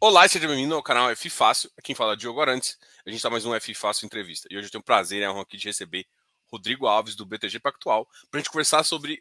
[0.00, 1.68] Olá, seja bem-vindo ao canal F Fácil.
[1.72, 2.78] Aqui quem fala é Diogo Arantes.
[3.04, 4.46] A gente está mais um F Fácil entrevista.
[4.48, 6.06] E hoje eu tenho o prazer e a honra aqui de receber
[6.46, 9.20] Rodrigo Alves, do BTG Pactual, para a gente conversar sobre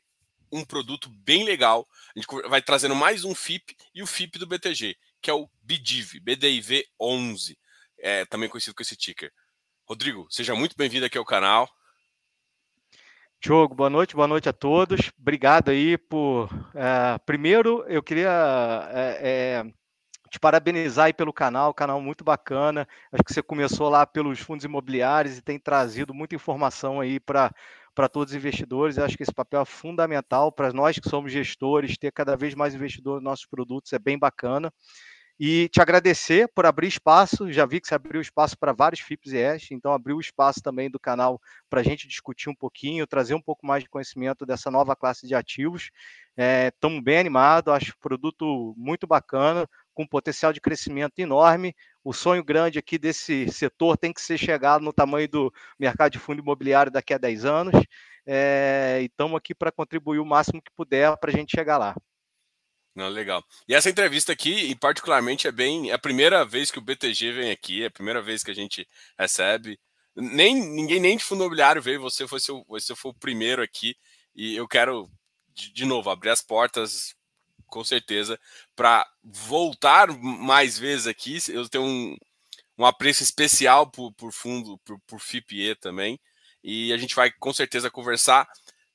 [0.52, 1.88] um produto bem legal.
[2.16, 5.50] A gente vai trazendo mais um FIP e o FIP do BTG, que é o
[5.64, 7.58] BDIV, BDIV 11,
[7.98, 9.34] é, também conhecido com esse ticker.
[9.84, 11.68] Rodrigo, seja muito bem-vindo aqui ao canal.
[13.42, 15.12] Diogo, boa noite, boa noite a todos.
[15.20, 16.50] Obrigado aí por.
[16.76, 18.30] É, primeiro, eu queria
[18.92, 19.74] é, é
[20.30, 22.88] te parabenizar aí pelo canal, canal muito bacana.
[23.12, 27.52] Acho que você começou lá pelos fundos imobiliários e tem trazido muita informação aí para
[27.98, 29.00] para todos os investidores.
[29.00, 32.76] Acho que esse papel é fundamental para nós que somos gestores, ter cada vez mais
[32.76, 34.72] investidores nos nossos produtos é bem bacana.
[35.40, 37.52] E te agradecer por abrir espaço.
[37.52, 40.90] Já vi que você abriu espaço para vários FIPS e ES, então abriu espaço também
[40.90, 44.70] do canal para a gente discutir um pouquinho, trazer um pouco mais de conhecimento dessa
[44.70, 45.90] nova classe de ativos.
[46.74, 51.76] Estamos é, bem animados, acho o produto muito bacana com potencial de crescimento enorme.
[52.04, 56.20] O sonho grande aqui desse setor tem que ser chegado no tamanho do mercado de
[56.20, 57.74] fundo imobiliário daqui a 10 anos.
[58.24, 61.96] É, e estamos aqui para contribuir o máximo que puder para a gente chegar lá.
[62.94, 63.44] Não, legal.
[63.68, 65.90] E essa entrevista aqui, e particularmente, é bem.
[65.90, 68.56] É a primeira vez que o BTG vem aqui, é a primeira vez que a
[68.56, 69.80] gente recebe.
[70.16, 73.96] Nem, ninguém nem de fundo imobiliário veio, você foi, seu, você foi o primeiro aqui.
[74.36, 75.10] E eu quero,
[75.56, 77.17] de, de novo, abrir as portas
[77.68, 78.40] com certeza,
[78.76, 81.38] para voltar mais vezes aqui.
[81.50, 82.18] Eu tenho um,
[82.78, 86.20] um apreço especial por, por fundo, por, por FIPE também.
[86.64, 88.48] E a gente vai com certeza conversar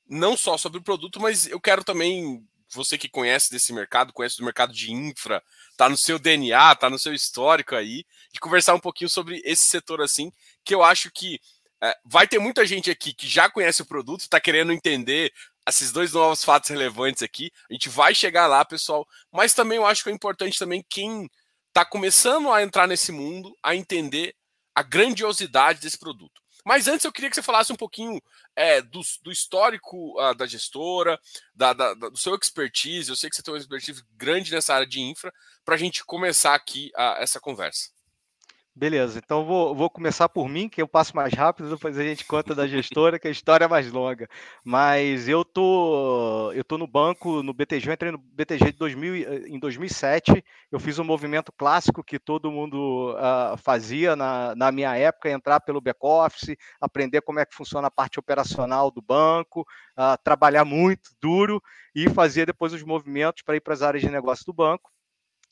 [0.07, 4.37] não só sobre o produto, mas eu quero também, você que conhece desse mercado, conhece
[4.37, 5.41] do mercado de infra,
[5.77, 9.65] tá no seu DNA, tá no seu histórico aí, de conversar um pouquinho sobre esse
[9.65, 10.31] setor assim,
[10.63, 11.39] que eu acho que
[11.81, 15.33] é, vai ter muita gente aqui que já conhece o produto, está querendo entender
[15.67, 17.51] esses dois novos fatos relevantes aqui.
[17.69, 19.07] A gente vai chegar lá, pessoal.
[19.31, 21.29] Mas também eu acho que é importante também quem
[21.69, 24.35] está começando a entrar nesse mundo a entender
[24.75, 26.41] a grandiosidade desse produto.
[26.65, 28.21] Mas antes eu queria que você falasse um pouquinho
[28.55, 31.19] é, do, do, histórico uh, da gestora,
[31.53, 33.09] da, da, da, do seu expertise.
[33.09, 35.33] Eu sei que você tem uma expertise grande nessa área de infra,
[35.65, 37.89] para a gente começar aqui uh, essa conversa.
[38.75, 42.25] Beleza, então vou, vou começar por mim, que eu passo mais rápido, depois a gente
[42.25, 44.27] conta da gestora, que a história é mais longa.
[44.65, 49.47] Mas eu tô, eu tô no banco, no BTG, eu entrei no BTG de 2000,
[49.47, 50.43] em 2007.
[50.71, 55.59] Eu fiz um movimento clássico que todo mundo uh, fazia na, na minha época, entrar
[55.59, 61.11] pelo back-office, aprender como é que funciona a parte operacional do banco, uh, trabalhar muito,
[61.21, 61.61] duro,
[61.93, 64.92] e fazer depois os movimentos para ir para as áreas de negócio do banco.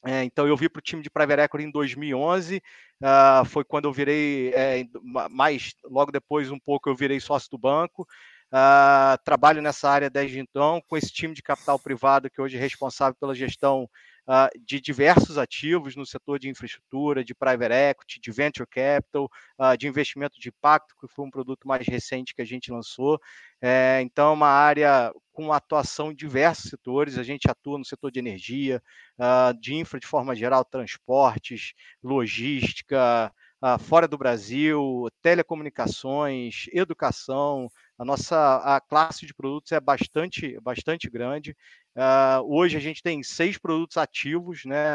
[0.03, 2.61] É, então eu vi para o time de Private Equity em 2011, uh,
[3.03, 4.83] ah, foi quando eu virei, é,
[5.29, 8.07] mais logo depois um pouco eu virei sócio do banco.
[8.53, 12.59] Uh, trabalho nessa área desde então, com esse time de capital privado que hoje é
[12.59, 13.83] responsável pela gestão
[14.27, 19.29] uh, de diversos ativos no setor de infraestrutura, de private equity, de venture capital,
[19.77, 23.17] de investimento de impacto, que foi um produto mais recente que a gente lançou.
[23.61, 27.17] É, então, é uma área com atuação em diversos setores.
[27.17, 28.81] A gente atua no setor de energia,
[29.17, 37.69] uh, de infra de forma geral, transportes, logística, uh, fora do Brasil, telecomunicações, educação.
[37.97, 41.55] A nossa a classe de produtos é bastante, bastante grande.
[41.95, 44.93] Uh, hoje a gente tem seis produtos ativos, né?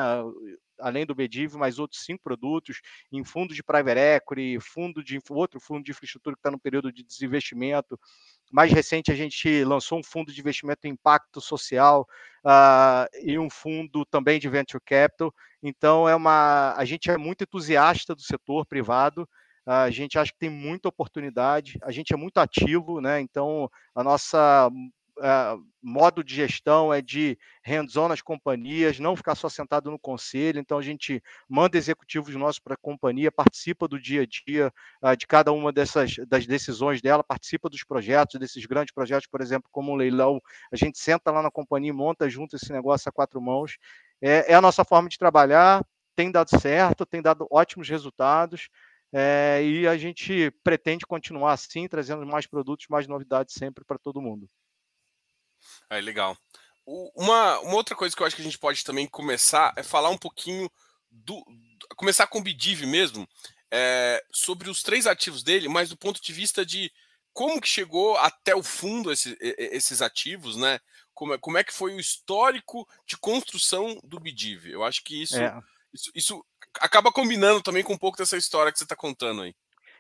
[0.81, 2.81] Além do BDIV, mais outros cinco produtos
[3.13, 6.93] em fundos de private equity, fundo de outro fundo de infraestrutura que está no período
[6.93, 7.99] de desinvestimento.
[8.53, 12.07] Mais recente, a gente lançou um fundo de investimento em impacto social
[12.45, 15.35] uh, e um fundo também de venture capital.
[15.63, 19.29] Então, é uma, a gente é muito entusiasta do setor privado.
[19.67, 23.21] A gente acha que tem muita oportunidade, a gente é muito ativo, né?
[23.21, 24.71] Então, a nossa
[25.19, 30.59] uh, modo de gestão é de hands-on nas companhias, não ficar só sentado no conselho.
[30.59, 34.73] Então, a gente manda executivos nossos para a companhia, participa do dia a dia
[35.03, 39.41] uh, de cada uma dessas das decisões dela, participa dos projetos, desses grandes projetos, por
[39.41, 40.41] exemplo, como o leilão.
[40.73, 43.77] A gente senta lá na companhia e monta junto esse negócio a quatro mãos.
[44.21, 45.85] É, é a nossa forma de trabalhar,
[46.15, 48.69] tem dado certo, tem dado ótimos resultados.
[49.13, 54.21] É, e a gente pretende continuar assim, trazendo mais produtos, mais novidades sempre para todo
[54.21, 54.49] mundo.
[55.91, 56.37] É legal.
[56.87, 60.11] Uma, uma outra coisa que eu acho que a gente pode também começar é falar
[60.11, 60.71] um pouquinho
[61.11, 61.45] do.
[61.97, 63.29] Começar com o Bidiv mesmo,
[63.71, 66.93] é, sobre os três ativos dele, mas do ponto de vista de
[67.33, 70.81] como que chegou até o fundo esse, esses ativos, né?
[71.13, 74.67] Como é, como é que foi o histórico de construção do Bidiv?
[74.67, 75.61] Eu acho que isso, é.
[75.93, 76.47] isso, isso
[76.81, 79.55] acaba combinando também com um pouco dessa história que você está contando aí.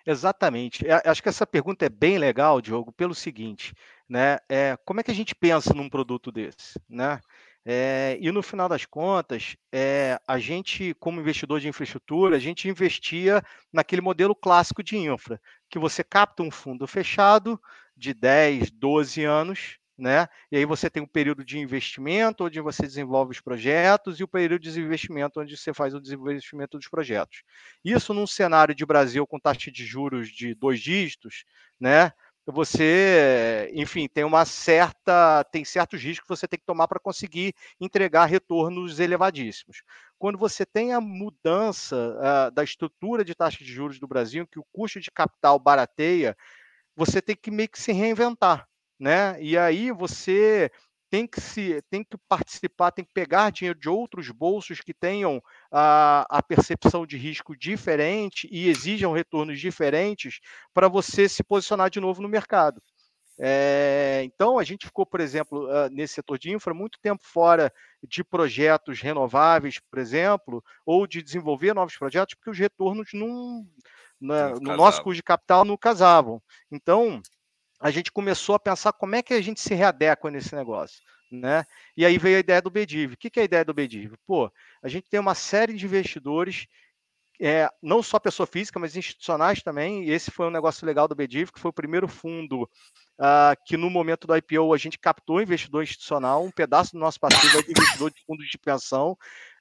[0.06, 0.84] Exatamente.
[1.04, 3.74] Acho que essa pergunta é bem legal, Diogo, pelo seguinte,
[4.08, 4.38] né?
[4.48, 7.20] É, como é que a gente pensa num produto desse, né?
[7.64, 12.68] É, e no final das contas, é, a gente, como investidor de infraestrutura, a gente
[12.68, 13.42] investia
[13.72, 17.60] naquele modelo clássico de infra, que você capta um fundo fechado
[17.96, 20.28] de 10, 12 anos, né?
[20.50, 24.28] E aí você tem um período de investimento, onde você desenvolve os projetos, e o
[24.28, 27.42] período de desinvestimento, onde você faz o desenvolvimento dos projetos.
[27.84, 31.44] Isso num cenário de Brasil com taxa de juros de dois dígitos,
[31.80, 32.12] né?
[32.52, 37.52] você, enfim, tem uma certa, tem certos riscos que você tem que tomar para conseguir
[37.80, 39.82] entregar retornos elevadíssimos.
[40.16, 44.60] Quando você tem a mudança uh, da estrutura de taxa de juros do Brasil, que
[44.60, 46.36] o custo de capital barateia,
[46.94, 48.66] você tem que meio que se reinventar,
[48.98, 49.40] né?
[49.40, 50.70] E aí você
[51.10, 55.40] tem que se tem que participar, tem que pegar dinheiro de outros bolsos que tenham
[55.70, 60.40] a, a percepção de risco diferente e exijam retornos diferentes
[60.74, 62.82] para você se posicionar de novo no mercado.
[63.38, 67.72] É, então, a gente ficou, por exemplo, nesse setor de infra, muito tempo fora
[68.02, 73.66] de projetos renováveis, por exemplo, ou de desenvolver novos projetos, porque os retornos não,
[74.18, 76.42] na, no nosso custo de capital não casavam.
[76.70, 77.20] Então,
[77.80, 81.02] a gente começou a pensar como é que a gente se readequa nesse negócio.
[81.30, 81.64] Né?
[81.96, 83.14] E aí veio a ideia do BDIV.
[83.14, 84.16] O que é a ideia do BDIV?
[84.26, 84.50] Pô,
[84.82, 86.66] a gente tem uma série de investidores,
[87.40, 91.14] é, não só pessoa física, mas institucionais também, e esse foi um negócio legal do
[91.14, 95.40] BDIV, que foi o primeiro fundo uh, que no momento do IPO a gente captou
[95.40, 99.12] investidor institucional, um pedaço do nosso passivo é de investidor de fundos de pensão,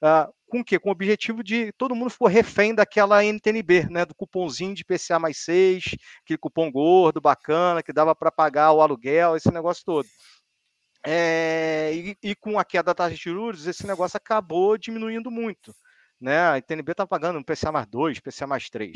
[0.04, 0.80] uh, com o quê?
[0.80, 5.19] Com o objetivo de todo mundo ficou refém daquela NTNB, né, do cupomzinho de PCA
[5.19, 10.07] mais 6, aquele cupom gordo, bacana, que dava para pagar o aluguel, esse negócio todo.
[11.07, 15.71] É, e, e, com a queda da taxa de juros, esse negócio acabou diminuindo muito.
[16.20, 16.40] Né?
[16.40, 18.94] A NTNB está pagando um PCA mais 2, PCA mais 3.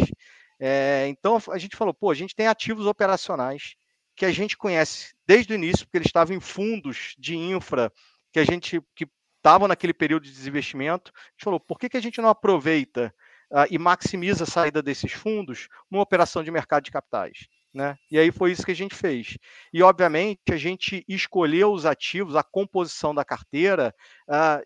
[0.59, 3.75] É, então a gente falou, pô, a gente tem ativos operacionais
[4.15, 7.91] que a gente conhece desde o início, porque eles estavam em fundos de infra
[8.33, 9.07] que a gente que
[9.37, 11.11] estavam naquele período de desinvestimento.
[11.15, 13.13] A gente falou, por que, que a gente não aproveita
[13.51, 17.47] uh, e maximiza a saída desses fundos numa operação de mercado de capitais?
[17.73, 17.95] Né?
[18.11, 19.37] E aí foi isso que a gente fez.
[19.71, 23.93] E, obviamente, a gente escolheu os ativos, a composição da carteira,
[24.27, 24.61] uh,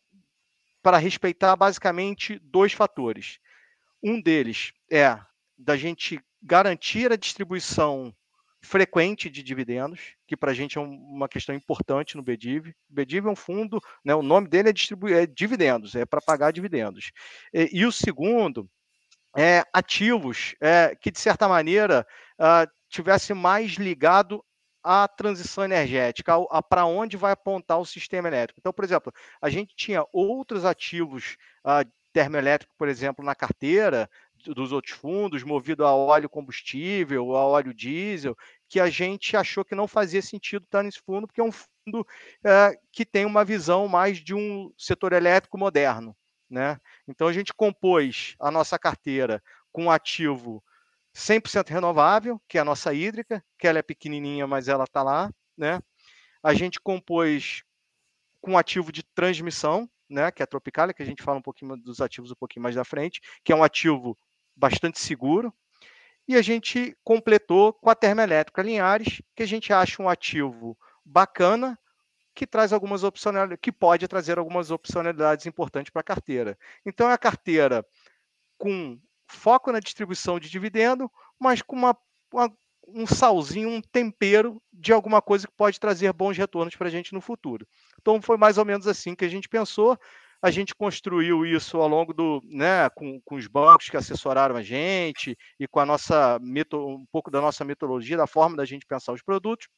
[0.83, 3.39] para respeitar basicamente dois fatores.
[4.03, 5.17] Um deles é
[5.57, 8.13] da gente garantir a distribuição
[8.61, 12.69] frequente de dividendos, que para a gente é uma questão importante no BDIV.
[12.89, 16.21] O BDIV é um fundo, né, o nome dele é, distribuir é dividendos, é para
[16.21, 17.11] pagar dividendos.
[17.53, 18.69] E, e, o segundo
[19.35, 22.05] é ativos é, que, de certa maneira,
[22.39, 24.43] uh, tivesse mais ligado
[24.83, 28.59] à transição energética, a, a para onde vai apontar o sistema elétrico.
[28.59, 34.09] Então, por exemplo, a gente tinha outros ativos uh, termoelétrico, por exemplo, na carteira,
[34.51, 38.35] dos outros fundos, movido a óleo combustível, a óleo diesel,
[38.67, 42.05] que a gente achou que não fazia sentido estar nesse fundo, porque é um fundo
[42.45, 46.15] é, que tem uma visão mais de um setor elétrico moderno.
[46.49, 46.77] Né?
[47.07, 49.41] Então a gente compôs a nossa carteira
[49.71, 50.63] com um ativo
[51.15, 55.31] 100% renovável, que é a nossa hídrica, que ela é pequenininha, mas ela está lá.
[55.57, 55.79] Né?
[56.41, 57.63] A gente compôs
[58.41, 61.77] com ativo de transmissão, né, que é a Tropicália, que a gente fala um pouquinho
[61.77, 64.17] dos ativos um pouquinho mais da frente, que é um ativo
[64.55, 65.53] bastante seguro.
[66.27, 71.77] E a gente completou com a termoelétrica Linhares, que a gente acha um ativo bacana,
[72.35, 76.57] que traz algumas opcionalidades, que pode trazer algumas opcionalidades importantes para a carteira.
[76.85, 77.85] Então é a carteira
[78.57, 78.99] com
[79.33, 81.09] foco na distribuição de dividendo,
[81.39, 81.97] mas com uma,
[82.31, 82.51] uma,
[82.87, 87.13] um salzinho, um tempero de alguma coisa que pode trazer bons retornos para a gente
[87.13, 87.67] no futuro.
[88.01, 89.97] Então foi mais ou menos assim que a gente pensou
[90.43, 94.61] a gente construiu isso ao longo do, né, com, com os bancos que assessoraram a
[94.61, 96.37] gente e com a nossa
[96.73, 99.69] um pouco da nossa metodologia, da forma da gente pensar os produtos.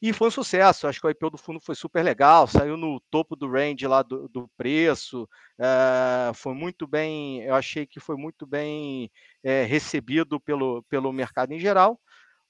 [0.00, 0.86] E foi um sucesso.
[0.86, 4.02] Acho que o IPO do fundo foi super legal, saiu no topo do range lá
[4.02, 5.28] do, do preço.
[5.58, 9.10] É, foi muito bem, eu achei que foi muito bem
[9.42, 12.00] é, recebido pelo, pelo mercado em geral.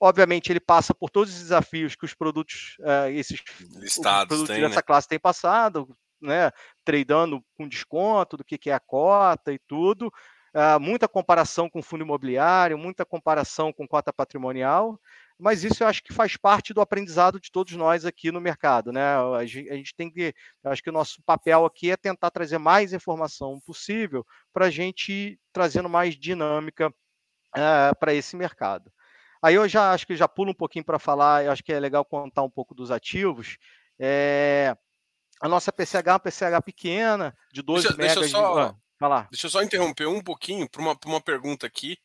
[0.01, 3.41] Obviamente, ele passa por todos os desafios que os produtos, é, esses
[3.77, 4.83] Listados produtos tem, dessa né?
[4.83, 5.89] classe têm passado,
[6.21, 6.51] né,
[6.85, 10.13] tradando com desconto do que, que é a cota e tudo.
[10.55, 15.01] Uh, muita comparação com fundo imobiliário, muita comparação com cota patrimonial,
[15.39, 18.93] mas isso eu acho que faz parte do aprendizado de todos nós aqui no mercado,
[18.93, 19.17] né?
[19.37, 20.35] A gente, a gente tem que,
[20.65, 25.13] acho que o nosso papel aqui é tentar trazer mais informação possível para a gente
[25.13, 28.93] ir trazendo mais dinâmica uh, para esse mercado.
[29.43, 31.81] Aí eu já acho que já pulo um pouquinho para falar, eu acho que é
[31.81, 33.59] legal contar um pouco dos ativos.
[33.99, 34.77] É,
[35.41, 38.15] a nossa PCH é uma PCH pequena, de 12 deixa, megas.
[38.21, 38.77] Deixa eu, só, de...
[39.01, 41.99] ah, deixa eu só interromper um pouquinho para uma, uma pergunta aqui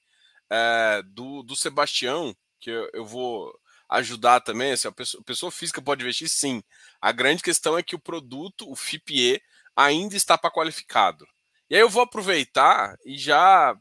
[0.49, 3.57] é, do, do Sebastião, que eu, eu vou.
[3.89, 4.71] ajudar também?
[4.71, 6.63] Assim, a, pessoa, a pessoa física pode investir sim.
[7.01, 9.41] A grande questão é que o produto, o FIPE,
[9.75, 11.27] ainda está para qualificado.
[11.69, 13.75] E aí eu vou aproveitar e já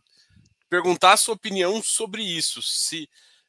[0.69, 2.61] perguntar a sua opinião sobre isso.
[2.63, 3.09] Se,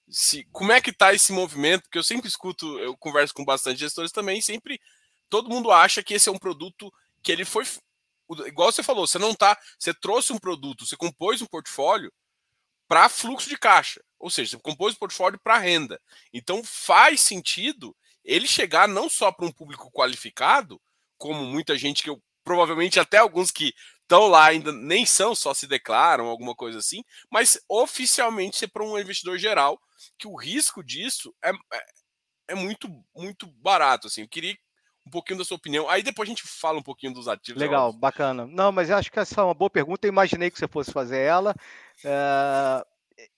[0.09, 1.83] se como é que está esse movimento?
[1.83, 4.79] Porque eu sempre escuto, eu converso com bastante gestores também, sempre
[5.29, 6.91] todo mundo acha que esse é um produto
[7.21, 7.65] que ele foi
[8.45, 12.11] igual você falou, você não tá, você trouxe um produto, você compôs um portfólio
[12.87, 16.01] para fluxo de caixa, ou seja, você compôs um portfólio para renda.
[16.33, 20.81] Então faz sentido ele chegar não só para um público qualificado,
[21.17, 25.53] como muita gente que eu provavelmente até alguns que estão lá ainda nem são, só
[25.53, 29.79] se declaram, alguma coisa assim, mas oficialmente ser para um investidor geral,
[30.17, 31.85] que o risco disso é, é,
[32.49, 34.07] é, muito, muito barato.
[34.07, 34.21] Assim.
[34.21, 34.57] Eu queria
[35.07, 35.89] um pouquinho da sua opinião.
[35.89, 37.61] Aí depois a gente fala um pouquinho dos ativos.
[37.61, 38.45] Legal, bacana.
[38.45, 40.05] Não, mas eu acho que essa é uma boa pergunta.
[40.05, 41.55] Eu imaginei que você fosse fazer ela.
[42.03, 42.85] É...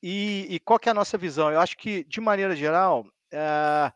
[0.04, 1.50] E, e, qual que é a nossa visão?
[1.50, 3.94] Eu acho que, de maneira geral, é...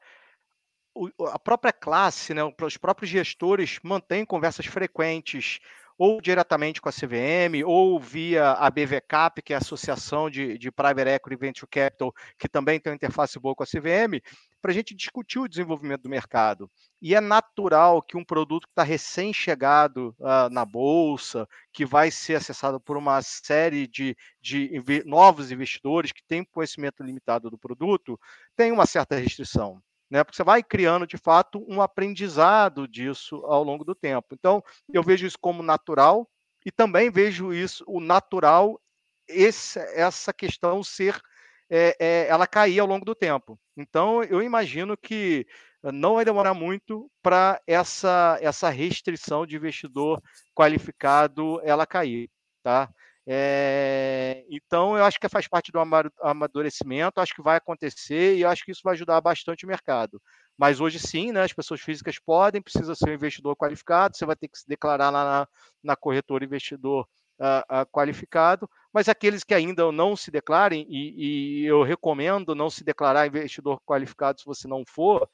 [1.32, 5.60] a própria classe, né, os próprios gestores mantêm conversas frequentes
[6.04, 10.70] ou diretamente com a CVM, ou via a BVCAP, que é a Associação de, de
[10.70, 14.20] Private Equity Venture Capital, que também tem uma interface boa com a CVM,
[14.62, 16.70] para a gente discutir o desenvolvimento do mercado.
[17.02, 22.36] E é natural que um produto que está recém-chegado uh, na Bolsa, que vai ser
[22.36, 28.20] acessado por uma série de, de novos investidores que têm conhecimento limitado do produto,
[28.58, 29.82] tenha uma certa restrição
[30.14, 30.24] né?
[30.24, 34.28] Porque você vai criando de fato um aprendizado disso ao longo do tempo.
[34.32, 36.30] Então, eu vejo isso como natural
[36.64, 38.80] e também vejo isso o natural
[39.28, 41.20] esse, essa questão ser
[41.68, 43.60] é, é, ela cair ao longo do tempo.
[43.76, 45.48] Então, eu imagino que
[45.82, 50.22] não vai demorar muito para essa, essa restrição de investidor
[50.54, 52.30] qualificado ela cair,
[52.62, 52.88] tá?
[53.26, 55.80] É, então, eu acho que faz parte do
[56.22, 60.22] amadurecimento, acho que vai acontecer e acho que isso vai ajudar bastante o mercado.
[60.58, 64.36] Mas hoje sim, né, as pessoas físicas podem, precisa ser um investidor qualificado, você vai
[64.36, 65.48] ter que se declarar lá na,
[65.84, 67.08] na corretora investidor
[67.40, 72.70] uh, uh, qualificado, mas aqueles que ainda não se declarem, e, e, eu recomendo não
[72.70, 75.28] se declarar investidor qualificado se você não for,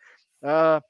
[0.43, 0.81] uh,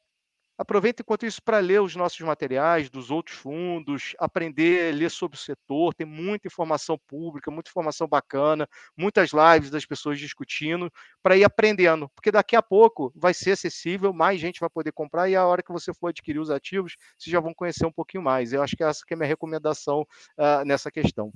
[0.59, 5.39] Aproveita enquanto isso para ler os nossos materiais dos outros fundos, aprender, ler sobre o
[5.39, 5.93] setor.
[5.93, 10.91] Tem muita informação pública, muita informação bacana, muitas lives das pessoas discutindo
[11.23, 15.29] para ir aprendendo, porque daqui a pouco vai ser acessível, mais gente vai poder comprar
[15.29, 18.21] e a hora que você for adquirir os ativos, vocês já vão conhecer um pouquinho
[18.21, 18.51] mais.
[18.51, 21.31] Eu acho que essa que é a minha recomendação uh, nessa questão.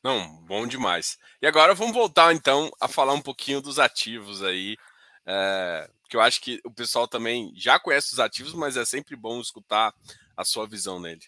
[0.00, 1.18] Não, bom demais.
[1.42, 4.76] E agora vamos voltar então a falar um pouquinho dos ativos aí.
[5.26, 9.14] É, que eu acho que o pessoal também já conhece os ativos, mas é sempre
[9.14, 9.94] bom escutar
[10.36, 11.22] a sua visão nele.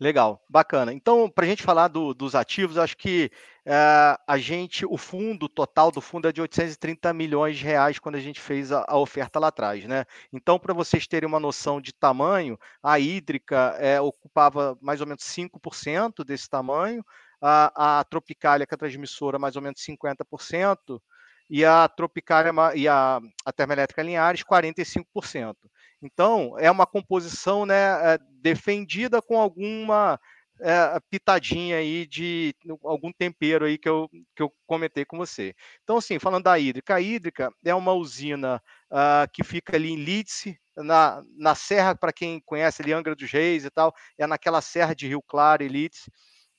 [0.00, 0.92] Legal, bacana.
[0.92, 3.32] Então, para a gente falar do, dos ativos, acho que
[3.66, 8.14] é, a gente, o fundo total do fundo é de 830 milhões de reais quando
[8.14, 10.04] a gente fez a, a oferta lá atrás, né?
[10.32, 15.24] Então, para vocês terem uma noção de tamanho, a hídrica é, ocupava mais ou menos
[15.24, 17.04] 5% desse tamanho,
[17.42, 21.00] a, a Tropicália, que é a transmissora, mais ou menos 50%,
[21.48, 25.54] e a Tropicália e a, a Termoelétrica Linhares 45%.
[26.02, 30.20] Então, é uma composição né, é, defendida com alguma
[30.60, 35.54] é, pitadinha aí de algum tempero aí que eu, que eu comentei com você.
[35.82, 39.96] Então, assim, falando da hídrica, a hídrica é uma usina uh, que fica ali em
[39.96, 44.60] Lídice, na, na serra, para quem conhece ali Angra dos Reis e tal, é naquela
[44.60, 46.10] serra de Rio Claro e Lídice,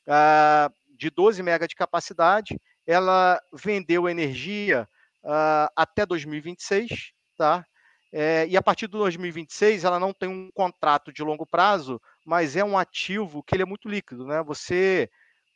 [0.08, 4.88] uh, de 12 mega de capacidade, ela vendeu energia
[5.24, 7.66] uh, até 2026, tá?
[8.12, 12.56] É, e a partir de 2026 ela não tem um contrato de longo prazo, mas
[12.56, 14.42] é um ativo que ele é muito líquido, né?
[14.44, 15.10] Você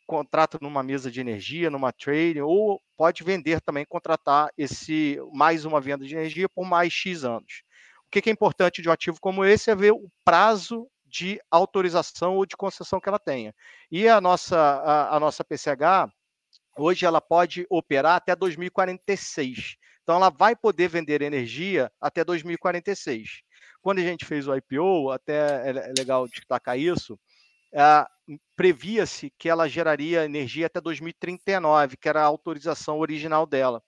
[0.05, 5.81] contrata numa mesa de energia, numa trading, ou pode vender também, contratar esse mais uma
[5.81, 7.63] venda de energia por mais X anos.
[8.05, 12.35] O que é importante de um ativo como esse é ver o prazo de autorização
[12.35, 13.53] ou de concessão que ela tenha.
[13.91, 16.11] E a nossa, a, a nossa PCH,
[16.77, 19.75] Hoje ela pode operar até 2046.
[20.01, 23.41] Então ela vai poder vender energia até 2046.
[23.81, 27.19] Quando a gente fez o IPO, até é legal destacar isso,
[28.55, 33.81] previa-se que ela geraria energia até 2039, que era a autorização original dela.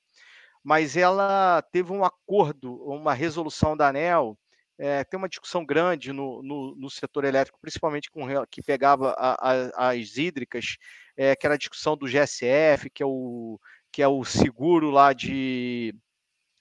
[0.63, 4.38] Mas ela teve um acordo, uma resolução da ANEL,
[4.77, 9.36] é, tem uma discussão grande no, no, no, setor elétrico, principalmente com que pegava a,
[9.77, 10.77] a, as hídricas,
[11.17, 13.60] é, que era a discussão do GSF, que é o,
[13.91, 15.95] que é o seguro lá de,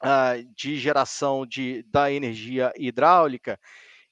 [0.02, 3.58] uh, de geração de, da energia hidráulica,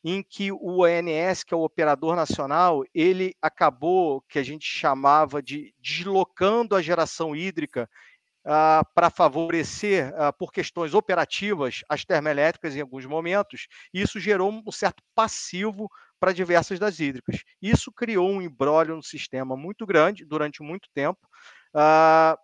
[0.05, 5.41] em que o ANS, que é o operador nacional, ele acabou, que a gente chamava
[5.41, 7.89] de deslocando a geração hídrica
[8.45, 14.51] ah, para favorecer, ah, por questões operativas, as termoelétricas em alguns momentos, e isso gerou
[14.51, 15.89] um certo passivo
[16.23, 17.43] para diversas das hídricas.
[17.61, 21.19] Isso criou um embrólio no sistema muito grande durante muito tempo.
[21.75, 22.39] Ah,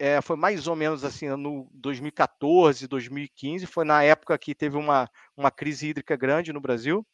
[0.00, 5.08] é, foi mais ou menos assim no 2014, 2015, foi na época que teve uma,
[5.36, 7.06] uma crise hídrica grande no Brasil,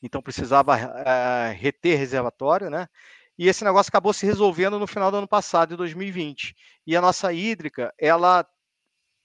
[0.00, 2.86] então precisava é, reter reservatório, né?
[3.36, 6.54] E esse negócio acabou se resolvendo no final do ano passado, de 2020.
[6.86, 8.46] E a nossa hídrica, ela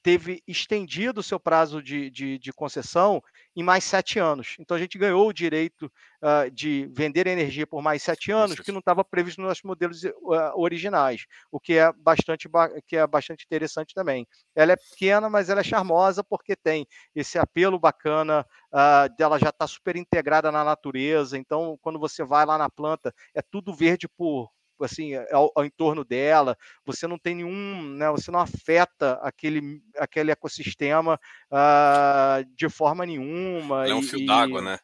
[0.01, 3.21] teve estendido o seu prazo de, de, de, concessão
[3.55, 4.55] em mais sete anos.
[4.59, 5.91] Então a gente ganhou o direito
[6.21, 10.03] uh, de vender energia por mais sete anos, que não estava previsto nos nossos modelos
[10.03, 10.11] uh,
[10.55, 12.49] originais, o que é bastante
[12.87, 14.27] que é bastante interessante também.
[14.55, 19.49] Ela é pequena, mas ela é charmosa porque tem esse apelo bacana uh, dela já
[19.49, 21.37] está super integrada na natureza.
[21.37, 24.49] Então quando você vai lá na planta é tudo verde por
[24.83, 30.31] assim ao, ao, entorno dela, você não tem nenhum, né, você não afeta aquele, aquele
[30.31, 31.19] ecossistema
[31.51, 33.87] uh, de forma nenhuma.
[33.87, 34.79] é um fio d'água, né?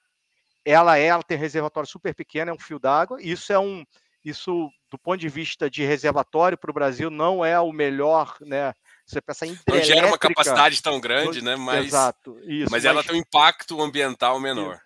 [0.64, 3.22] Ela é, ela tem um reservatório super pequeno, é um fio d'água.
[3.22, 3.86] Isso é um,
[4.24, 8.74] isso do ponto de vista de reservatório para o Brasil não é o melhor, né?
[9.06, 11.56] Você pensa em não gera uma capacidade tão grande, né?
[11.56, 14.82] Mas, Exato, isso, mas, mas ela tem um impacto ambiental menor.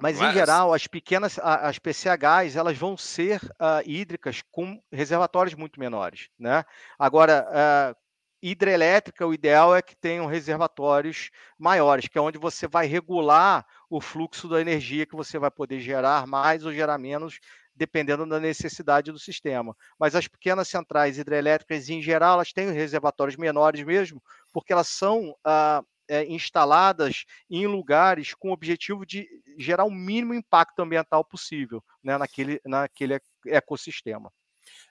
[0.00, 5.54] Mas, Mas, em geral, as pequenas, as PCHs, elas vão ser uh, hídricas com reservatórios
[5.54, 6.64] muito menores, né?
[6.98, 8.04] Agora, uh,
[8.42, 14.00] hidrelétrica, o ideal é que tenham reservatórios maiores, que é onde você vai regular o
[14.00, 17.38] fluxo da energia que você vai poder gerar mais ou gerar menos,
[17.74, 19.74] dependendo da necessidade do sistema.
[19.98, 24.22] Mas as pequenas centrais hidrelétricas, em geral, elas têm reservatórios menores mesmo,
[24.52, 30.34] porque elas são uh, é, instaladas em lugares com o objetivo de gerar o mínimo
[30.34, 34.32] impacto ambiental possível né, naquele, naquele ecossistema.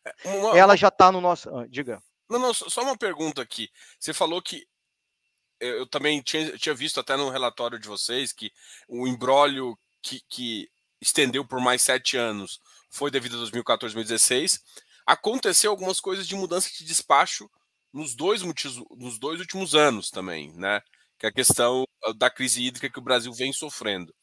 [0.05, 1.49] É, uma, Ela já está no nosso.
[1.55, 2.01] Ah, diga.
[2.29, 3.69] Não, não, só uma pergunta aqui.
[3.99, 4.65] Você falou que
[5.59, 8.51] eu também tinha, tinha visto até no relatório de vocês que
[8.87, 14.61] o embrólio que, que estendeu por mais sete anos foi devido a 2014 2016.
[15.05, 17.49] Aconteceu algumas coisas de mudança de despacho
[17.91, 20.81] nos dois, nos dois últimos anos também, né?
[21.23, 24.13] Que é a questão ah, da crise hídrica que o Brasil vem sofrendo.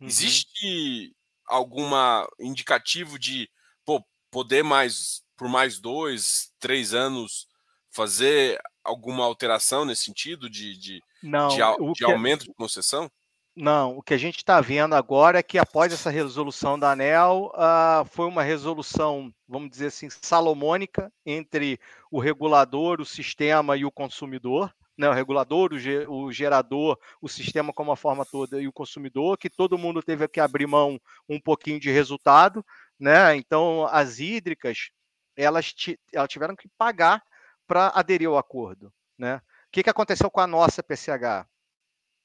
[0.00, 0.06] Uhum.
[0.06, 1.14] Existe
[1.46, 3.48] alguma indicativo de
[3.84, 7.46] pô, poder mais por mais dois, três anos
[7.90, 11.56] fazer alguma alteração nesse sentido de, de, Não, de,
[11.92, 13.10] de aumento de concessão?
[13.54, 17.50] Não, o que a gente está vendo agora é que após essa resolução da ANEL,
[17.54, 21.78] uh, foi uma resolução, vamos dizer assim, salomônica entre
[22.10, 25.70] o regulador, o sistema e o consumidor né, o regulador,
[26.08, 30.02] o, o gerador, o sistema como a forma toda e o consumidor, que todo mundo
[30.02, 32.64] teve que abrir mão um pouquinho de resultado,
[32.98, 33.36] né?
[33.36, 34.90] Então as hídricas
[35.36, 35.74] elas,
[36.12, 37.22] elas tiveram que pagar
[37.66, 39.36] para aderir ao acordo, né?
[39.36, 41.46] O que, que aconteceu com a nossa PCH?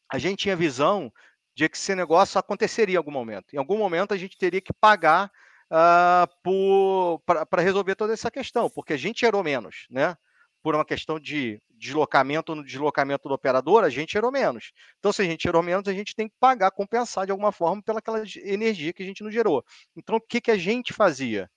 [0.09, 1.11] A gente tinha visão
[1.53, 3.53] de que esse negócio aconteceria em algum momento.
[3.53, 5.29] Em algum momento a gente teria que pagar
[5.69, 10.15] uh, para resolver toda essa questão, porque a gente gerou menos, né?
[10.63, 14.71] Por uma questão de deslocamento no deslocamento do operador, a gente gerou menos.
[14.99, 17.81] Então, se a gente gerou menos, a gente tem que pagar, compensar de alguma forma
[17.81, 19.65] pelaquela energia que a gente não gerou.
[19.95, 21.49] Então, o que, que a gente fazia?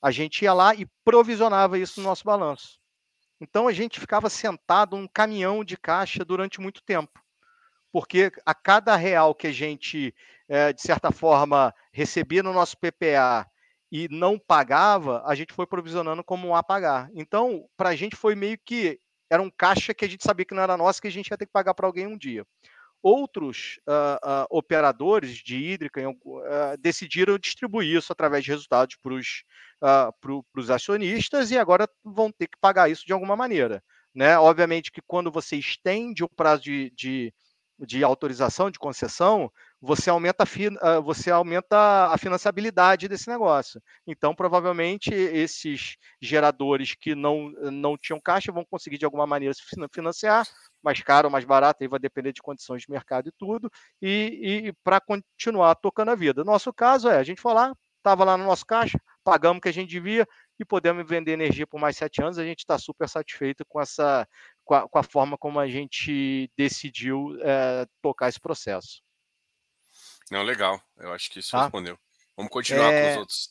[0.00, 2.78] A gente ia lá e provisionava isso no nosso balanço.
[3.40, 7.18] Então, a gente ficava sentado num caminhão de caixa durante muito tempo.
[7.90, 10.14] Porque a cada real que a gente,
[10.48, 13.46] é, de certa forma, recebia no nosso PPA
[13.90, 17.10] e não pagava, a gente foi provisionando como um a pagar.
[17.14, 18.98] Então, para a gente foi meio que
[19.32, 21.38] era um caixa que a gente sabia que não era nosso, que a gente ia
[21.38, 22.44] ter que pagar para alguém um dia.
[23.02, 26.12] Outros uh, uh, operadores de hídrica uh,
[26.78, 32.90] decidiram distribuir isso através de resultados para os acionistas e agora vão ter que pagar
[32.90, 33.82] isso de alguma maneira.
[34.14, 34.38] Né?
[34.38, 37.34] Obviamente que quando você estende o prazo de, de,
[37.78, 39.50] de autorização, de concessão,
[39.84, 40.44] você aumenta,
[40.80, 43.82] a, você aumenta a financiabilidade desse negócio.
[44.06, 49.62] Então, provavelmente, esses geradores que não, não tinham caixa vão conseguir, de alguma maneira, se
[49.92, 50.46] financiar,
[50.80, 53.68] mais caro, mais barato, aí vai depender de condições de mercado e tudo,
[54.00, 56.44] e, e para continuar tocando a vida.
[56.44, 59.68] Nosso caso é, a gente foi lá, estava lá no nosso caixa, pagamos o que
[59.68, 60.26] a gente devia
[60.60, 62.38] e podemos vender energia por mais sete anos.
[62.38, 64.28] A gente está super satisfeito com essa,
[64.64, 69.02] com a, com a, forma como a gente decidiu é, tocar esse processo.
[70.32, 70.80] Não, legal.
[70.96, 71.64] Eu acho que isso tá?
[71.64, 71.98] respondeu.
[72.34, 73.02] Vamos continuar é...
[73.02, 73.50] com os outros.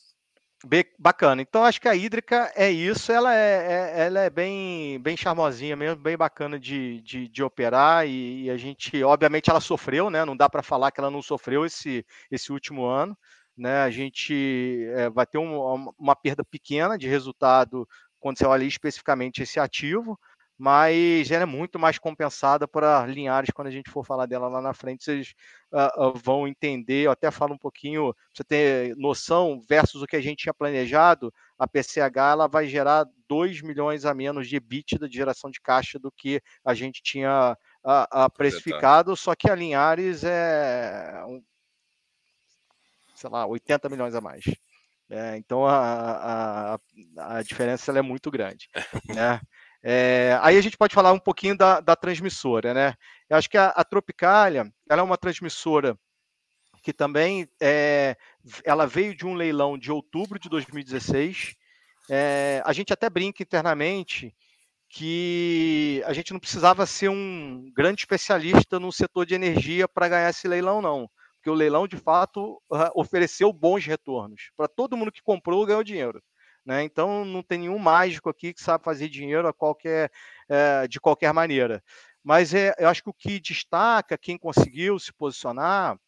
[0.98, 1.40] Bacana.
[1.40, 3.12] Então, acho que a hídrica é isso.
[3.12, 8.06] Ela é, é, ela é bem, bem charmosinha mesmo, bem bacana de, de, de operar.
[8.08, 10.24] E, e, a gente, obviamente, ela sofreu, né?
[10.24, 13.16] Não dá para falar que ela não sofreu esse, esse último ano.
[13.56, 13.82] Né?
[13.82, 19.42] A gente é, vai ter um, uma perda pequena de resultado quando você olha especificamente
[19.42, 20.18] esse ativo,
[20.58, 24.60] mas ela é muito mais compensada por Linhares quando a gente for falar dela lá
[24.60, 25.34] na frente, vocês
[25.72, 30.06] uh, uh, vão entender, eu até falo um pouquinho, para você ter noção, versus o
[30.06, 34.56] que a gente tinha planejado, a PCH ela vai gerar 2 milhões a menos de
[34.56, 39.54] EBITDA de geração de caixa do que a gente tinha uh, precificado, só que a
[39.54, 41.42] Linhares é, um,
[43.14, 44.44] sei lá, 80 milhões a mais.
[45.08, 48.68] É, então a, a, a diferença é muito grande.
[49.14, 49.40] Né?
[49.82, 52.94] É, aí a gente pode falar um pouquinho da, da transmissora, né?
[53.28, 55.98] Eu acho que a, a Tropicália ela é uma transmissora
[56.82, 58.16] que também é,
[58.64, 61.54] ela veio de um leilão de outubro de 2016.
[62.10, 64.34] É, a gente até brinca internamente
[64.88, 70.30] que a gente não precisava ser um grande especialista no setor de energia para ganhar
[70.30, 71.08] esse leilão, não.
[71.36, 72.60] Porque o leilão, de fato,
[72.94, 74.50] ofereceu bons retornos.
[74.56, 76.22] Para todo mundo que comprou, ganhou dinheiro.
[76.64, 76.84] Né?
[76.84, 80.10] Então não tem nenhum mágico aqui que sabe fazer dinheiro a qualquer,
[80.48, 81.82] é, de qualquer maneira.
[82.22, 85.98] Mas é, eu acho que o que destaca quem conseguiu se posicionar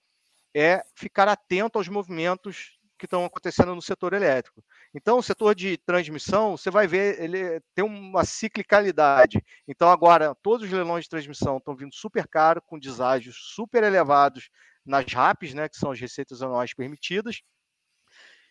[0.54, 4.64] é ficar atento aos movimentos que estão acontecendo no setor elétrico.
[4.94, 9.42] Então, o setor de transmissão, você vai ver, ele tem uma ciclicalidade.
[9.66, 14.48] Então, agora, todos os leilões de transmissão estão vindo super caro, com deságios super elevados
[14.86, 17.42] nas RAPs, né, que são as receitas anuais permitidas,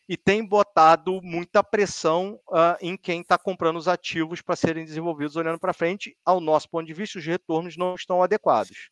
[0.08, 5.36] e tem botado muita pressão uh, em quem está comprando os ativos para serem desenvolvidos
[5.36, 6.16] olhando para frente.
[6.26, 8.90] Ao nosso ponto de vista, os retornos não estão adequados.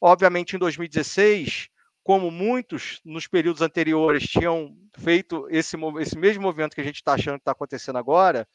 [0.00, 1.68] Obviamente, em 2016,
[2.04, 7.14] como muitos nos períodos anteriores tinham feito esse, esse mesmo movimento que a gente está
[7.14, 8.46] achando que está acontecendo agora,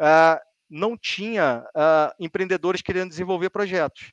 [0.00, 4.12] uh, não tinha uh, empreendedores querendo desenvolver projetos.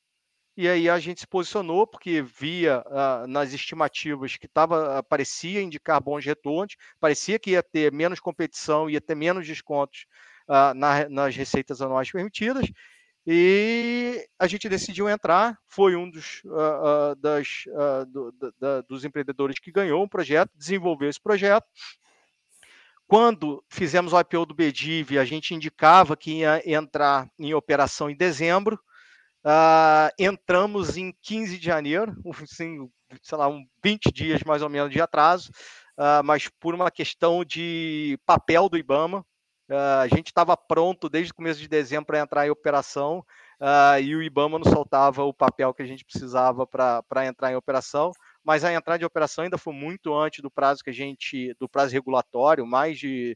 [0.58, 5.62] E aí a gente se posicionou, porque via uh, nas estimativas que tava, uh, parecia
[5.62, 10.08] indicar bons retornos, parecia que ia ter menos competição, ia ter menos descontos
[10.50, 12.67] uh, na, nas receitas anuais permitidas,
[13.24, 16.41] e a gente decidiu entrar, foi um dos,
[17.20, 17.65] das,
[18.08, 21.67] do, da, dos empreendedores que ganhou o projeto, desenvolveu esse projeto.
[23.06, 28.15] Quando fizemos o IPO do Bediv, a gente indicava que ia entrar em operação em
[28.15, 28.80] dezembro,
[29.48, 32.90] Uh, entramos em 15 de janeiro, assim,
[33.22, 35.52] sei lá, um 20 dias mais ou menos de atraso,
[35.98, 39.26] uh, mas por uma questão de papel do IBAMA.
[39.70, 43.24] Uh, a gente estava pronto desde o começo de dezembro para entrar em operação
[44.02, 48.12] e o IBAMA não soltava o papel que a gente precisava para entrar em operação.
[48.44, 51.68] Mas a entrada de operação ainda foi muito antes do prazo que a gente, do
[51.68, 53.36] prazo regulatório, mais de,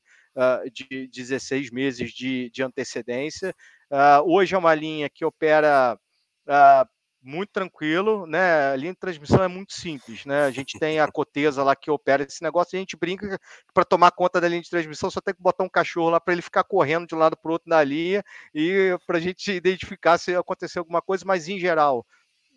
[0.71, 3.53] de 16 meses de, de antecedência.
[3.91, 5.99] Uh, hoje é uma linha que opera
[6.47, 6.89] uh,
[7.21, 8.71] muito tranquilo, né?
[8.71, 10.45] A linha de transmissão é muito simples, né?
[10.45, 13.37] A gente tem a Cotesa lá que opera esse negócio, a gente brinca
[13.73, 16.33] para tomar conta da linha de transmissão só tem que botar um cachorro lá para
[16.33, 18.23] ele ficar correndo de um lado para o outro na linha
[18.55, 22.05] e para a gente identificar se acontecer alguma coisa, mas em geral,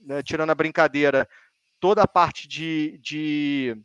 [0.02, 1.28] né, tirando a brincadeira,
[1.80, 3.76] toda a parte de, de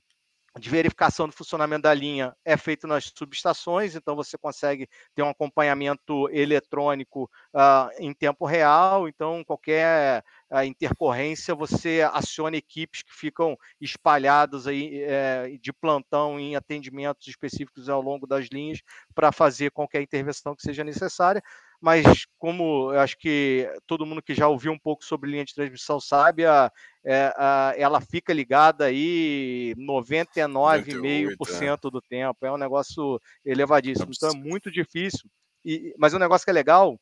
[0.58, 5.30] de verificação do funcionamento da linha é feito nas subestações, então você consegue ter um
[5.30, 13.58] acompanhamento eletrônico uh, em tempo real, então qualquer uh, intercorrência você aciona equipes que ficam
[13.80, 18.82] espalhadas aí é, de plantão em atendimentos específicos ao longo das linhas
[19.14, 21.44] para fazer qualquer intervenção que seja necessária
[21.82, 25.56] mas como eu acho que todo mundo que já ouviu um pouco sobre linha de
[25.56, 26.72] transmissão sabe, a,
[27.06, 31.90] é, a, ela fica ligada aí 99,5% é.
[31.90, 32.46] do tempo.
[32.46, 34.12] É um negócio elevadíssimo.
[34.14, 35.30] Então é muito difícil.
[35.64, 37.00] E, mas um negócio que é legal,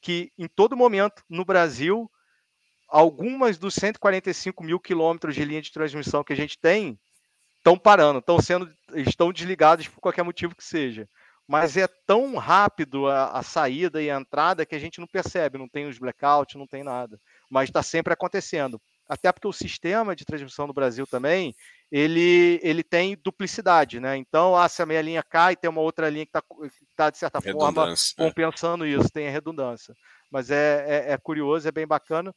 [0.00, 2.08] que em todo momento no Brasil,
[2.88, 6.96] algumas dos 145 mil quilômetros de linha de transmissão que a gente tem
[7.58, 11.08] estão parando, estão sendo, estão desligados por qualquer motivo que seja
[11.46, 15.58] mas é tão rápido a, a, saída e a entrada que a gente não percebe,
[15.58, 18.80] não tem os blackouts, não tem nada, mas está sempre acontecendo.
[19.08, 21.54] Até porque o sistema de transmissão no Brasil também,
[21.92, 24.16] ele, ele tem duplicidade, né?
[24.16, 26.42] Então, ah, se a minha linha cai, tem uma outra linha que está,
[26.96, 27.94] tá, de certa forma, é.
[28.16, 29.94] compensando isso, tem a redundância.
[30.28, 32.34] Mas é, é, é, curioso, é bem bacana.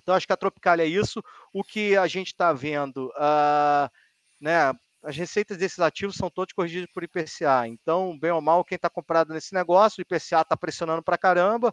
[0.00, 1.20] Então, acho que a Tropical é isso.
[1.52, 3.90] O que a gente está vendo, uh,
[4.40, 4.72] né?
[5.06, 7.68] As receitas desses ativos são todas corrigidas por IPCA.
[7.68, 11.68] Então, bem ou mal, quem está comprado nesse negócio, o IPCA está pressionando para caramba,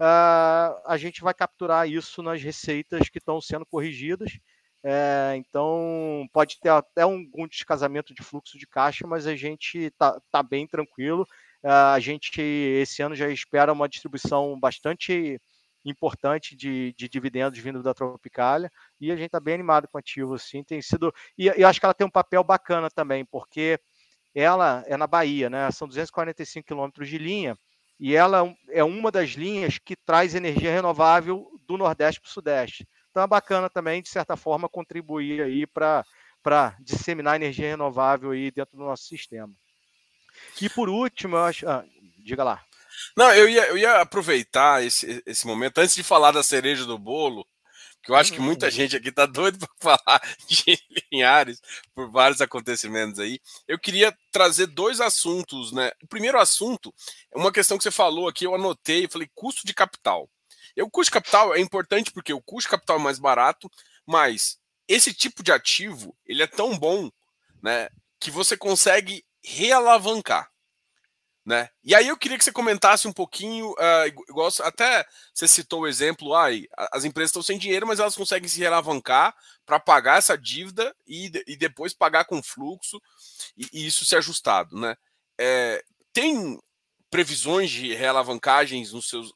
[0.00, 4.38] uh, a gente vai capturar isso nas receitas que estão sendo corrigidas.
[4.84, 10.20] É, então, pode ter até algum descasamento de fluxo de caixa, mas a gente está
[10.30, 11.26] tá bem tranquilo.
[11.64, 15.40] Uh, a gente, esse ano, já espera uma distribuição bastante
[15.90, 18.70] importante de, de dividendos vindo da Tropicália
[19.00, 21.78] e a gente está bem animado com o ativo, assim, tem sido, e eu acho
[21.80, 23.78] que ela tem um papel bacana também, porque
[24.34, 27.56] ela é na Bahia, né, são 245 quilômetros de linha,
[27.98, 32.86] e ela é uma das linhas que traz energia renovável do Nordeste para o Sudeste.
[33.10, 36.04] Então é bacana também, de certa forma, contribuir aí para
[36.80, 39.50] disseminar energia renovável aí dentro do nosso sistema.
[40.60, 41.66] E por último, acho.
[41.66, 41.82] Ah,
[42.18, 42.62] diga lá.
[43.16, 46.98] Não, eu ia, eu ia aproveitar esse, esse momento, antes de falar da cereja do
[46.98, 47.46] bolo,
[48.06, 48.72] que eu acho que muita uhum.
[48.72, 50.78] gente aqui tá doido para falar de
[51.10, 51.60] Linhares
[51.92, 53.40] por vários acontecimentos aí.
[53.66, 55.90] Eu queria trazer dois assuntos, né?
[56.02, 56.94] O primeiro assunto
[57.34, 60.30] é uma questão que você falou aqui, eu anotei, eu falei custo de capital.
[60.76, 63.68] E o custo de capital é importante porque o custo de capital é mais barato,
[64.06, 64.56] mas
[64.86, 67.10] esse tipo de ativo, ele é tão bom,
[67.60, 67.88] né,
[68.20, 70.48] que você consegue realavancar.
[71.46, 71.68] Né?
[71.84, 75.86] E aí eu queria que você comentasse um pouquinho, uh, igual até você citou o
[75.86, 76.48] exemplo, ah,
[76.90, 79.32] as empresas estão sem dinheiro, mas elas conseguem se realavancar
[79.64, 83.00] para pagar essa dívida e, e depois pagar com fluxo
[83.56, 84.76] e, e isso ser ajustado.
[84.76, 84.96] Né?
[85.38, 86.58] É, tem
[87.08, 89.32] previsões de realavancagens nos seus,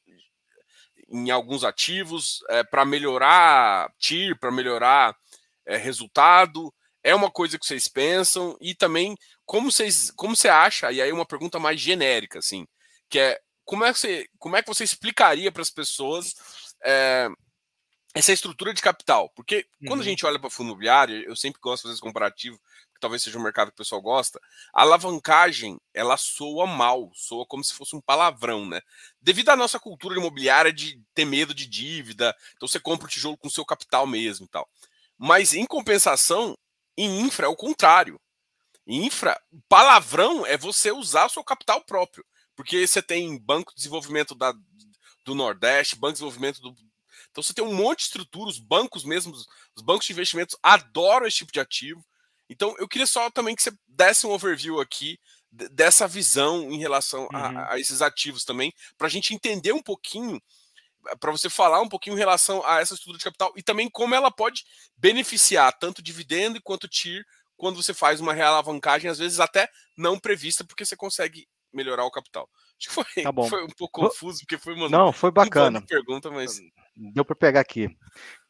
[1.09, 5.17] em alguns ativos é, para melhorar TIR, para melhorar
[5.65, 6.75] é, resultado?
[7.03, 10.93] É uma coisa que vocês pensam e também como vocês, como você acha?
[10.93, 12.67] E aí uma pergunta mais genérica, assim,
[13.09, 16.35] que é como é que você, como é que você explicaria para as pessoas
[16.85, 17.29] é,
[18.13, 19.31] essa estrutura de capital?
[19.31, 20.07] Porque quando uhum.
[20.07, 22.59] a gente olha para fundo imobiliário, eu sempre gosto de fazer esse comparativo,
[22.93, 24.41] que talvez seja um mercado que o pessoal gosta.
[24.75, 28.81] A alavancagem ela soa mal, soa como se fosse um palavrão, né?
[29.21, 33.39] Devido à nossa cultura imobiliária de ter medo de dívida, então você compra o tijolo
[33.39, 34.69] com o seu capital mesmo e tal.
[35.17, 36.59] Mas em compensação,
[36.97, 38.21] em infra é o contrário.
[38.87, 42.25] Em infra, palavrão é você usar o seu capital próprio.
[42.57, 44.53] Porque você tem Banco de Desenvolvimento da,
[45.25, 46.75] do Nordeste, Banco de Desenvolvimento do.
[47.31, 51.27] Então você tem um monte de estrutura, os bancos mesmo, os bancos de investimentos adoram
[51.27, 52.05] esse tipo de ativo.
[52.49, 55.19] Então eu queria só também que você desse um overview aqui
[55.53, 57.29] dessa visão em relação uhum.
[57.33, 60.41] a, a, esses ativos também, para a gente entender um pouquinho,
[61.19, 64.15] para você falar um pouquinho em relação a essa estrutura de capital e também como
[64.15, 64.65] ela pode
[64.97, 67.25] beneficiar tanto dividendo quanto TIR
[67.57, 72.11] quando você faz uma realavancagem, às vezes até não prevista, porque você consegue melhorar o
[72.11, 72.49] capital.
[72.79, 74.89] Acho que foi, tá foi um pouco confuso, porque foi uma.
[74.89, 75.83] Não, foi bacana.
[75.87, 76.59] pergunta, mas.
[76.97, 77.89] Deu para pegar aqui.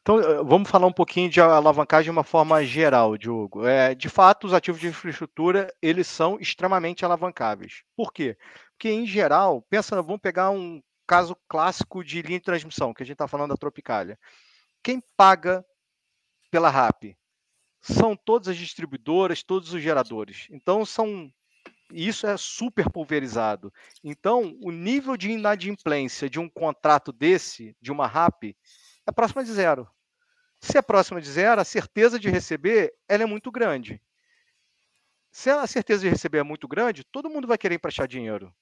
[0.00, 3.66] Então, eh, vamos falar um pouquinho de alavancagem de uma forma geral, Diogo.
[3.66, 7.82] É, de fato, os ativos de infraestrutura, eles são extremamente alavancáveis.
[7.94, 8.36] Por quê?
[8.72, 10.80] Porque, em geral, pensa, vamos pegar um
[11.10, 14.18] caso clássico de linha de transmissão, que a gente está falando da Tropicália.
[14.82, 15.64] Quem paga
[16.50, 17.16] pela RAP?
[17.80, 20.46] são todas as distribuidoras, todos os geradores.
[20.50, 21.32] Então são
[21.92, 23.72] isso é super pulverizado.
[24.04, 28.54] Então, o nível de inadimplência de um contrato desse, de uma RAP,
[29.04, 29.88] é próxima de zero.
[30.60, 34.00] Se é próxima de zero, a certeza de receber ela é muito grande.
[35.32, 38.54] Se a certeza de receber é muito grande, todo mundo vai querer emprestar dinheiro.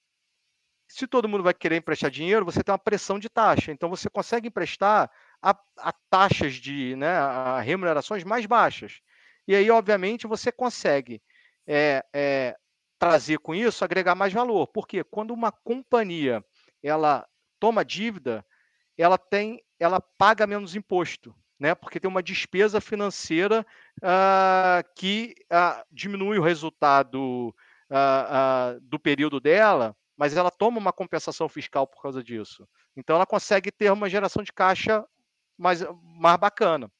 [0.89, 3.71] Se todo mundo vai querer emprestar dinheiro, você tem uma pressão de taxa.
[3.71, 5.11] Então, você consegue emprestar
[5.43, 9.01] a, a taxas de né, a remunerações mais baixas.
[9.47, 11.23] E aí, obviamente, você consegue
[11.67, 12.57] é, é,
[12.99, 14.67] trazer com isso, agregar mais valor.
[14.69, 16.43] Porque quando uma companhia
[16.83, 17.27] ela
[17.61, 18.45] toma dívida,
[18.97, 21.75] ela tem, ela paga menos imposto, né?
[21.75, 23.65] Porque tem uma despesa financeira
[24.03, 27.55] uh, que uh, diminui o resultado
[27.91, 32.69] uh, do período dela, mas ela toma uma compensação fiscal por causa disso.
[32.97, 35.07] Então ela consegue ter uma geração de caixa
[35.57, 36.91] mais, mais bacana.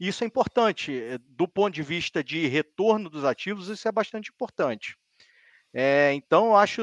[0.00, 4.30] Isso é importante, eh, do ponto de vista de retorno dos ativos, isso é bastante
[4.30, 4.96] importante.
[5.72, 6.82] É, então, acho,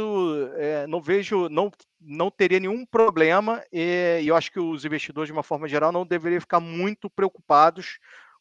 [0.55, 5.33] é, não vejo, não, não teria nenhum problema, e eu acho que os investidores, de
[5.33, 7.99] uma forma geral, não deveriam ficar muito preocupados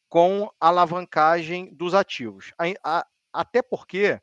[0.09, 2.52] com a alavancagem dos ativos.
[2.59, 4.20] A, a, até porque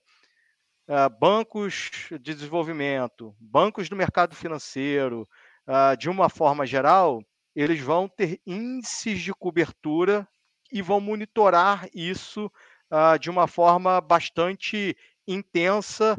[0.88, 5.28] uh, bancos de desenvolvimento, bancos do mercado financeiro,
[5.68, 7.24] uh, de uma forma geral,
[7.56, 10.28] eles vão ter índices de cobertura
[10.72, 12.52] e vão monitorar isso
[12.92, 16.18] uh, de uma forma bastante intensa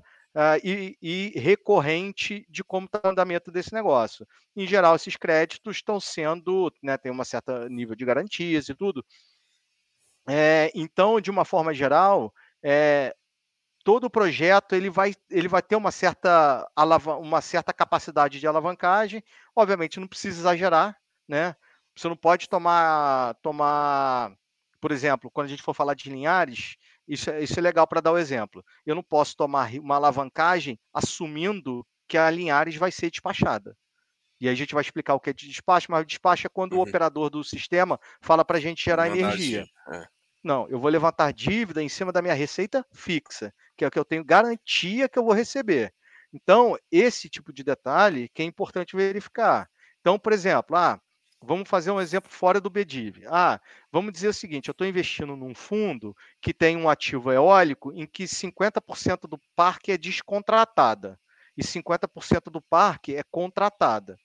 [0.64, 4.26] e, recorrente de como está o andamento desse negócio.
[4.56, 9.04] Em geral, esses créditos estão sendo, né, tem um certo nível de garantias e tudo.
[10.28, 13.14] É, então, de uma forma geral, é,
[13.84, 16.66] todo o projeto ele vai, ele vai ter uma certa,
[17.20, 19.22] uma certa capacidade de alavancagem.
[19.54, 21.54] Obviamente, não precisa exagerar, né?
[21.94, 24.32] Você não pode tomar, tomar
[24.80, 28.00] por exemplo, quando a gente for falar de Linhares, isso, é, isso é legal para
[28.00, 28.64] dar o exemplo.
[28.84, 33.76] Eu não posso tomar uma alavancagem assumindo que a Linhares vai ser despachada.
[34.40, 36.50] E aí a gente vai explicar o que é de despacho, mas o despacho é
[36.50, 36.80] quando uhum.
[36.80, 39.64] o operador do sistema fala para a gente gerar energia.
[39.90, 40.06] É.
[40.42, 43.98] Não, eu vou levantar dívida em cima da minha receita fixa, que é o que
[43.98, 45.92] eu tenho garantia que eu vou receber.
[46.32, 49.68] Então, esse tipo de detalhe que é importante verificar.
[50.00, 51.00] Então, por exemplo, ah,
[51.42, 53.24] vamos fazer um exemplo fora do BDIV.
[53.28, 53.60] Ah,
[53.92, 58.06] vamos dizer o seguinte: eu estou investindo num fundo que tem um ativo eólico em
[58.06, 61.18] que 50% do parque é descontratada
[61.56, 64.18] e 50% do parque é contratada.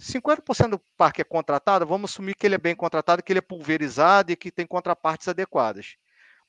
[0.00, 3.42] 50% do parque é contratado, vamos assumir que ele é bem contratado, que ele é
[3.42, 5.96] pulverizado e que tem contrapartes adequadas.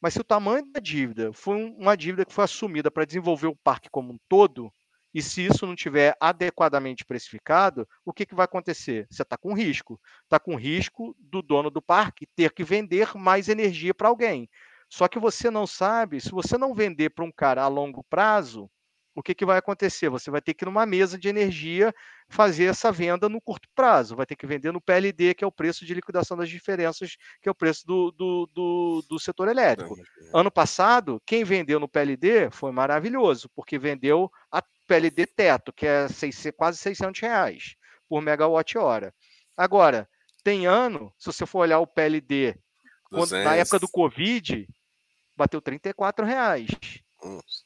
[0.02, 3.56] Mas se o tamanho da dívida foi uma dívida que foi assumida para desenvolver o
[3.56, 4.72] parque como um todo,
[5.14, 9.08] e se isso não tiver adequadamente precificado, o que, que vai acontecer?
[9.10, 9.98] Você está com risco.
[10.24, 14.50] Está com risco do dono do parque ter que vender mais energia para alguém.
[14.90, 18.70] Só que você não sabe, se você não vender para um cara a longo prazo,
[19.16, 20.10] o que, que vai acontecer?
[20.10, 21.96] Você vai ter que numa mesa de energia
[22.28, 25.52] fazer essa venda no curto prazo, vai ter que vender no PLD, que é o
[25.52, 29.96] preço de liquidação das diferenças, que é o preço do, do, do, do setor elétrico.
[30.34, 36.10] Ano passado, quem vendeu no PLD foi maravilhoso, porque vendeu a PLD teto, que é
[36.10, 37.76] seis, quase 600 reais
[38.10, 39.14] por megawatt-hora.
[39.56, 40.10] Agora,
[40.44, 42.56] tem ano, se você for olhar o PLD,
[43.10, 44.68] quando, na época do Covid,
[45.38, 46.70] bateu 34 reais.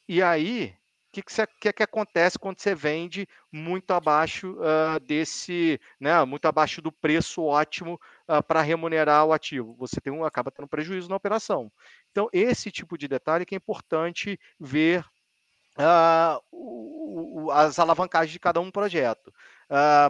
[0.07, 0.73] E aí,
[1.09, 6.45] o que, que, que, que, acontece quando você vende muito abaixo uh, desse, né, muito
[6.45, 9.75] abaixo do preço ótimo uh, para remunerar o ativo?
[9.79, 11.71] Você tem um, acaba tendo prejuízo na operação.
[12.11, 15.03] Então, esse tipo de detalhe que é importante ver
[15.79, 19.33] uh, o, o, as alavancagens de cada um projeto.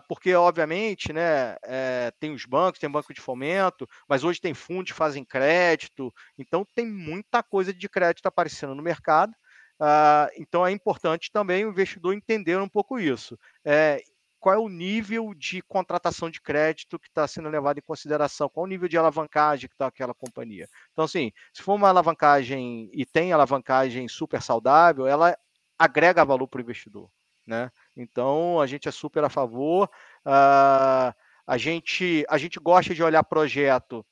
[0.07, 4.91] porque, obviamente, né, é, tem os bancos, tem banco de fomento, mas hoje tem fundos
[4.91, 9.33] que fazem crédito, então tem muita coisa de crédito aparecendo no mercado
[9.79, 13.39] Uh, então é importante também o investidor entender um pouco isso.
[13.63, 14.03] É,
[14.39, 18.65] qual é o nível de contratação de crédito que está sendo levado em consideração, qual
[18.65, 20.67] o nível de alavancagem que está aquela companhia.
[20.93, 25.37] Então, assim, se for uma alavancagem e tem alavancagem super saudável, ela
[25.77, 27.09] agrega valor para o investidor.
[27.45, 27.71] Né?
[27.95, 29.89] Então, a gente é super a favor.
[30.25, 31.13] Uh,
[31.45, 34.05] a, gente, a gente gosta de olhar projeto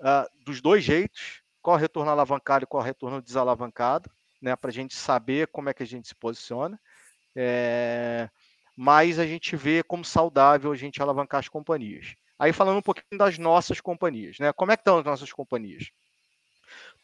[0.00, 4.10] uh, dos dois jeitos, qual retorno alavancado e qual retorno desalavancado
[4.44, 6.78] né, para a gente saber como é que a gente se posiciona.
[7.34, 8.28] É,
[8.76, 12.14] mas a gente vê como saudável a gente alavancar as companhias.
[12.38, 14.52] Aí falando um pouquinho das nossas companhias, né?
[14.52, 15.90] Como é que estão as nossas companhias?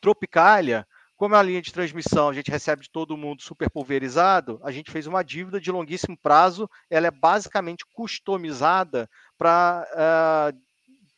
[0.00, 4.60] Tropicália, como é a linha de transmissão, a gente recebe de todo mundo super pulverizado,
[4.62, 10.58] a gente fez uma dívida de longuíssimo prazo, ela é basicamente customizada para uh,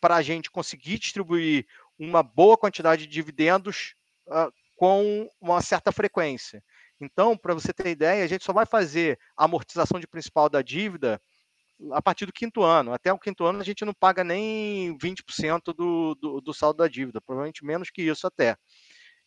[0.03, 1.67] ah, a gente conseguir distribuir
[1.99, 3.95] uma boa quantidade de dividendos
[4.29, 6.63] uh, com uma certa frequência.
[7.01, 10.63] Então, para você ter ideia, a gente só vai fazer a amortização de principal da
[10.63, 11.21] dívida
[11.93, 12.93] a partir do quinto ano.
[12.93, 16.89] Até o quinto ano a gente não paga nem 20% do, do, do saldo da
[16.89, 18.57] dívida, provavelmente menos que isso até.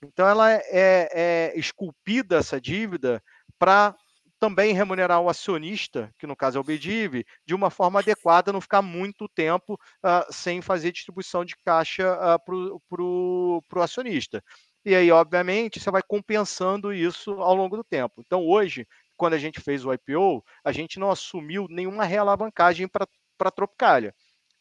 [0.04, 3.22] Então, ela é, é, é esculpida, essa dívida,
[3.60, 3.96] para
[4.40, 8.62] também remunerar o acionista, que no caso é o BDIV, de uma forma adequada, não
[8.62, 12.40] ficar muito tempo uh, sem fazer distribuição de caixa uh,
[12.88, 14.44] para o acionista.
[14.86, 18.22] E aí, obviamente, você vai compensando isso ao longo do tempo.
[18.24, 23.08] Então, hoje, quando a gente fez o IPO, a gente não assumiu nenhuma realavancagem para
[23.40, 24.14] a Tropicália.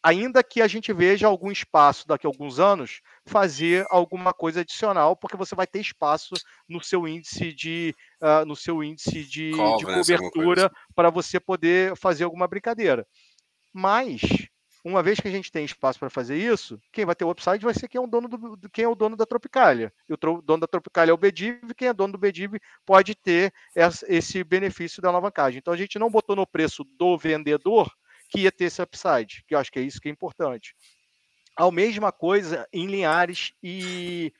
[0.02, 5.16] Ainda que a gente veja algum espaço daqui a alguns anos fazer alguma coisa adicional,
[5.16, 6.34] porque você vai ter espaço
[6.68, 10.74] no seu índice de, uh, no seu índice de, de cobertura assim.
[10.94, 13.06] para você poder fazer alguma brincadeira.
[13.72, 14.20] Mas
[14.84, 17.64] uma vez que a gente tem espaço para fazer isso, quem vai ter o upside
[17.64, 19.90] vai ser quem é o dono, do, quem é o dono da Tropicália.
[20.06, 23.52] E o dono da Tropicália é o Bediv, quem é dono do Bediv pode ter
[24.06, 25.58] esse benefício da alavancagem.
[25.58, 27.90] Então a gente não botou no preço do vendedor
[28.28, 30.76] que ia ter esse upside, que eu acho que é isso que é importante.
[31.56, 34.34] A mesma coisa em Linhares e,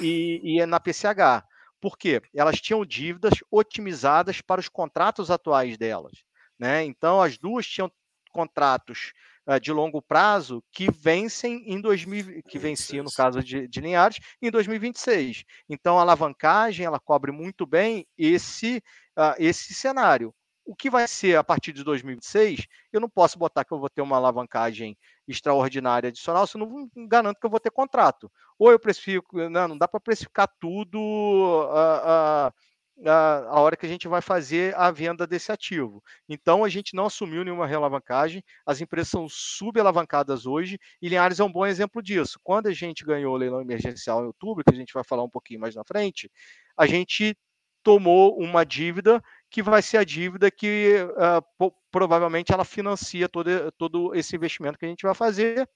[0.00, 1.42] e, e, e na PCH.
[1.80, 2.20] Por quê?
[2.34, 6.22] Elas tinham dívidas otimizadas para os contratos atuais delas.
[6.58, 6.84] Né?
[6.84, 7.90] Então, as duas tinham
[8.30, 9.12] contratos
[9.58, 14.50] de longo prazo que vencem em 2000, que venciam no caso de, de Linhares em
[14.50, 15.44] 2026.
[15.68, 18.82] Então a alavancagem ela cobre muito bem esse
[19.18, 20.34] uh, esse cenário.
[20.64, 22.66] O que vai ser a partir de 2026?
[22.92, 27.08] Eu não posso botar que eu vou ter uma alavancagem extraordinária adicional, se eu não
[27.08, 28.30] garanto que eu vou ter contrato.
[28.58, 32.52] Ou eu precifico, não, né, não dá para precificar tudo uh,
[33.06, 36.02] a, a hora que a gente vai fazer a venda desse ativo.
[36.28, 41.44] Então, a gente não assumiu nenhuma realavancagem, as empresas são subalavancadas hoje, e Linhares é
[41.44, 42.38] um bom exemplo disso.
[42.42, 45.30] Quando a gente ganhou o leilão emergencial em outubro, que a gente vai falar um
[45.30, 46.30] pouquinho mais na frente,
[46.76, 47.36] a gente
[47.82, 50.96] tomou uma dívida que vai ser a dívida que
[51.58, 55.68] uh, provavelmente ela financia todo, todo esse investimento que a gente vai fazer.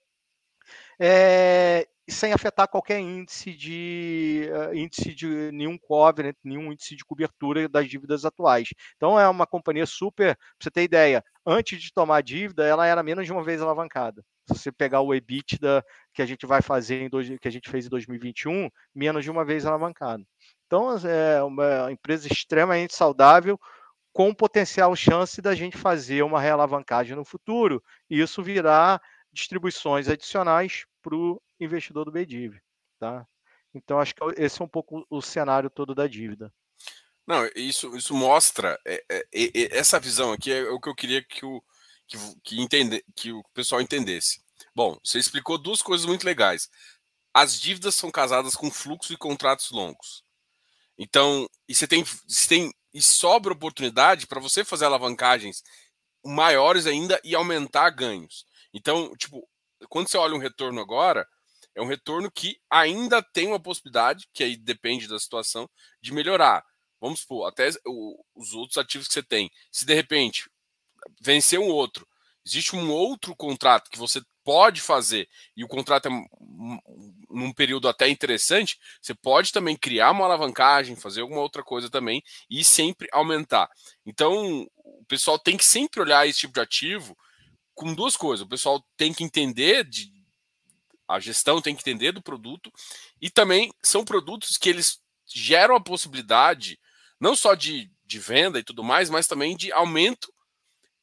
[0.99, 7.69] É, sem afetar qualquer índice de uh, índice de nenhum covenant, nenhum índice de cobertura
[7.69, 8.69] das dívidas atuais.
[8.97, 13.03] Então é uma companhia super, para você ter ideia, antes de tomar dívida, ela era
[13.03, 14.23] menos de uma vez alavancada.
[14.47, 15.83] Se você pegar o EBITDA
[16.13, 19.31] que a gente vai fazer em dois, que a gente fez em 2021, menos de
[19.31, 20.23] uma vez alavancada.
[20.67, 23.59] Então é uma empresa extremamente saudável,
[24.13, 29.01] com potencial chance da gente fazer uma realavancagem no futuro, e isso virar
[29.33, 32.61] distribuições adicionais para o investidor do BDIV.
[32.99, 33.27] Tá?
[33.75, 36.53] Então, acho que esse é um pouco o cenário todo da dívida.
[37.27, 41.23] Não, isso, isso mostra é, é, é, essa visão aqui é o que eu queria
[41.23, 41.63] que o,
[42.07, 44.43] que, que, entende, que o pessoal entendesse.
[44.75, 46.69] Bom, você explicou duas coisas muito legais.
[47.33, 50.23] As dívidas são casadas com fluxo e contratos longos.
[50.99, 55.65] Então, e você tem, você tem e sobra oportunidade para você fazer alavancagens
[56.25, 58.47] maiores ainda e aumentar ganhos.
[58.73, 59.49] Então, tipo,
[59.89, 61.29] quando você olha um retorno agora,
[61.75, 65.69] é um retorno que ainda tem uma possibilidade, que aí depende da situação,
[66.01, 66.65] de melhorar.
[67.01, 67.69] Vamos supor, até
[68.35, 69.51] os outros ativos que você tem.
[69.71, 70.49] Se de repente
[71.21, 72.07] vencer um outro,
[72.47, 76.11] existe um outro contrato que você pode fazer e o contrato é
[77.31, 82.23] num período até interessante, você pode também criar uma alavancagem, fazer alguma outra coisa também
[82.49, 83.69] e sempre aumentar.
[84.07, 87.17] Então, o pessoal tem que sempre olhar esse tipo de ativo
[87.75, 88.47] com duas coisas.
[88.47, 90.14] O pessoal tem que entender de
[91.09, 92.73] a gestão tem que entender do produto
[93.21, 96.79] e também são produtos que eles geram a possibilidade
[97.21, 100.33] não só de, de venda e tudo mais, mas também de aumento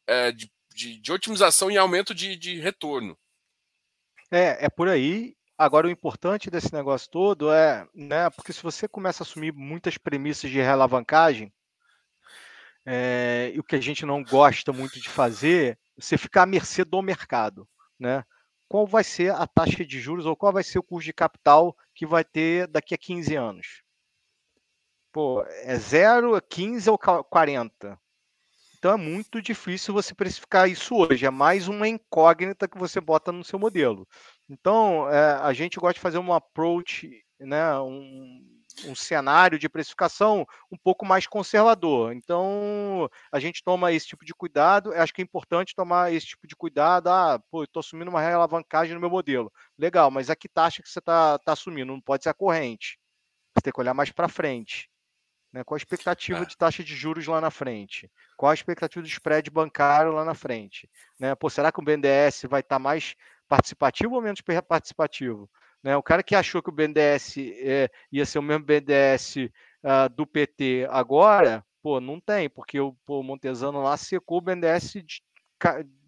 [0.07, 3.17] é, de, de, de, otimização e aumento de, de retorno.
[4.29, 5.35] É, é por aí.
[5.57, 9.97] Agora, o importante desse negócio todo é, né, porque se você começa a assumir muitas
[9.97, 11.53] premissas de realavancagem,
[12.85, 16.83] é, e o que a gente não gosta muito de fazer você fica à mercê
[16.83, 17.67] do mercado,
[17.99, 18.23] né?
[18.71, 21.75] Qual vai ser a taxa de juros ou qual vai ser o custo de capital
[21.93, 23.83] que vai ter daqui a 15 anos?
[25.11, 27.99] Pô, é 0, 15 ou 40?
[28.77, 31.25] Então é muito difícil você precificar isso hoje.
[31.25, 34.07] É mais uma incógnita que você bota no seu modelo.
[34.49, 37.11] Então é, a gente gosta de fazer um approach,
[37.41, 42.13] né, um, um cenário de precificação um pouco mais conservador.
[42.13, 44.93] Então, a gente toma esse tipo de cuidado.
[44.93, 47.07] Eu acho que é importante tomar esse tipo de cuidado.
[47.07, 49.51] Ah, pô, estou assumindo uma alavancagem no meu modelo.
[49.77, 51.91] Legal, mas a que taxa que você está tá assumindo?
[51.91, 52.97] Não pode ser a corrente.
[53.55, 54.89] Você tem que olhar mais para frente.
[55.51, 55.63] Né?
[55.63, 56.45] Qual a expectativa é.
[56.45, 58.09] de taxa de juros lá na frente?
[58.37, 60.89] Qual a expectativa do spread bancário lá na frente?
[61.19, 61.35] Né?
[61.35, 63.15] Pô, será que o BNDES vai estar tá mais
[63.47, 65.49] participativo ou menos participativo?
[65.83, 65.95] Né?
[65.97, 69.49] O cara que achou que o BNDES é, ia ser o mesmo BNDES uh,
[69.83, 74.41] ah, do PT agora, pô, não tem, porque o, pô, o Montesano lá secou o
[74.41, 75.21] BNDES de,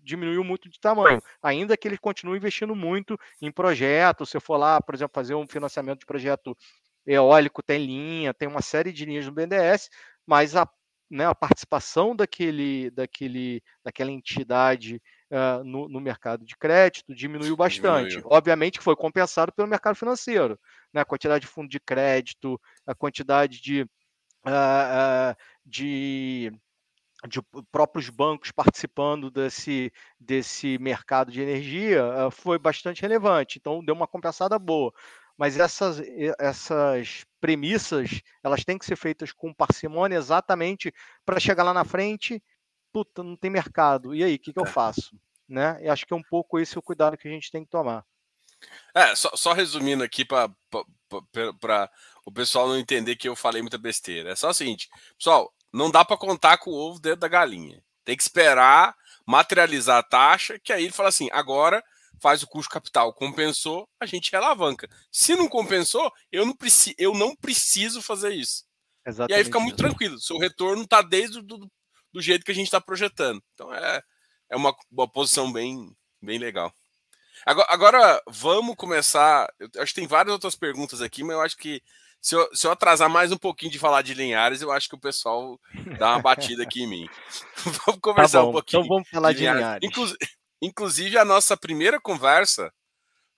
[0.03, 4.29] diminuiu muito de tamanho, ainda que ele continue investindo muito em projetos.
[4.29, 6.55] Se eu for lá, por exemplo, fazer um financiamento de projeto
[7.05, 9.89] eólico, tem linha, tem uma série de linhas no BNDES,
[10.25, 10.69] mas a,
[11.09, 15.01] né, a participação daquele, daquele, daquela entidade
[15.33, 18.09] uh, no, no, mercado de crédito diminuiu bastante.
[18.09, 18.27] Diminuiu.
[18.31, 20.59] Obviamente que foi compensado pelo mercado financeiro,
[20.93, 21.01] né?
[21.01, 23.81] a quantidade de fundo de crédito, a quantidade de,
[24.45, 26.51] uh, de
[27.25, 27.39] de
[27.71, 34.59] próprios bancos participando desse, desse mercado de energia foi bastante relevante, então deu uma compensada
[34.59, 34.93] boa.
[35.37, 36.01] Mas essas,
[36.37, 40.93] essas premissas elas têm que ser feitas com parcimônia exatamente
[41.25, 42.43] para chegar lá na frente
[42.93, 44.13] puta, não tem mercado.
[44.13, 44.69] E aí, o que, que eu é.
[44.69, 45.19] faço?
[45.49, 45.77] Né?
[45.81, 48.05] E acho que é um pouco esse o cuidado que a gente tem que tomar.
[48.93, 50.49] É, só, só resumindo aqui para
[52.25, 54.31] o pessoal não entender que eu falei muita besteira.
[54.31, 57.83] É só o seguinte, pessoal, não dá para contar com o ovo dentro da galinha.
[58.05, 61.83] Tem que esperar materializar a taxa, que aí ele fala assim, agora
[62.21, 64.89] faz o custo capital, compensou, a gente alavanca.
[65.11, 68.65] Se não compensou, eu não, preci eu não preciso fazer isso.
[69.05, 69.31] Exatamente.
[69.31, 70.19] E aí fica muito tranquilo.
[70.19, 71.69] Seu retorno está desde do,
[72.13, 73.41] do jeito que a gente está projetando.
[73.53, 74.01] Então é,
[74.49, 75.91] é uma, uma posição bem,
[76.21, 76.73] bem legal.
[77.45, 79.51] Agora, agora, vamos começar.
[79.59, 81.81] Eu acho que tem várias outras perguntas aqui, mas eu acho que
[82.21, 84.95] se eu, se eu, atrasar mais um pouquinho de falar de Linhares, eu acho que
[84.95, 85.59] o pessoal
[85.99, 87.09] dá uma batida aqui em mim.
[87.85, 88.79] vamos conversar tá bom, um pouquinho.
[88.79, 89.81] Então vamos falar de Linhares.
[89.81, 90.17] De Linhares.
[90.61, 92.71] inclusive, a nossa primeira conversa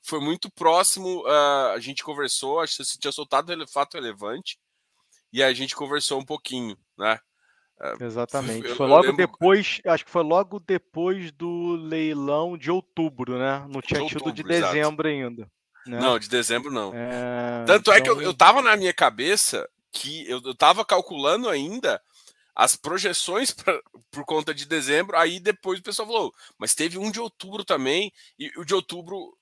[0.03, 1.23] foi muito próximo.
[1.23, 4.59] Uh, a gente conversou, acho que você tinha soltado o fato relevante,
[5.33, 7.19] e a gente conversou um pouquinho, né?
[7.99, 8.69] Exatamente.
[8.69, 9.17] Eu, foi logo lembro...
[9.17, 13.65] depois, acho que foi logo depois do leilão de outubro, né?
[13.69, 15.25] Não tinha de tido de dezembro exato.
[15.27, 15.51] ainda.
[15.85, 15.99] Né?
[15.99, 16.93] Não, de dezembro não.
[16.93, 17.63] É...
[17.65, 17.93] Tanto então...
[17.93, 22.01] é que eu, então eu tava na minha cabeça que eu, eu tava calculando ainda
[22.55, 27.11] as projeções pra, por conta de dezembro, aí depois o pessoal falou, mas teve um
[27.11, 29.37] de outubro também, e o de outubro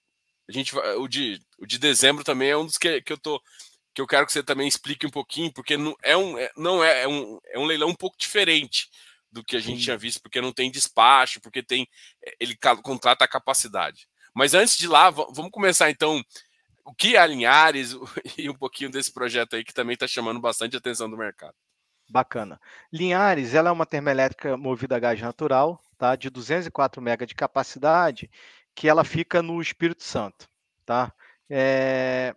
[0.50, 3.42] gente o de, o de dezembro também é um dos que, que eu tô
[3.94, 6.84] que eu quero que você também explique um pouquinho, porque não é um, é, não
[6.84, 8.90] é, é um, é um leilão um pouco diferente
[9.32, 9.84] do que a gente Sim.
[9.84, 11.88] tinha visto, porque não tem despacho, porque tem
[12.40, 14.08] ele contrata a capacidade.
[14.34, 16.24] Mas antes de lá, vamos começar então
[16.86, 17.94] o que é a Linhares
[18.38, 21.56] e um pouquinho desse projeto aí que também está chamando bastante atenção do mercado.
[22.10, 22.60] Bacana.
[22.92, 26.16] Linhares, ela é uma termoelétrica movida a gás natural, tá?
[26.16, 28.30] De 204 MB de capacidade,
[28.76, 30.48] que ela fica no Espírito Santo,
[30.86, 31.14] tá?
[31.50, 32.36] É...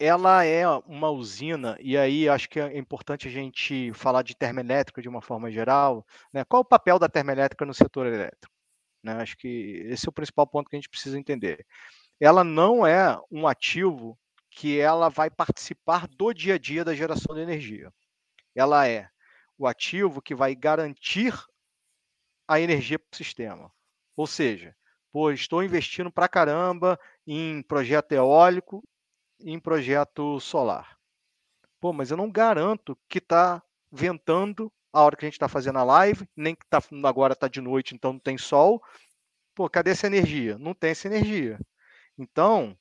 [0.00, 5.02] Ela é uma usina, e aí acho que é importante a gente falar de termoelétrica
[5.02, 6.06] de uma forma geral.
[6.32, 6.44] Né?
[6.44, 8.54] Qual o papel da termoelétrica no setor elétrico?
[9.02, 9.12] Né?
[9.14, 11.66] Acho que esse é o principal ponto que a gente precisa entender.
[12.20, 14.18] Ela não é um ativo
[14.50, 17.92] que ela vai participar do dia a dia da geração de energia
[18.58, 19.08] ela é
[19.56, 21.32] o ativo que vai garantir
[22.46, 23.72] a energia para o sistema.
[24.16, 24.74] Ou seja,
[25.12, 28.82] pô, estou investindo para caramba em projeto eólico
[29.40, 30.98] em projeto solar.
[31.80, 35.78] Pô, mas eu não garanto que está ventando a hora que a gente está fazendo
[35.78, 38.82] a live, nem que tá, agora está de noite, então não tem sol.
[39.54, 40.58] Pô, cadê essa energia?
[40.58, 41.58] Não tem essa energia.
[42.18, 42.76] Então,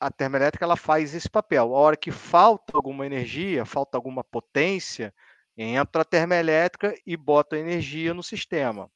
[0.00, 1.74] a termoelétrica ela faz esse papel.
[1.74, 5.14] A hora que falta alguma energia, falta alguma potência,
[5.56, 8.90] entra a termoelétrica e bota energia no sistema.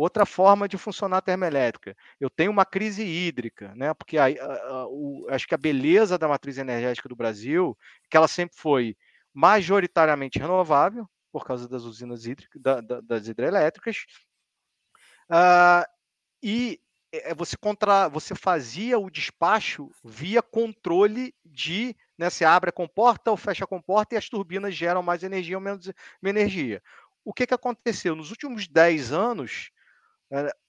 [0.00, 3.92] Outra forma de funcionar a termoelétrica, eu tenho uma crise hídrica, né?
[3.94, 8.16] Porque a, a, o, acho que a beleza da matriz energética do Brasil é que
[8.16, 8.96] ela sempre foi
[9.34, 14.04] majoritariamente renovável por causa das usinas hídricas, da, da, das hidrelétricas,
[15.32, 15.84] uh,
[16.40, 16.80] e
[17.10, 22.72] é, é, você contra, você fazia o despacho via controle de, né, você abre a
[22.72, 25.90] comporta ou fecha a comporta e as turbinas geram mais energia ou menos
[26.22, 26.80] energia.
[27.24, 28.14] O que, que aconteceu?
[28.14, 29.72] Nos últimos 10 anos,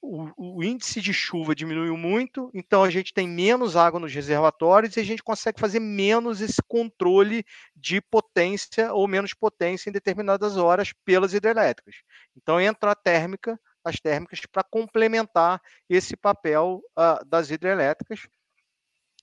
[0.01, 4.95] o, o, índice de chuva diminuiu muito, então a gente tem menos água nos reservatórios
[4.95, 7.43] e a gente consegue fazer menos esse controle
[7.75, 11.95] de potência ou menos potência em determinadas horas pelas hidrelétricas.
[12.37, 18.27] Então entra a térmica as térmicas para complementar esse papel uh, das hidrelétricas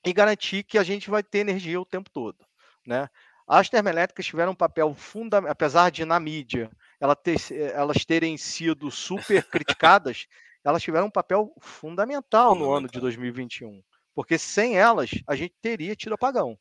[0.05, 2.45] e garantir que a gente vai ter energia o tempo todo.
[2.87, 3.09] Né?
[3.47, 6.70] As termoelétricas tiveram um papel fundamental, apesar de na mídia
[7.01, 10.26] ela ter, elas terem sido super criticadas,
[10.64, 13.82] elas tiveram um papel fundamental, no ano de 2021,
[14.14, 16.59] porque sem elas a gente teria tido apagão.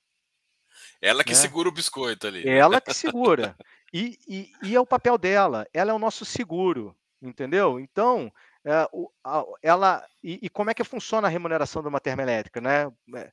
[1.02, 1.40] Ela que né?
[1.40, 2.48] segura o biscoito ali.
[2.48, 3.56] Ela que segura.
[3.94, 5.66] E, e, e, é o papel dela.
[5.74, 7.80] Ela é o nosso seguro entendeu?
[7.80, 8.32] Então,
[8.64, 12.62] é, o, a, ela e, e, como é que funciona a remuneração de uma termoelétrica,
[12.62, 12.92] né?
[13.16, 13.32] É,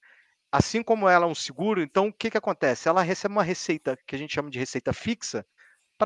[0.50, 2.88] assim como ela é um seguro, então o que, que acontece?
[2.88, 5.46] Ela recebe uma receita que a gente chama de receita fixa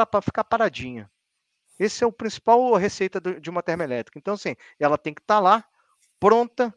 [0.05, 1.11] para ficar paradinha.
[1.79, 4.19] Esse é o principal receita de uma termoelétrica.
[4.19, 5.65] Então, assim, ela tem que estar tá lá,
[6.19, 6.75] pronta,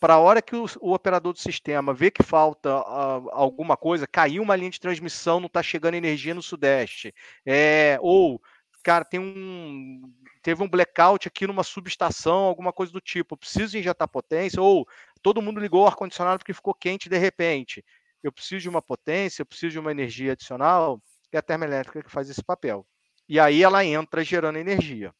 [0.00, 4.04] para a hora que o, o, operador do sistema vê que falta uh, alguma coisa,
[4.04, 7.14] caiu uma linha de transmissão, não está chegando energia no Sudeste,
[7.46, 8.42] é, ou,
[8.82, 13.78] cara, tem um teve um blackout aqui numa subestação, alguma coisa do tipo, eu preciso
[13.78, 14.88] injetar potência, ou
[15.22, 17.84] todo mundo ligou o ar-condicionado porque ficou quente de repente.
[18.24, 21.00] Eu preciso de uma potência, eu preciso de uma energia adicional,
[21.36, 22.86] é a termoelétrica que faz esse papel.
[23.28, 25.14] E aí ela entra gerando energia.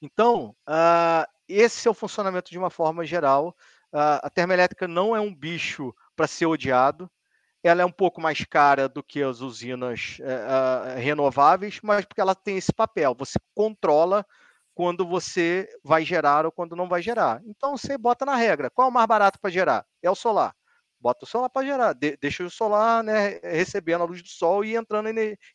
[0.00, 3.56] Então, uh, esse é o funcionamento de uma forma geral.
[3.92, 7.10] Uh, a termoelétrica não é um bicho para ser odiado,
[7.62, 12.34] ela é um pouco mais cara do que as usinas uh, renováveis, mas porque ela
[12.34, 14.24] tem esse papel, você controla
[14.74, 17.42] quando você vai gerar ou quando não vai gerar.
[17.44, 19.84] Então você bota na regra, qual é o mais barato para gerar?
[20.02, 20.54] É o solar.
[21.00, 24.64] Bota o solar para gerar, de, deixa o solar né, recebendo a luz do sol
[24.64, 25.08] e entrando,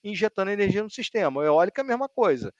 [0.04, 1.42] injetando energia no sistema.
[1.42, 2.54] A eólica é a mesma coisa.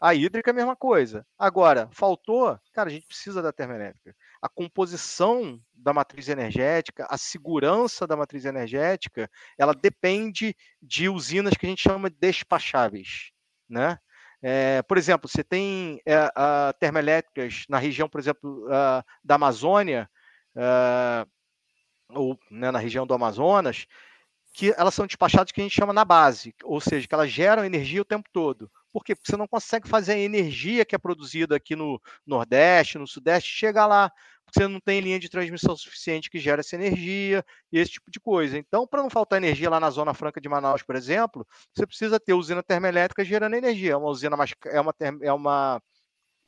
[0.00, 1.26] A hídrica é a mesma coisa.
[1.38, 8.06] Agora, faltou, cara, a gente precisa da termoelétrica a composição da matriz energética, a segurança
[8.06, 13.30] da matriz energética, ela depende de usinas que a gente chama de despacháveis,
[13.68, 13.98] né?
[14.40, 20.08] É, por exemplo, você tem é, uh, termoelétricas na região, por exemplo, uh, da Amazônia,
[20.54, 21.28] uh,
[22.10, 23.86] ou né, na região do Amazonas,
[24.52, 27.64] que elas são despachadas que a gente chama na base, ou seja, que elas geram
[27.64, 28.70] energia o tempo todo.
[28.92, 29.14] Por quê?
[29.14, 33.50] Porque você não consegue fazer a energia que é produzida aqui no Nordeste, no Sudeste,
[33.50, 34.10] chegar lá,
[34.44, 38.10] porque você não tem linha de transmissão suficiente que gera essa energia e esse tipo
[38.10, 38.56] de coisa.
[38.58, 42.18] Então, para não faltar energia lá na Zona Franca de Manaus, por exemplo, você precisa
[42.18, 43.92] ter usina termoelétrica gerando energia.
[43.92, 45.82] É uma usina mais é uma, é uma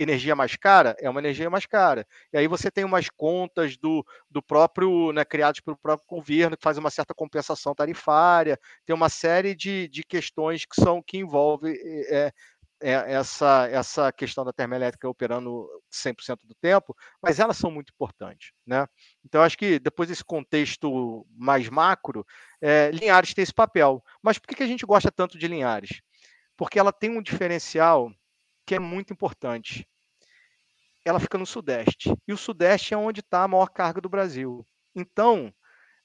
[0.02, 0.96] energia mais cara?
[0.98, 2.06] É uma energia mais cara.
[2.32, 6.62] E aí você tem umas contas do, do próprio, né, criadas pelo próprio governo, que
[6.62, 11.74] faz uma certa compensação tarifária, tem uma série de, de questões que são que envolvem
[12.08, 12.32] é,
[12.82, 18.52] é, essa, essa questão da termoelétrica operando 100% do tempo, mas elas são muito importantes.
[18.66, 18.86] Né?
[19.24, 22.26] Então, acho que depois desse contexto mais macro,
[22.60, 24.02] é, Linhares tem esse papel.
[24.22, 26.00] Mas por que a gente gosta tanto de Linhares?
[26.56, 28.10] Porque ela tem um diferencial
[28.66, 29.86] que é muito importante.
[31.04, 32.14] Ela fica no Sudeste.
[32.26, 34.66] E o Sudeste é onde está a maior carga do Brasil.
[34.94, 35.52] Então,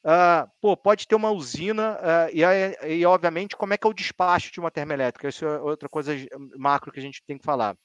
[0.05, 3.93] Uh, pô, pode ter uma usina uh, e, e, obviamente, como é que é o
[3.93, 5.27] despacho de uma termoelétrica?
[5.27, 6.13] Isso é outra coisa
[6.55, 7.75] macro que a gente tem que falar.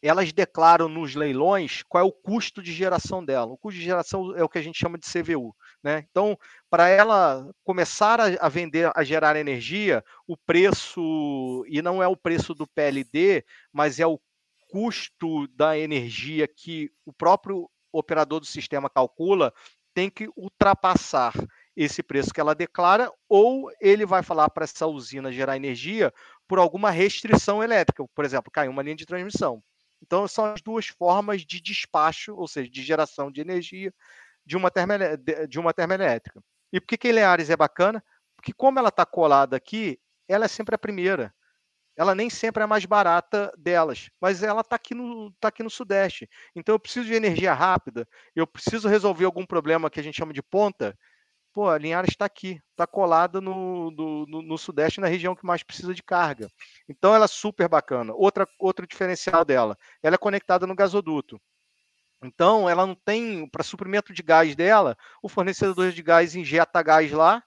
[0.00, 3.52] Elas declaram nos leilões qual é o custo de geração dela.
[3.52, 5.52] O custo de geração é o que a gente chama de CVU.
[5.82, 6.06] Né?
[6.08, 6.38] Então,
[6.70, 12.54] para ela começar a vender, a gerar energia, o preço, e não é o preço
[12.54, 14.20] do PLD, mas é o
[14.68, 19.52] custo da energia que o próprio operador do sistema calcula
[19.94, 21.32] tem que ultrapassar
[21.74, 26.12] esse preço que ela declara, ou ele vai falar para essa usina gerar energia
[26.48, 29.62] por alguma restrição elétrica, por exemplo, caiu uma linha de transmissão.
[30.02, 33.92] Então, são as duas formas de despacho, ou seja, de geração de energia
[34.44, 34.70] de uma,
[35.48, 36.42] de uma termoelétrica.
[36.72, 38.02] E por que, que Eleares é bacana?
[38.34, 39.98] Porque, como ela está colada aqui,
[40.28, 41.34] ela é sempre a primeira
[41.96, 45.62] ela nem sempre é a mais barata delas, mas ela está aqui, no, tá aqui
[45.62, 46.28] no Sudeste.
[46.54, 50.32] Então eu preciso de energia rápida, eu preciso resolver algum problema que a gente chama
[50.32, 50.96] de ponta.
[51.52, 55.62] Pô, a Linhares está aqui, está colada no, no, no, Sudeste, na região que mais
[55.62, 56.50] precisa de carga.
[56.86, 58.12] Então ela é super bacana.
[58.14, 61.40] Outra, outro diferencial dela, ela é conectada no gasoduto.
[62.22, 67.10] Então ela não tem, para suprimento de gás dela, o fornecedor de gás injeta gás
[67.10, 67.42] lá,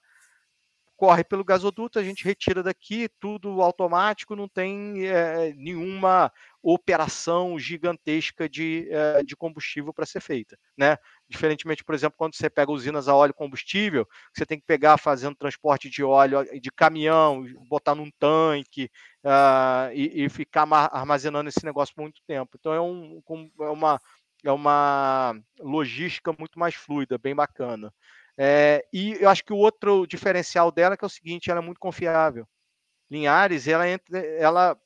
[1.00, 6.30] corre pelo gasoduto, a gente retira daqui, tudo automático, não tem é, nenhuma
[6.62, 10.98] operação gigantesca de, é, de combustível para ser feita, né?
[11.26, 15.34] Diferentemente, por exemplo, quando você pega usinas a óleo combustível, você tem que pegar fazendo
[15.34, 18.90] transporte de óleo de caminhão, botar num tanque
[19.24, 22.58] uh, e, e, ficar armazenando esse negócio por muito tempo.
[22.60, 23.22] Então é, um,
[23.58, 23.98] é, uma,
[24.44, 27.90] é uma logística muito mais fluida, bem bacana.
[28.42, 31.60] É, e eu acho que o outro diferencial dela é, que é o seguinte, ela
[31.60, 32.48] é muito confiável.
[33.10, 33.84] Linhares, ela
[34.38, 34.80] ela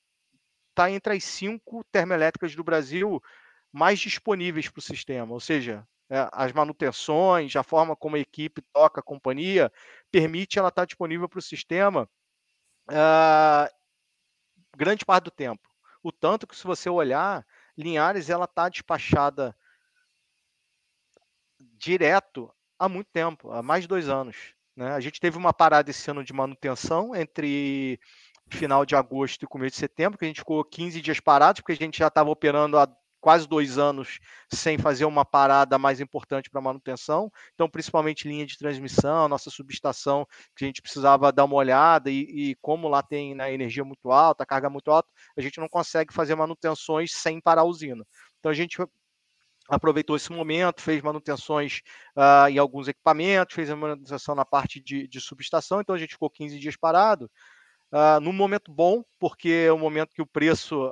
[0.70, 3.22] está entre as cinco termoelétricas do Brasil
[3.70, 8.60] mais disponíveis para o sistema, ou seja, é, as manutenções, a forma como a equipe
[8.72, 9.72] toca a companhia,
[10.10, 12.08] permite ela estar tá disponível para o sistema
[12.90, 13.72] uh,
[14.76, 15.68] grande parte do tempo.
[16.02, 17.46] O tanto que se você olhar,
[17.76, 19.56] Linhares ela está despachada
[21.58, 24.54] direto há muito tempo, há mais de dois anos.
[24.76, 24.90] Né?
[24.92, 27.98] A gente teve uma parada esse ano de manutenção entre
[28.50, 31.72] final de agosto e começo de setembro, que a gente ficou 15 dias parados, porque
[31.72, 32.88] a gente já estava operando há
[33.24, 34.18] quase dois anos
[34.52, 37.32] sem fazer uma parada mais importante para manutenção.
[37.54, 42.50] Então, principalmente linha de transmissão, nossa subestação, que a gente precisava dar uma olhada, e,
[42.50, 46.12] e como lá tem né, energia muito alta, carga muito alta, a gente não consegue
[46.12, 48.04] fazer manutenções sem parar a usina.
[48.38, 48.76] Então, a gente
[49.68, 51.80] aproveitou esse momento, fez manutenções
[52.16, 56.12] uh, em alguns equipamentos, fez a manutenção na parte de, de subestação, então a gente
[56.12, 57.30] ficou 15 dias parado,
[57.92, 60.86] uh, num momento bom, porque é um momento que o preço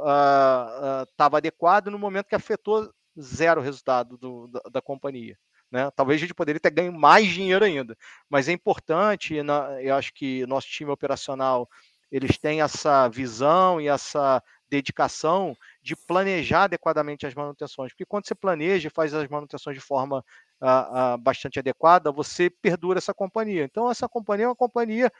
[1.10, 5.36] estava uh, adequado, no momento que afetou zero o resultado do, da, da, companhia.
[5.70, 5.90] Né?
[5.94, 7.96] Talvez a gente poderia ter ganho mais dinheiro ainda,
[8.28, 11.68] mas é importante, na, eu acho que nosso time operacional
[12.10, 14.42] eles têm essa visão e essa
[14.72, 17.92] dedicação de planejar adequadamente as manutenções.
[17.92, 20.24] Porque quando você planeja e faz as manutenções de forma
[20.62, 23.64] uh, uh, bastante adequada, você perdura essa companhia.
[23.64, 25.12] Então, essa companhia é uma companhia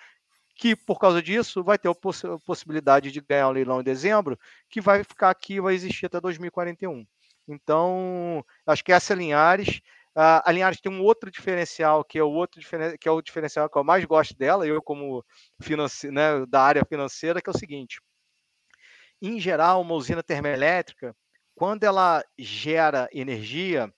[0.56, 4.38] que, por causa disso, vai ter a poss possibilidade de ganhar um leilão em dezembro,
[4.70, 7.04] que vai ficar aqui, vai existir até 2041.
[7.46, 9.80] Então, acho que essa é Linhares.
[10.16, 12.60] Uh, a Linhares tem um outro diferencial, que é o outro
[12.98, 15.24] que é o diferencial que eu mais gosto dela, eu como
[16.10, 18.00] né, da área financeira, que é o seguinte:
[19.28, 21.14] em geral, uma usina termoelétrica,
[21.54, 23.92] quando ela gera energia,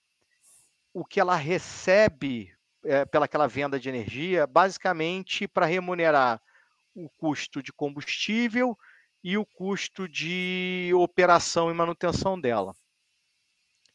[0.93, 2.53] o que ela recebe
[2.83, 6.39] é, pelaquela venda de energia, basicamente para remunerar
[6.93, 8.77] o custo de combustível
[9.23, 12.75] e o custo de operação e manutenção dela.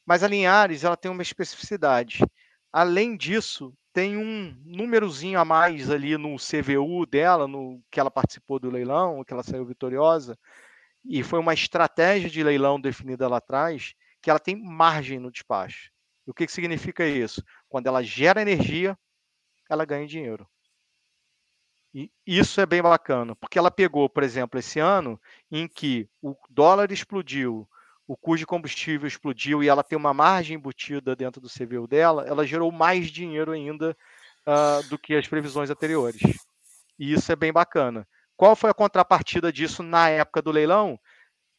[0.05, 2.18] Mas a Linhares ela tem uma especificidade.
[2.72, 8.59] Além disso, tem um númerozinho a mais ali no CVU dela, no que ela participou
[8.59, 10.37] do leilão, que ela saiu vitoriosa,
[11.05, 15.91] e foi uma estratégia de leilão definida lá atrás, que ela tem margem no despacho.
[16.27, 17.43] E o que, que significa isso?
[17.69, 18.99] Quando ela gera energia,
[19.69, 20.47] ela ganha dinheiro.
[21.93, 25.21] E isso é bem bacana, porque ela pegou, por exemplo, esse ano
[25.51, 27.69] em que o dólar explodiu,
[28.07, 32.25] o custo de combustível explodiu e ela tem uma margem embutida dentro do CVU dela,
[32.27, 33.97] ela gerou mais dinheiro ainda
[34.47, 36.21] uh, do que as previsões anteriores.
[36.99, 38.07] E isso é bem bacana.
[38.41, 40.99] Qual foi a contrapartida disso na época do leilão?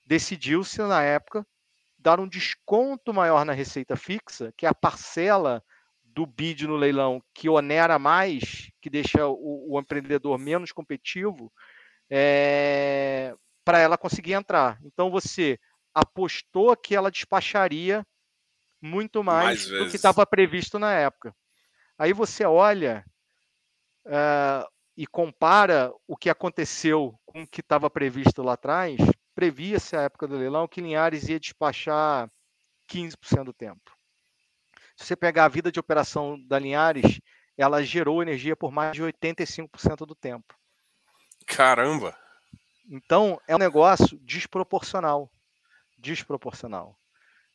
[0.03, 1.45] decidiu-se na época
[1.97, 5.63] dar um desconto maior na receita fixa, que é a parcela
[6.03, 11.53] do bid no leilão que onera mais, que deixa o, o empreendedor menos competitivo,
[12.09, 14.79] é, para ela conseguir entrar.
[14.84, 15.59] Então você
[15.93, 18.03] apostou que ela despacharia
[18.82, 21.32] muito mais, mais do que estava previsto na época.
[21.95, 23.05] Aí você olha
[24.07, 28.98] uh, e compara o que aconteceu com o que estava previsto lá atrás,
[29.34, 32.30] previa-se a época do leilão que Linhares ia despachar
[32.89, 33.98] 15% do tempo.
[34.96, 37.20] Se você pegar a vida de operação da Linhares,
[37.58, 40.56] ela gerou energia por mais de 85% do tempo.
[41.48, 42.16] Caramba!
[42.89, 45.32] Então, é um negócio desproporcional.
[45.98, 46.98] Desproporcional.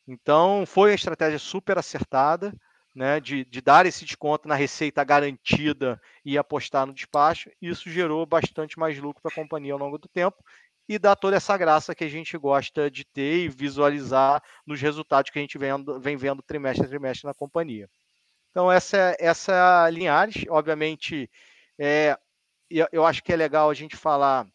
[0.07, 2.53] Então, foi uma estratégia super acertada,
[2.97, 7.51] né, de, de dar esse desconto na receita garantida e apostar no despacho.
[7.61, 10.43] Isso gerou bastante mais lucro para a companhia ao longo do tempo
[10.89, 15.29] e dá toda essa graça que a gente gosta de ter e visualizar nos resultados
[15.29, 15.69] que a gente vem,
[16.01, 17.87] vem vendo trimestre a trimestre na companhia.
[18.49, 20.45] Então, essa, essa é a Linhares.
[20.49, 21.29] Obviamente,
[21.77, 22.17] é,
[22.91, 24.47] eu acho que é legal a gente falar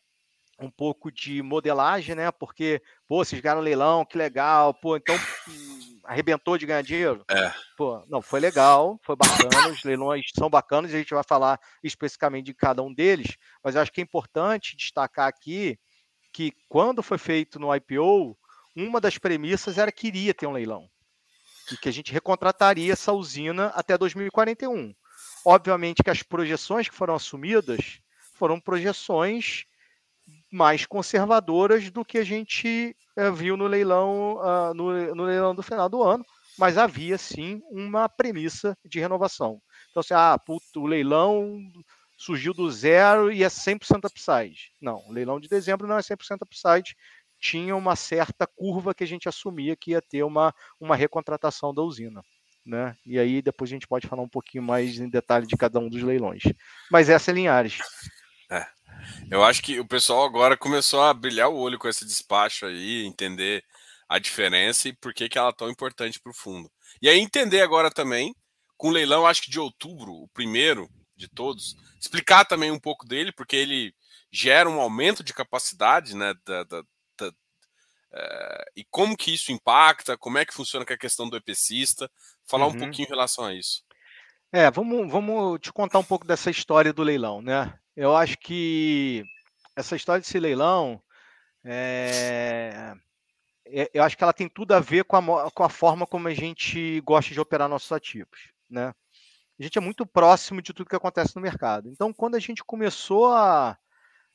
[0.65, 2.31] um pouco de modelagem, né?
[2.31, 5.15] Porque, pô, vocês ganharam leilão, que legal, pô, então
[5.49, 7.25] hum, arrebentou de ganhar dinheiro?
[7.31, 7.53] É.
[7.77, 12.47] Pô, não, foi legal, foi bacana, os leilões são bacanas, a gente vai falar especificamente
[12.47, 15.79] de cada um deles, mas acho que é importante destacar aqui
[16.33, 18.37] que quando foi feito no IPO,
[18.75, 20.89] uma das premissas era que iria ter um leilão
[21.71, 24.95] e que a gente recontrataria essa usina até 2041.
[25.45, 28.01] Obviamente que as projeções que foram assumidas
[28.35, 29.65] foram projeções
[30.53, 35.63] mais conservadoras do que a gente é, viu no leilão, uh, no, no, leilão do
[35.63, 36.23] final do ano,
[36.59, 39.61] mas havia sim uma premissa de renovação.
[39.91, 41.59] Então, assim, ah, puto, o leilão
[42.19, 44.71] surgiu do zero e é 100% upside.
[44.79, 46.95] Não, o leilão de dezembro não é 100% upside,
[47.41, 51.83] tinha uma certa curva que a gente assumia que ia ter uma, uma recontratação da
[51.83, 52.23] usina.
[52.65, 52.95] Né?
[53.05, 55.89] E aí depois a gente pode falar um pouquinho mais em detalhe de cada um
[55.89, 56.43] dos leilões.
[56.91, 57.79] Mas essa é Linhares.
[59.31, 63.05] Eu acho que o pessoal agora começou a brilhar o olho com esse despacho aí,
[63.05, 63.65] entender
[64.09, 66.71] a diferença e por que, que ela é tão importante para o fundo.
[67.01, 68.35] E aí entender agora também,
[68.77, 73.07] com o leilão, acho que de outubro, o primeiro, de todos, explicar também um pouco
[73.07, 73.95] dele, porque ele
[74.31, 76.83] gera um aumento de capacidade, né, da, da,
[77.19, 81.37] da uh, e como que isso impacta, como é que funciona com a questão do
[81.37, 82.11] EPCista,
[82.47, 82.73] falar uhum.
[82.73, 83.83] um pouquinho em relação a isso.
[84.53, 87.73] É, vamos, vamos te contar um pouco dessa história do leilão, né?
[87.97, 89.25] Eu acho que
[89.77, 91.03] essa história desse leilão,
[91.65, 92.95] é,
[93.93, 96.35] eu acho que ela tem tudo a ver com a, com a forma como a
[96.35, 98.95] gente gosta de operar nossos ativos, né?
[99.59, 101.89] a gente é muito próximo de tudo que acontece no mercado.
[101.89, 103.79] Então, quando a gente começou a,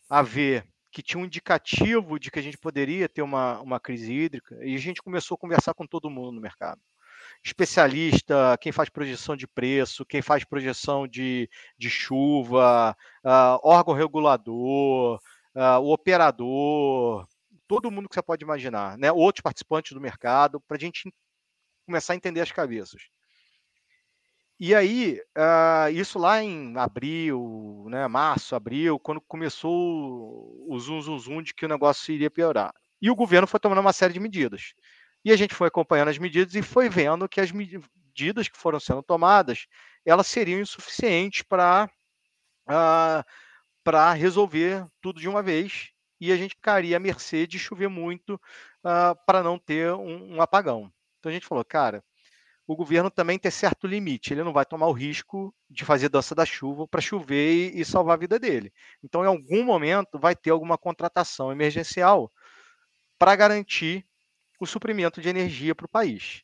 [0.09, 4.13] a ver que tinha um indicativo de que a gente poderia ter uma, uma crise
[4.13, 6.79] hídrica, e a gente começou a conversar com todo mundo no mercado.
[7.43, 15.19] Especialista, quem faz projeção de preço, quem faz projeção de, de chuva, uh, órgão regulador,
[15.55, 17.27] uh, o operador,
[17.67, 19.11] todo mundo que você pode imaginar, né?
[19.11, 21.11] outros participantes do mercado, para a gente
[21.85, 23.03] começar a entender as cabeças.
[24.59, 29.71] E aí, uh, isso lá em abril, né, março, abril, quando começou
[30.67, 32.73] o zoom, zoom, zoom de que o negócio iria piorar.
[32.99, 34.73] E o governo foi tomando uma série de medidas.
[35.23, 38.79] E a gente foi acompanhando as medidas e foi vendo que as medidas que foram
[38.79, 39.67] sendo tomadas,
[40.05, 43.25] elas seriam insuficientes para uh, ah,
[43.83, 45.91] para resolver tudo de uma vez.
[46.19, 48.39] E a gente ficaria à mercê de chover muito uh,
[48.83, 50.91] ah, para não ter um, um apagão.
[51.19, 52.03] Então a gente falou, cara,
[52.67, 54.33] o governo também tem certo limite.
[54.33, 57.85] Ele não vai tomar o risco de fazer dança da chuva para chover e, e,
[57.85, 58.73] salvar a vida dele.
[59.01, 62.31] Então, em algum momento, vai ter alguma contratação emergencial
[63.17, 64.05] para garantir
[64.59, 66.43] o suprimento de energia para o país.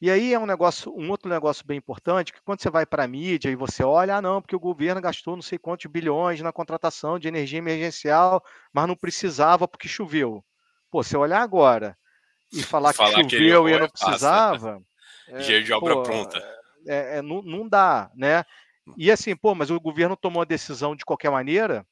[0.00, 3.02] E aí é um negócio, um outro negócio bem importante, que quando você vai para
[3.02, 6.40] a mídia e você olha, ah, não, porque o governo gastou não sei quantos bilhões
[6.40, 8.42] na contratação de energia emergencial,
[8.72, 10.44] mas não precisava porque choveu.
[10.88, 11.98] Pô, você olhar agora
[12.52, 14.80] e falar, falar que choveu que e não precisava,
[15.28, 16.38] Engenheiro de obra pô, pronta.
[16.86, 18.44] É, é, não, não dá, né?
[18.96, 21.86] E assim, pô, mas o governo tomou a decisão de qualquer maneira?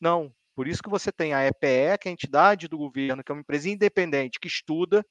[0.00, 0.32] Não.
[0.54, 3.34] Por isso que você tem a EPE, que é a entidade do governo, que é
[3.34, 5.04] uma empresa independente que estuda,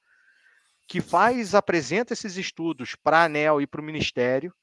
[0.88, 4.54] que faz, apresenta esses estudos para a ANEL e para o Ministério,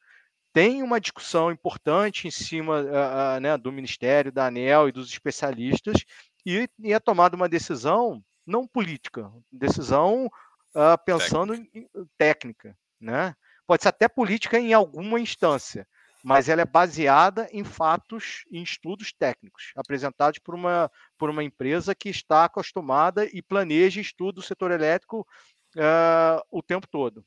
[0.52, 6.04] tem uma discussão importante em cima uh, né, do Ministério, da ANEL e dos especialistas,
[6.44, 11.78] e, e é tomada uma decisão não política, decisão uh, pensando técnica.
[11.78, 13.34] em técnica, né?
[13.66, 15.86] Pode ser até política em alguma instância,
[16.28, 21.94] mas ela é baseada em fatos, em estudos técnicos, apresentados por uma, por uma empresa
[21.94, 25.26] que está acostumada e planeja estudo do setor elétrico
[25.74, 27.24] uh, o tempo todo.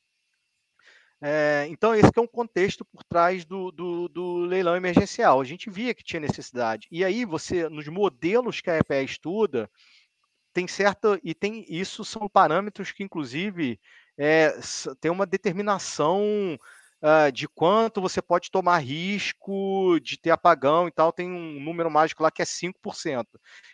[1.19, 5.41] É, então, esse é um contexto por trás do, do, do, leilão emergencial.
[5.41, 6.87] A gente via que tinha necessidade.
[6.91, 9.67] E aí, você, nos modelos que a EPE estuda,
[10.53, 11.19] tem certa.
[11.23, 13.79] E tem isso são parâmetros que, inclusive,
[14.15, 14.53] é,
[14.99, 16.55] tem uma determinação
[17.01, 21.89] uh, de quanto você pode tomar risco de ter apagão e tal, tem um número
[21.89, 23.25] mágico lá que é 5%.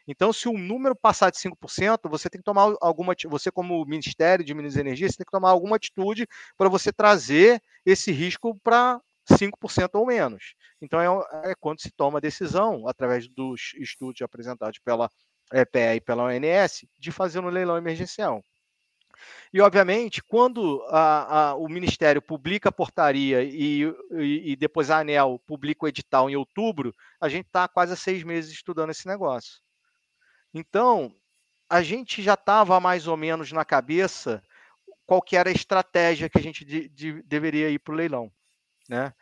[0.08, 4.44] Então, se o número passar de 5%, você tem que tomar alguma, você como Ministério
[4.44, 8.58] de Minas e Energia, você tem que tomar alguma atitude para você trazer esse risco
[8.64, 9.00] para
[9.30, 10.56] 5% ou menos.
[10.82, 15.10] Então, é, é, quando se toma a decisão, através dos estudos apresentados pela
[15.54, 18.44] EPE e pela ONS, de fazer um leilão emergencial.
[19.54, 25.00] E, obviamente, quando a, a, o Ministério publica a portaria e, e, e, depois a
[25.00, 29.60] ANEL publica o edital em outubro, a gente está quase seis meses estudando esse negócio.
[30.54, 31.14] Então,
[31.70, 34.44] a gente já estava mais ou menos na cabeça
[35.06, 38.32] qual que era a estratégia que a gente de, de, deveria ir para o leilão.
[38.90, 39.14] Né?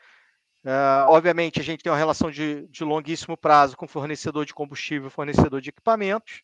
[0.64, 5.12] Uh, obviamente, a gente tem uma relação de, de longuíssimo prazo com fornecedor de combustível
[5.12, 6.42] fornecedor de equipamentos.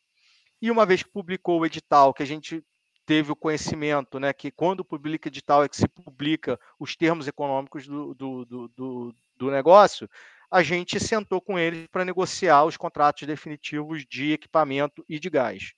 [0.62, 2.64] E uma vez que publicou o edital, que a gente
[3.06, 7.88] teve o conhecimento, né, que quando publica edital é que se publica os termos econômicos
[7.88, 10.10] do, do, do, do negócio,
[10.50, 15.74] a gente sentou com eles para negociar os contratos definitivos de equipamento e de gás.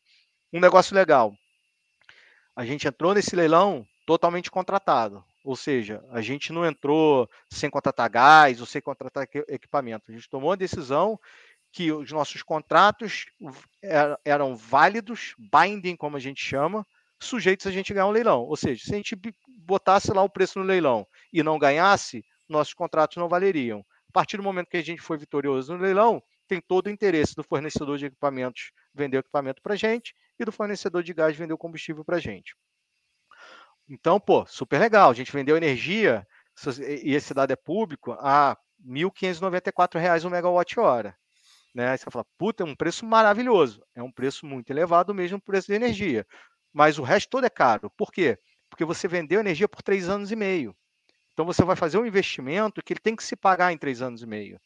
[0.51, 1.33] Um negócio legal.
[2.55, 8.09] A gente entrou nesse leilão totalmente contratado, ou seja, a gente não entrou sem contratar
[8.09, 10.11] gás ou sem contratar equipamento.
[10.11, 11.19] A gente tomou a decisão
[11.71, 13.25] que os nossos contratos
[14.23, 16.85] eram válidos, binding, como a gente chama,
[17.25, 18.41] sujeitos a gente ganhar um leilão.
[18.41, 19.15] Ou seja, se a gente
[19.65, 23.85] botasse lá o preço no leilão e não ganhasse, nossos contratos não valeriam.
[24.09, 27.35] A partir do momento que a gente foi vitorioso no leilão, tem todo o interesse
[27.35, 31.35] do fornecedor de equipamentos vender o equipamento para a gente e do fornecedor de gás
[31.35, 32.55] vender o combustível para a gente.
[33.89, 35.09] Então, pô, super legal.
[35.09, 36.25] A gente vendeu energia,
[37.03, 41.17] e esse dado é público, a R$ 1.594 o megawatt-hora.
[41.73, 41.89] Né?
[41.89, 43.83] Aí você fala, puta, é um preço maravilhoso.
[43.95, 46.25] É um preço muito elevado mesmo o preço de energia
[46.73, 47.89] mas o resto todo é caro.
[47.91, 48.37] Por quê?
[48.69, 50.75] Porque você vendeu energia por três anos e meio.
[51.33, 54.23] Então você vai fazer um investimento que ele tem que se pagar em três anos
[54.23, 54.59] e meio.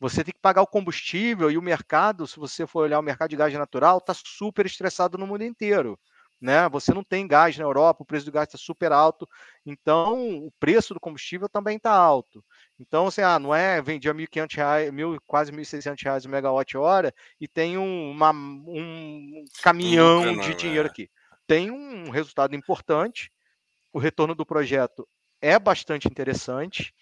[0.00, 3.30] Você tem que pagar o combustível e o mercado, se você for olhar o mercado
[3.30, 5.98] de gás natural, está super estressado no mundo inteiro.
[6.40, 6.68] Né?
[6.68, 9.26] Você não tem gás na Europa, o preço do gás está super alto,
[9.64, 12.44] então o preço do combustível também está alto.
[12.78, 17.48] Então, assim, ah, não é vendia R$ 1.500, mil, quase R$ 1.600 o megawatt-hora e
[17.48, 20.90] tem um, uma, um caminhão de dinheiro é.
[20.90, 21.08] aqui
[21.46, 23.30] tem um resultado importante.
[23.92, 25.08] O retorno do projeto
[25.40, 26.94] é bastante interessante,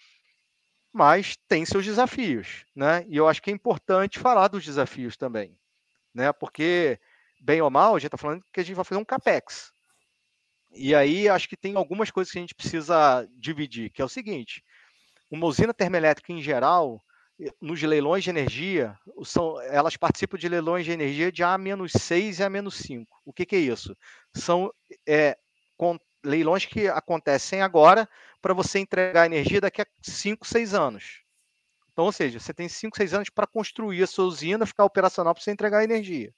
[0.91, 3.05] mas tem seus desafios, né?
[3.07, 5.57] E eu acho que é importante falar dos desafios também,
[6.13, 6.31] né?
[6.31, 6.99] Porque
[7.41, 9.71] bem ou mal, a gente está falando que a gente vai fazer um capex.
[10.71, 14.09] E aí acho que tem algumas coisas que a gente precisa dividir, que é o
[14.09, 14.63] seguinte:
[15.29, 17.03] uma usina termoelétrica em geral,
[17.61, 23.05] nos leilões de energia, são, elas participam de leilões de energia de A-6 e A-5.
[23.25, 23.95] O que, que, é isso?
[24.35, 24.71] São
[25.07, 25.37] é,
[25.75, 28.07] com, leilões que acontecem agora
[28.41, 31.23] para você entregar energia daqui a 5, 6 anos.
[31.91, 35.33] Então, ou seja, você tem 5, 6 anos para construir a sua usina, ficar operacional
[35.33, 36.33] para você entregar energia.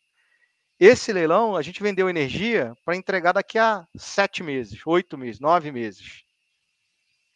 [0.78, 5.72] Esse leilão, a gente vendeu energia para entregar daqui a 7 meses, 8 meses, 9
[5.72, 6.25] meses.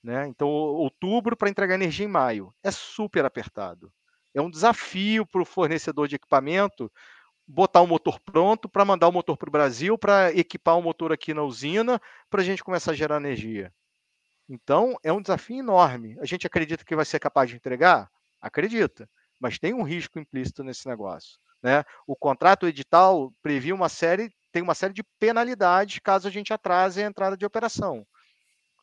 [0.04, 0.28] Né?
[0.28, 2.54] Então, outubro para entregar energia em maio.
[2.64, 3.92] É super apertado.
[4.34, 6.92] É um desafio para o fornecedor de equipamento
[7.48, 11.12] botar o motor pronto para mandar o motor para o Brasil, para equipar o motor
[11.12, 13.74] aqui na usina, para a gente começar a gerar energia.
[14.48, 16.16] Então, é um desafio enorme.
[16.20, 18.10] A gente acredita que vai ser capaz de entregar?
[18.40, 21.40] Acredita, mas tem um risco implícito nesse negócio.
[21.62, 21.84] Né?
[22.08, 27.02] O contrato edital previa uma série, tem uma série de penalidades caso a gente atrase
[27.02, 28.06] a entrada de operação.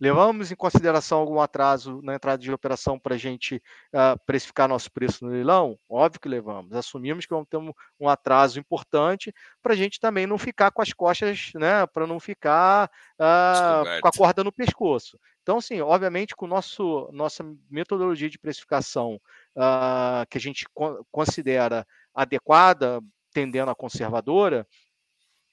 [0.00, 4.90] Levamos em consideração algum atraso na entrada de operação para a gente uh, precificar nosso
[4.92, 5.78] preço no leilão?
[5.88, 6.74] Óbvio que levamos.
[6.74, 9.32] Assumimos que vamos ter um, um atraso importante
[9.62, 11.86] para a gente também não ficar com as costas, né?
[11.86, 15.18] Para não ficar uh, com a corda no pescoço.
[15.42, 19.20] Então, assim, obviamente, com nosso nossa metodologia de precificação
[19.56, 20.66] uh, que a gente
[21.10, 23.00] considera adequada,
[23.32, 24.66] tendendo a conservadora,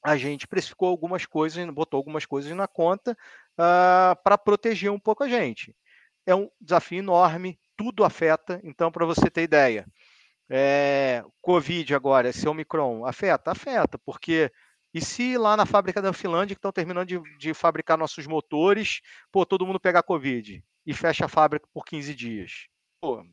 [0.04, 3.18] a gente precificou algumas coisas, botou algumas coisas na conta
[3.58, 5.76] uh, ah, para proteger um pouco a gente.
[6.26, 8.60] É um desafio enorme, tudo afeta.
[8.64, 9.86] Então, para você ter ideia,
[10.50, 13.52] é, Covid agora, esse Omicron, afeta?
[13.52, 14.52] Afeta, porque
[14.94, 19.02] e se lá na fábrica da Finlândia, que estão terminando de, de, fabricar nossos motores,
[19.32, 22.68] pô, todo mundo pegar Covid e fecha a fábrica por 15 dias?
[23.02, 23.26] Pô,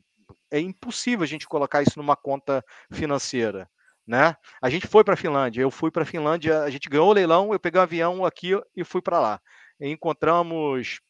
[0.49, 3.69] é impossível a gente colocar isso numa conta financeira.
[4.07, 4.35] Né?
[4.59, 7.13] A gente foi para a Finlândia, eu fui para a Finlândia, a gente ganhou o
[7.13, 9.41] leilão, eu peguei um avião aqui e fui para lá.
[9.81, 11.01] Encontramos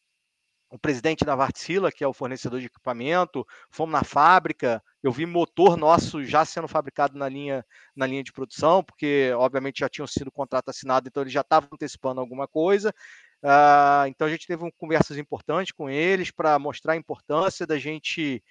[0.72, 5.26] o presidente da Vartsila, que é o fornecedor de equipamento, fomos na fábrica, eu vi
[5.26, 7.62] motor nosso já sendo fabricado na linha,
[7.94, 11.68] na linha de produção, porque obviamente já tinham sido contrato assinado, então eles já estavam
[11.70, 12.94] antecipando alguma coisa.
[13.42, 17.78] Uh, então a gente teve um, conversas importantes com eles para mostrar a importância da
[17.78, 18.42] gente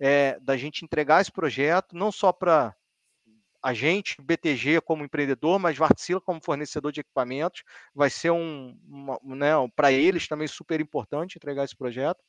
[0.00, 2.74] é, da gente entregar esse projeto, não só para
[3.62, 7.62] a gente, BTG, como empreendedor, mas Vartsila como fornecedor de equipamentos,
[7.94, 8.76] vai ser um,
[9.22, 12.22] né, para eles também super importante entregar esse projeto.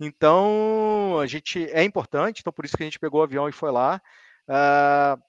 [0.00, 3.52] Então, a gente é importante, então por isso que a gente pegou o avião e
[3.52, 4.00] foi lá.
[4.48, 5.22] Uh,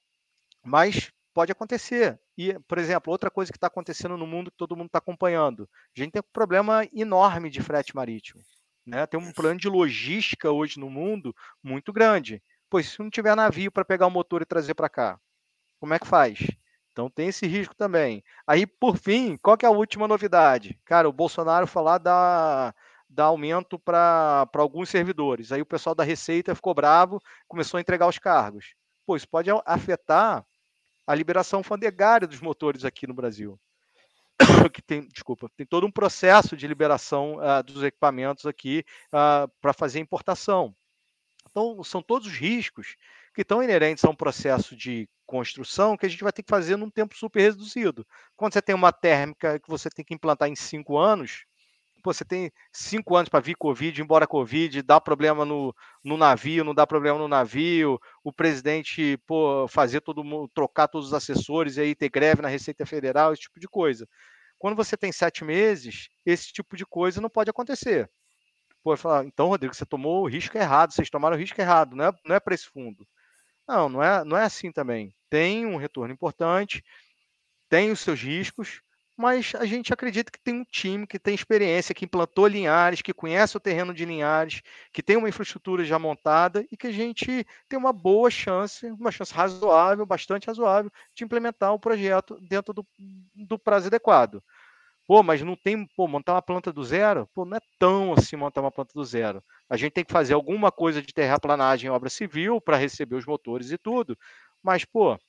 [0.64, 2.20] mas pode acontecer.
[2.38, 5.70] E, por exemplo, outra coisa que está acontecendo no mundo que todo mundo está acompanhando,
[5.96, 8.42] a gente tem um problema enorme de frete marítimo.
[8.86, 9.06] Né?
[9.06, 12.42] Tem um problema de logística hoje no mundo muito grande.
[12.70, 15.20] Pois se não tiver navio para pegar o motor e trazer para cá,
[15.86, 16.40] como é que faz?
[16.92, 18.24] Então tem esse risco também.
[18.48, 20.80] Aí, por fim, qual que é a última novidade?
[20.84, 22.74] Cara, o Bolsonaro falar da,
[23.08, 25.52] da aumento para alguns servidores.
[25.52, 28.74] Aí o pessoal da Receita ficou bravo, começou a entregar os cargos.
[29.06, 30.44] Pô, isso pode afetar
[31.06, 33.60] a liberação fandegária dos motores aqui no Brasil.
[34.74, 39.72] que tem, desculpa, tem todo um processo de liberação uh, dos equipamentos aqui uh, para
[39.72, 40.76] fazer importação.
[41.52, 42.96] Então, são todos os riscos
[43.36, 46.78] que estão inerentes a um processo de construção que a gente vai ter que fazer
[46.78, 48.08] num tempo super reduzido.
[48.36, 51.46] Quando você tem uma térmica que você tem que implantar em cinco anos,
[52.04, 56.74] você tem cinco anos para vir Covid, embora Covid, dá problema no, no navio, não
[56.74, 61.82] dá problema no navio, o presidente pô, fazer todo mundo, trocar todos os assessores e
[61.82, 64.08] aí ter greve na Receita Federal, esse tipo de coisa.
[64.58, 68.10] Quando você tem sete meses, esse tipo de coisa não pode acontecer.
[68.84, 72.06] Pô, falar, então, Rodrigo, você tomou o risco errado, vocês tomaram o risco errado, não
[72.06, 73.06] é, não é para esse fundo.
[73.68, 75.14] Não, não é, não é assim também.
[75.30, 76.84] Tem um retorno importante,
[77.70, 78.82] tem os seus riscos,
[79.18, 83.14] mas a gente acredita que tem um time que tem experiência, que implantou Linhares, que
[83.14, 84.62] conhece o terreno de Linhares,
[84.92, 89.12] que tem uma infraestrutura já montada e que a gente tem uma boa chance, uma
[89.12, 92.86] chance razoável, bastante razoável, de implementar o projeto dentro do,
[93.34, 94.44] do prazo adequado.
[95.08, 97.30] Pô, mas não tem, pô, montar uma planta do zero?
[97.34, 99.44] Pô, não é tão assim montar uma planta do zero.
[99.70, 103.72] A gente tem que fazer alguma coisa de terraplanagem, obra civil, para receber os motores
[103.72, 104.18] e tudo.
[104.64, 105.20] Mas, pô,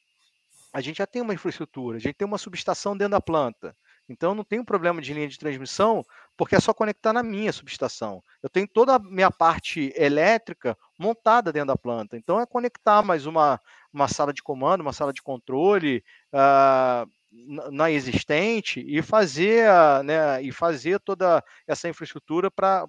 [0.73, 3.77] a gente já tem uma infraestrutura, a gente tem uma subestação dentro da planta.
[4.09, 6.05] Então não tem um problema de linha de transmissão,
[6.37, 8.23] porque é só conectar na minha subestação.
[8.43, 12.17] Eu tenho toda a minha parte elétrica montada dentro da planta.
[12.17, 13.61] Então é conectar mais uma,
[13.93, 19.69] uma sala de comando, uma sala de controle, uh, na existente e fazer,
[20.05, 22.89] né, e fazer toda essa infraestrutura para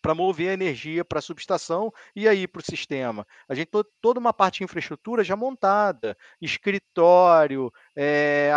[0.00, 3.26] para mover a energia para a subestação e aí para o sistema.
[3.48, 8.52] A gente tem toda uma parte de infraestrutura já montada, escritório, é,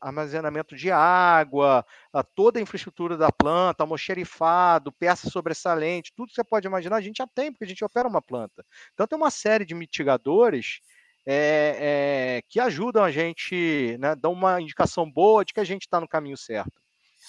[0.00, 1.84] armazenamento de água,
[2.34, 7.18] toda a infraestrutura da planta, almoxerifado, peça sobressalente, tudo que você pode imaginar, a gente
[7.18, 8.64] já tem, porque a gente opera uma planta.
[8.94, 10.80] Então tem uma série de mitigadores
[11.26, 15.82] é, é, que ajudam a gente, né, dão uma indicação boa de que a gente
[15.82, 16.80] está no caminho certo.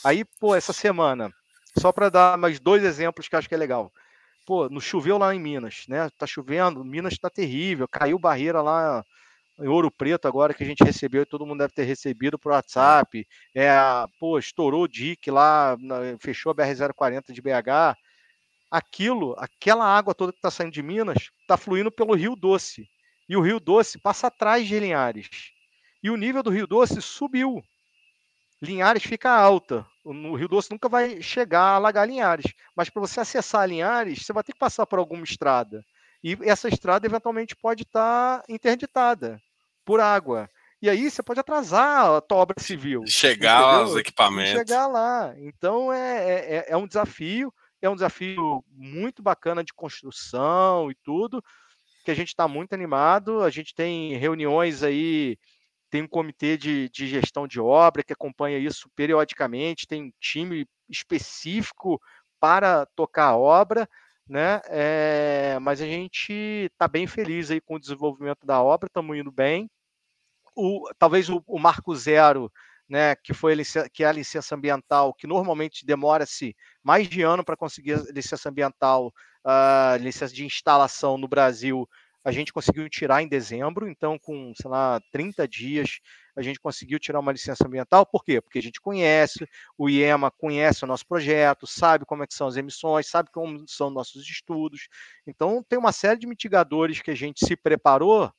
[0.06, 1.32] Aí, pô, essa semana,
[1.80, 3.92] só para dar mais dois exemplos que acho que é legal.
[4.46, 6.10] Pô, no choveu lá em Minas, né?
[6.18, 9.04] Tá chovendo, Minas está terrível, caiu barreira lá
[9.60, 12.52] em Ouro Preto agora que a gente recebeu e todo mundo deve ter recebido por
[12.52, 13.28] WhatsApp.
[13.56, 13.76] É,
[14.20, 15.76] pô, estourou o DIC lá,
[16.20, 17.98] fechou a BR-040 de BH.
[18.70, 22.88] Aquilo, aquela água toda que está saindo de Minas, está fluindo pelo Rio Doce
[23.28, 25.30] e o Rio Doce passa atrás de Linhares.
[26.02, 27.62] E o nível do Rio Doce subiu.
[28.62, 29.86] Linhares fica alta.
[30.04, 32.54] O Rio Doce nunca vai chegar a alagar Linhares.
[32.76, 35.84] Mas para você acessar Linhares, você vai ter que passar por alguma estrada.
[36.24, 39.42] E essa estrada eventualmente pode estar tá interditada
[39.86, 40.50] por água.
[40.82, 43.04] E aí você pode atrasar a tua obra civil.
[43.08, 43.80] Chegar entendeu?
[43.80, 44.54] aos equipamentos.
[44.54, 45.34] Chegar lá.
[45.38, 50.96] Então é, é, é, é um desafio, é um desafio muito bacana de construção e
[51.04, 51.44] tudo
[52.08, 53.42] que a gente está muito animado.
[53.42, 55.38] A gente tem reuniões aí,
[55.90, 60.66] tem um comitê de, de gestão de obra que acompanha isso periodicamente, tem um time
[60.88, 62.00] específico
[62.40, 63.90] para tocar a obra,
[64.26, 64.62] né?
[64.70, 66.32] É, mas a gente
[66.72, 69.70] está bem feliz aí com o desenvolvimento da obra, estamos indo bem.
[70.56, 72.50] O, talvez o, o marco zero
[72.90, 77.44] né, que foi a que é a licença ambiental, que normalmente demora-se mais de ano
[77.44, 79.14] para conseguir a licença ambiental,
[79.50, 81.88] a licença de instalação no Brasil,
[82.22, 86.00] a gente conseguiu tirar em dezembro, então com, sei lá, 30 dias
[86.36, 88.42] a gente conseguiu tirar uma licença ambiental, por quê?
[88.42, 92.46] Porque a gente conhece, o IEMA conhece o nosso projeto, sabe como é que são
[92.46, 94.90] as emissões, sabe como são nossos estudos.
[95.26, 98.30] Então, tem uma série de mitigadores que a gente se preparou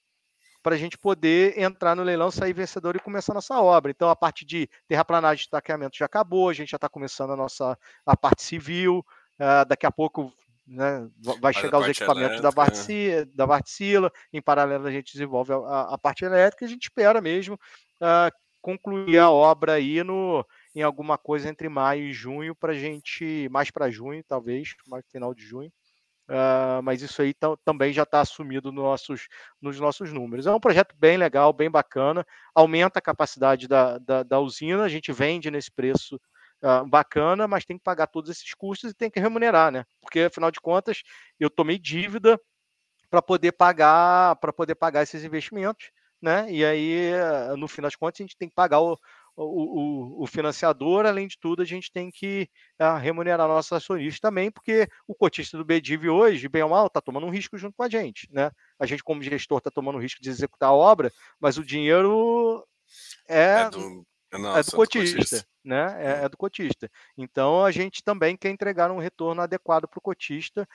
[0.62, 3.90] para a gente poder entrar no leilão, sair vencedor e começar a nossa obra.
[3.90, 7.36] Então, a parte de terraplanagem e estaqueamento já acabou, a gente já está começando a
[7.36, 8.98] nossa a parte civil,
[9.40, 10.30] uh, daqui a pouco
[10.68, 11.08] né,
[11.40, 15.98] vai chegar os equipamentos da Bartcila, da Bartcila, em paralelo a gente desenvolve a, a
[15.98, 20.44] parte elétrica a gente espera mesmo uh, concluir a obra aí no,
[20.74, 25.34] em alguma coisa entre maio e junho para gente, mais para junho talvez, mais final
[25.34, 25.72] de junho,
[26.28, 29.28] Uh, mas isso aí também já está assumido nos nossos,
[29.62, 30.46] nos nossos números.
[30.46, 32.22] É um projeto bem legal, bem bacana,
[32.54, 36.20] aumenta a capacidade da, da, da usina, a gente vende nesse preço
[36.88, 39.84] bacana, mas tem que pagar todos esses custos e tem que remunerar, né?
[40.00, 41.02] Porque afinal de contas
[41.38, 42.40] eu tomei dívida
[43.10, 45.90] para poder pagar para poder pagar esses investimentos,
[46.20, 46.50] né?
[46.50, 47.12] E aí
[47.56, 48.98] no fim das contas a gente tem que pagar o,
[49.44, 52.48] o, o, financiador, além de tudo, a gente tem que
[52.80, 57.00] uh, remunerar nossos acionistas também, porque o cotista do BDIV hoje, bem ou mal, está
[57.00, 58.28] tomando um risco junto com a gente.
[58.32, 58.50] Né?
[58.78, 62.66] A gente, como gestor, está tomando o risco de executar a obra, mas o dinheiro
[63.28, 65.16] é, é do, nossa, é do cotista.
[65.16, 65.96] Do cotista né?
[65.98, 66.90] É, é, do cotista.
[67.16, 70.66] Então a gente também quer entregar um retorno adequado para o cotista,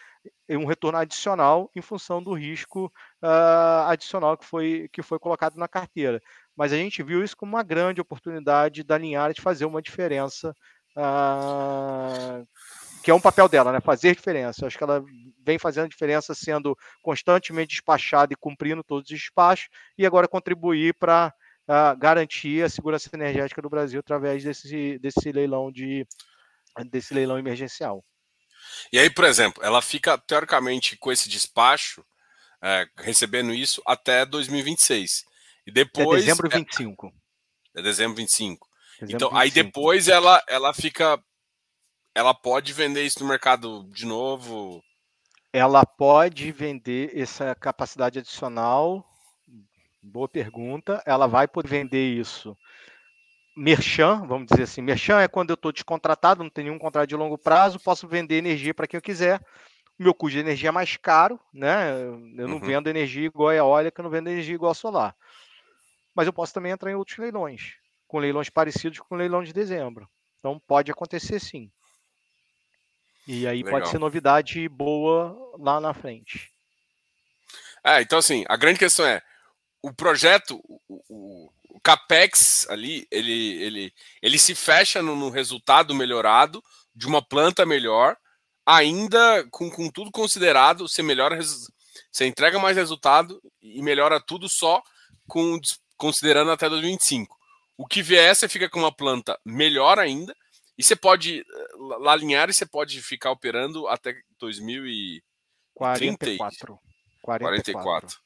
[0.51, 2.93] um retorno adicional em função do risco
[3.23, 6.21] uh, adicional que foi, que foi colocado na carteira.
[6.55, 10.53] Mas a gente viu isso como uma grande oportunidade da Linhares de fazer uma diferença.
[10.95, 12.47] Uh,
[13.03, 13.81] que é um papel dela, né?
[13.81, 14.67] Fazer diferença.
[14.67, 15.03] Acho que ela
[15.43, 21.33] vem fazendo diferença, sendo constantemente despachada e cumprindo todos os despachos, e agora contribuir para
[21.67, 26.05] uh, garantir a segurança energética do Brasil através desse, desse leilão de
[26.89, 28.03] desse leilão emergencial.
[28.91, 32.03] E aí, por exemplo, ela fica teoricamente com esse despacho
[32.63, 35.25] é, recebendo isso até 2026.
[35.67, 36.23] E depois.
[36.23, 37.07] É dezembro 25.
[37.75, 38.67] É, é dezembro 25.
[39.01, 39.37] Dezembro então, 25.
[39.37, 41.21] aí depois ela, ela fica.
[42.15, 44.81] Ela pode vender isso no mercado de novo?
[45.51, 49.05] Ela pode vender essa capacidade adicional
[50.03, 51.01] Boa pergunta.
[51.05, 52.57] Ela vai poder vender isso.
[53.55, 54.81] Merchan, vamos dizer assim.
[54.81, 58.35] Merchan é quando eu estou descontratado, não tenho nenhum contrato de longo prazo, posso vender
[58.35, 59.39] energia para quem eu quiser.
[59.97, 61.93] O meu custo de energia é mais caro, né?
[62.37, 62.59] Eu não uhum.
[62.59, 65.15] vendo energia igual a eólica, eu não vendo energia igual a solar.
[66.13, 67.75] Mas eu posso também entrar em outros leilões,
[68.05, 70.09] com leilões parecidos com o leilão de dezembro.
[70.39, 71.71] Então pode acontecer sim.
[73.25, 73.79] E aí Legal.
[73.79, 76.51] pode ser novidade boa lá na frente.
[77.83, 79.21] É, então assim, a grande questão é,
[79.83, 85.93] o projeto, o, o, o, CAPEX ali, ele, ele, ele se fecha no, no, resultado
[85.93, 86.63] melhorado
[86.95, 88.15] de uma planta melhor,
[88.65, 91.37] ainda com, com tudo considerado, você melhora,
[92.09, 94.81] você entrega mais resultado e melhora tudo só
[95.27, 95.59] com
[95.97, 97.37] considerando até 2025.
[97.77, 100.33] O que vier, você fica com uma planta melhor ainda,
[100.77, 101.45] e você pode,
[101.99, 105.21] lá alinhar e você pode ficar operando até 2044.
[105.75, 106.79] 44.
[107.21, 107.73] 44.
[107.73, 108.22] 44.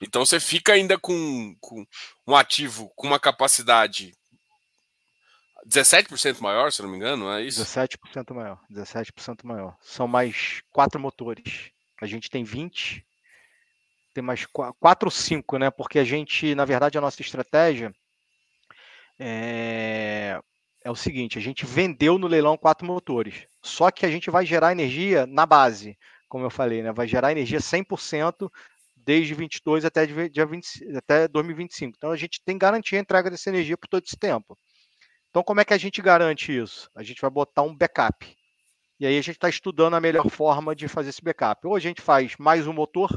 [0.00, 1.86] Então você fica ainda com, com
[2.26, 4.14] um ativo com uma capacidade
[5.66, 7.64] 17% maior, se não me engano, é isso?
[7.64, 9.76] 17% maior, 17% maior.
[9.80, 11.70] São mais quatro motores.
[12.00, 13.04] A gente tem 20,
[14.14, 15.70] tem mais quatro ou cinco, né?
[15.70, 17.92] Porque a gente, na verdade, a nossa estratégia
[19.18, 20.38] é,
[20.84, 24.46] é o seguinte: a gente vendeu no leilão quatro motores, só que a gente vai
[24.46, 25.98] gerar energia na base,
[26.28, 26.92] como eu falei, né?
[26.92, 28.50] Vai gerar energia 100%
[29.06, 31.94] desde 22 até, dia 20, até 2025.
[31.96, 34.58] Então a gente tem garantia a entrega dessa energia por todo esse tempo.
[35.30, 36.90] Então como é que a gente garante isso?
[36.94, 38.36] A gente vai botar um backup.
[38.98, 41.64] E aí a gente está estudando a melhor forma de fazer esse backup.
[41.66, 43.10] Ou a gente faz mais um motor,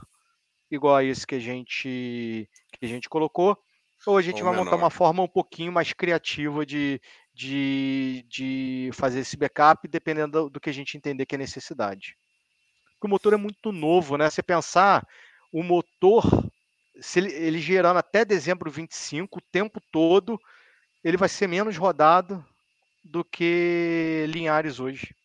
[0.69, 3.57] igual a esse que a gente, que a gente colocou,
[4.05, 4.65] ou a gente ou vai menor.
[4.65, 7.01] montar uma forma um pouquinho mais criativa de,
[7.33, 12.15] de, de fazer esse backup, dependendo do, do que a gente entender que é necessidade.
[12.93, 14.29] Porque o motor é muito novo, né?
[14.29, 15.07] Você pensar
[15.51, 16.23] o motor,
[16.99, 20.39] se ele, ele gerando até dezembro 25, o tempo todo,
[21.03, 22.45] ele vai ser menos rodado
[23.03, 25.15] do que Linhares hoje.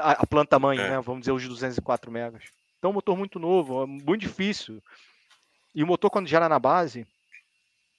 [0.00, 0.90] A planta mãe, é.
[0.90, 1.00] né?
[1.00, 2.44] Vamos dizer, os 204 megas.
[2.78, 4.82] Então, um motor muito novo, é muito difícil.
[5.74, 7.06] E o motor, quando gera na base,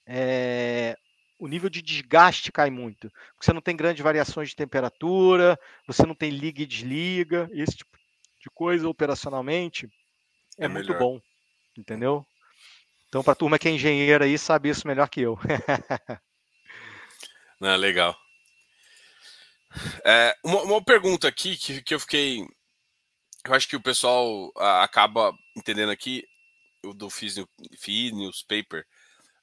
[0.06, 0.96] é...
[1.38, 3.12] o nível de desgaste cai muito.
[3.40, 7.96] Você não tem grandes variações de temperatura, você não tem liga e desliga, esse tipo
[8.40, 9.88] de coisa operacionalmente
[10.58, 11.20] é, é muito bom,
[11.76, 12.26] entendeu?
[13.08, 15.38] Então, para a turma que é engenheira aí, sabe isso melhor que eu.
[17.60, 18.16] Não, legal.
[20.04, 22.46] É, uma, uma, pergunta aqui que, que eu fiquei.
[23.44, 26.24] Eu acho que o pessoal acaba entendendo aqui,
[26.84, 27.36] o do Fiz
[28.12, 28.84] Newspaper.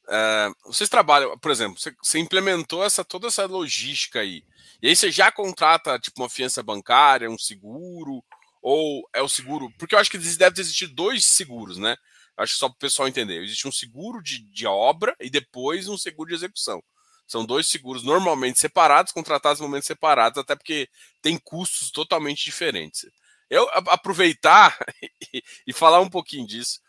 [0.07, 4.43] é, vocês trabalham, por exemplo, você, você, implementou essa toda essa logística aí,
[4.81, 8.23] e aí você já contrata tipo uma fiança bancária, um seguro,
[8.67, 9.71] ou é o seguro?
[9.77, 11.95] Porque eu acho que deve existir dois seguros, né?
[12.35, 13.43] Acho que só para o pessoal entender.
[13.43, 16.83] Existe um seguro de, de obra e depois um seguro de execução.
[17.27, 20.89] São dois seguros normalmente separados, contratados em momentos separados, até porque
[21.21, 23.05] tem custos totalmente diferentes.
[23.51, 24.75] Eu aproveitar
[25.67, 26.79] e falar um pouquinho disso.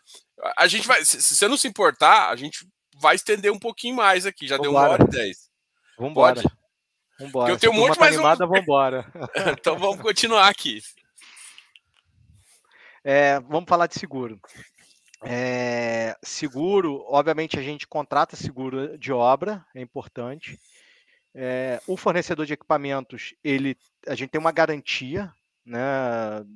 [0.57, 2.67] A gente vai, se você não se importar, a gente
[2.99, 4.47] vai estender um pouquinho mais aqui.
[4.47, 4.71] Já Vambora.
[4.71, 5.37] deu uma hora e dez.
[5.99, 6.41] Vambora.
[6.41, 6.55] Pode?
[7.19, 7.51] Vambora.
[7.51, 8.15] Eu tenho um monte mais.
[8.15, 8.49] Animada, um...
[8.49, 9.05] vambora.
[9.59, 10.81] então vamos continuar aqui.
[13.09, 14.37] É, vamos falar de seguro.
[15.23, 20.59] É, seguro, obviamente a gente contrata seguro de obra, é importante.
[21.33, 25.33] É, o fornecedor de equipamentos, ele, a gente tem uma garantia
[25.65, 25.79] né,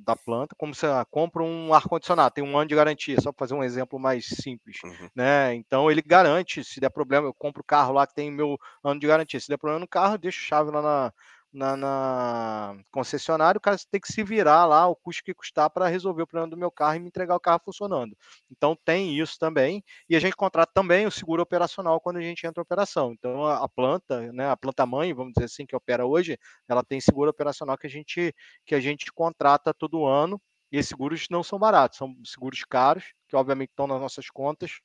[0.04, 3.54] da planta, como você compra um ar-condicionado, tem um ano de garantia, só para fazer
[3.54, 4.76] um exemplo mais simples.
[4.84, 5.08] Uhum.
[5.14, 5.54] Né?
[5.54, 9.00] Então ele garante, se der problema, eu compro o carro lá que tem meu ano
[9.00, 9.40] de garantia.
[9.40, 11.12] Se der problema no carro, eu deixo chave lá na,
[11.52, 15.86] na, na concessionária, o cara tem que se virar lá, o custo que custar para
[15.88, 18.16] resolver o problema do meu carro e me entregar o carro funcionando.
[18.50, 22.46] Então tem isso também, e a gente contrata também o seguro operacional quando a gente
[22.46, 23.12] entra em operação.
[23.12, 26.38] Então a, planta, né, a planta mãe, vamos dizer assim, que opera hoje,
[26.68, 28.34] ela tem seguro operacional que a gente
[28.64, 30.40] que a gente contrata todo ano.
[30.70, 34.80] E esses seguros não são baratos, são seguros caros, que obviamente estão nas nossas contas,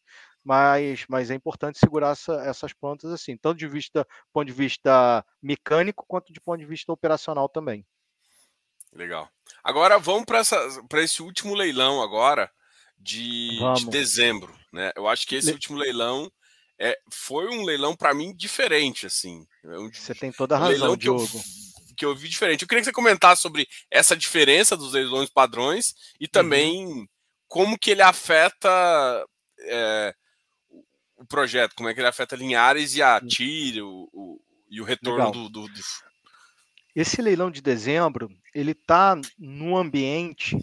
[0.47, 5.21] mas, mas é importante segurar essa, essas plantas assim, tanto de vista ponto de vista
[5.41, 7.85] mecânico quanto de ponto de vista operacional também.
[8.93, 9.29] Legal.
[9.61, 12.49] Agora vamos para esse último leilão agora
[12.97, 14.93] de, de, dezembro, né?
[14.95, 15.53] Eu acho que esse Le...
[15.53, 16.31] último leilão
[16.79, 19.45] é, foi um leilão para mim diferente, assim.
[19.65, 21.27] É um, você tem toda a razão, Diogo.
[21.27, 21.41] Que eu,
[21.97, 22.61] que eu vi diferente.
[22.61, 26.31] Eu queria que você comentasse sobre essa diferença dos leilões padrões e uhum.
[26.31, 27.05] também uhum.
[27.49, 29.27] como que ele afeta
[29.59, 30.15] é,
[31.17, 34.83] o projeto, como é que ele afeta Linhares e a TIR o, o, e o
[34.83, 35.81] retorno do, do, do,
[36.95, 40.55] Esse leilão de dezembro, ele está no ambiente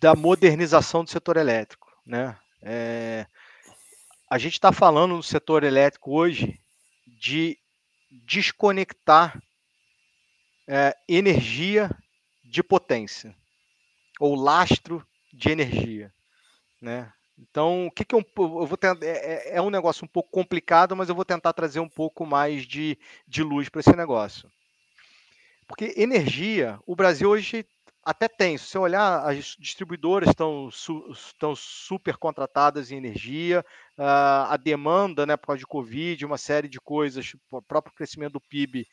[0.00, 1.92] da modernização do setor elétrico.
[2.06, 2.36] Né?
[2.62, 3.26] É,
[4.30, 6.60] a gente está falando no setor elétrico hoje
[7.06, 7.58] de
[8.24, 9.40] desconectar
[10.68, 11.90] é, energia
[12.44, 13.34] de potência,
[14.20, 16.12] ou lastro de energia.
[16.80, 17.12] Né?
[17.50, 19.04] Então, o que, que eu, eu vou tentar.
[19.04, 22.24] É, é, é, um negócio um pouco complicado, mas eu vou tentar trazer um pouco
[22.24, 24.50] mais de, de luz para esse negócio.
[25.66, 27.66] Porque energia, o Brasil hoje
[28.04, 28.58] até tem.
[28.58, 33.64] Se você olhar, as distribuidoras estão, estão super contratadas em energia,
[33.96, 38.34] uh, a demanda, né, por causa de Covid, uma série de coisas, o próprio crescimento
[38.34, 38.86] do PIB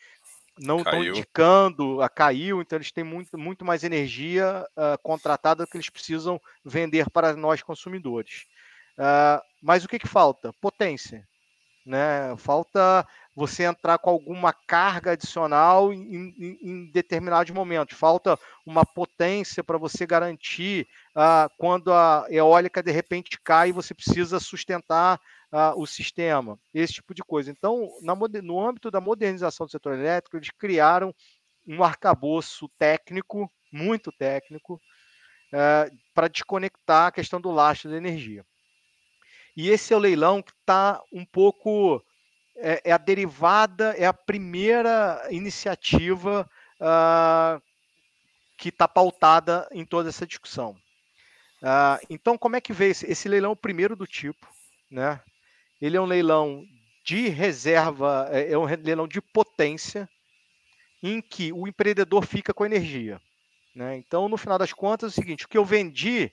[0.59, 5.77] não estão indicando, a caiu, então eles têm muito, muito mais energia uh, contratada que
[5.77, 8.45] eles precisam vender para nós consumidores.
[8.97, 10.51] Uh, mas o que, que falta?
[10.61, 11.25] Potência.
[11.85, 12.35] Né?
[12.37, 17.97] Falta você entrar com alguma carga adicional em, em, em determinados momentos.
[17.97, 23.93] Falta uma potência para você garantir uh, quando a eólica de repente cai e você
[23.93, 25.19] precisa sustentar
[25.51, 27.51] uh, o sistema, esse tipo de coisa.
[27.51, 31.13] Então, na, no âmbito da modernização do setor elétrico, eles criaram
[31.67, 34.81] um arcabouço técnico, muito técnico,
[35.53, 38.45] uh, para desconectar a questão do lastro da energia.
[39.55, 42.03] E esse é o leilão que está um pouco.
[42.61, 46.49] É, é, a derivada, é a primeira iniciativa
[46.81, 47.61] uh,
[48.57, 50.71] que está pautada em toda essa discussão.
[51.61, 53.55] Uh, então, como é que veio esse, esse leilão?
[53.55, 54.45] Primeiro do tipo,
[54.91, 55.21] né?
[55.81, 56.65] Ele é um leilão
[57.03, 60.09] de reserva, é, é um leilão de potência,
[61.01, 63.21] em que o empreendedor fica com energia.
[63.73, 63.97] Né?
[63.97, 66.31] Então, no final das contas, é o seguinte: o que eu vendi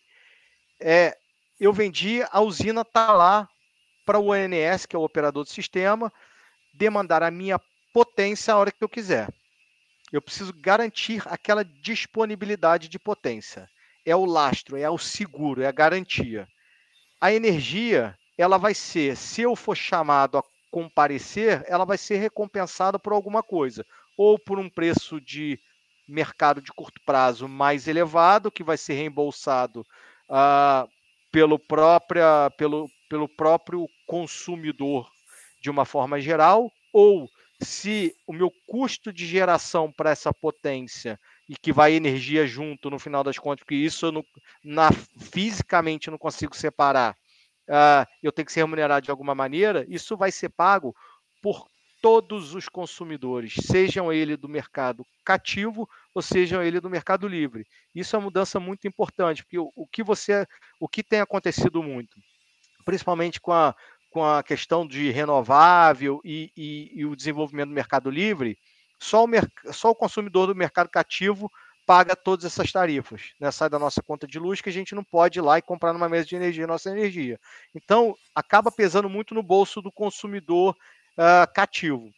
[0.81, 1.17] é
[1.59, 3.49] eu vendi a usina tá lá
[4.05, 6.13] para o ONS, que é o operador do sistema,
[6.75, 7.59] demandar a minha
[7.93, 9.29] potência a hora que eu quiser.
[10.13, 13.69] Eu preciso garantir aquela disponibilidade de potência.
[14.05, 16.47] É o lastro, é o seguro, é a garantia.
[17.21, 22.99] A energia ela vai ser, se eu for chamado a comparecer, ela vai ser recompensada
[22.99, 23.85] por alguma coisa,
[24.17, 25.59] ou por um preço de
[26.09, 29.81] mercado de curto prazo mais elevado, que vai ser reembolsado
[30.31, 30.89] uh,
[31.33, 35.11] pelo, própria, pelo, pelo próprio consumidor
[35.61, 37.29] de uma forma geral, ou
[37.61, 41.19] se o meu custo de geração para essa potência
[41.49, 44.25] e que vai energia junto no final das contas, porque isso eu não,
[44.63, 44.91] na,
[45.33, 47.17] fisicamente não consigo separar,
[47.69, 50.95] uh, eu tenho que ser remunerado de alguma maneira, isso vai ser pago
[51.43, 51.67] por
[52.03, 57.67] todos os consumidores, sejam ele do mercado cativo ou sejam ele do mercado livre.
[57.95, 60.47] Isso é uma mudança muito importante, porque o, o que você,
[60.79, 62.17] o que tem acontecido muito,
[62.85, 63.75] principalmente com a
[64.17, 68.57] com a questão de renovável e, e, e o desenvolvimento do mercado livre,
[68.99, 69.29] só o,
[69.75, 71.53] só o consumidor do mercado cativo
[71.87, 73.31] paga todas essas tarifas.
[73.41, 73.51] Né?
[73.51, 75.93] Sai da nossa conta de luz que a gente não pode ir lá e comprar
[75.93, 77.39] numa mesa de energia nossa energia.
[77.75, 80.77] Então, acaba pesando muito no bolso do consumidor
[81.17, 82.11] uh, cativo.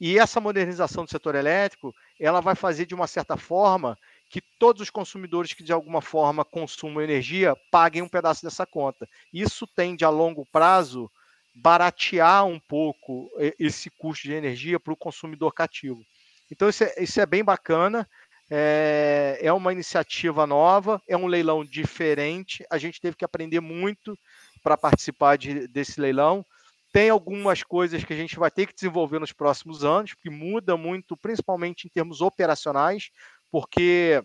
[0.00, 3.98] E essa modernização do setor elétrico, ela vai fazer de uma certa forma
[4.28, 9.08] que todos os consumidores que de alguma forma consumam energia paguem um pedaço dessa conta.
[9.32, 11.10] Isso tende a longo prazo
[11.54, 16.04] baratear um pouco esse custo de energia para o consumidor cativo.
[16.50, 18.08] Então isso é, isso é bem bacana.
[18.50, 22.64] É, é uma iniciativa nova, é um leilão diferente.
[22.70, 24.16] A gente teve que aprender muito
[24.62, 26.44] para participar de, desse leilão.
[26.92, 30.76] Tem algumas coisas que a gente vai ter que desenvolver nos próximos anos, que muda
[30.76, 33.10] muito, principalmente em termos operacionais,
[33.50, 34.22] porque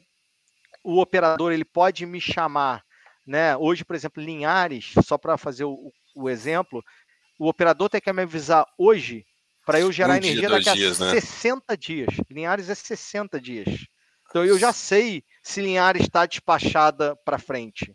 [0.84, 2.84] o operador ele pode me chamar,
[3.26, 3.56] né?
[3.57, 6.84] Hoje, por exemplo, Linhares, só para fazer o, o, exemplo,
[7.39, 9.26] o operador tem que me avisar hoje
[9.65, 11.77] para eu gerar um energia dia, daqui a dias, 60 né?
[11.77, 12.15] dias.
[12.30, 13.88] Linhares é 60 dias.
[14.31, 17.93] Então eu já sei se Linhares está despachada para frente.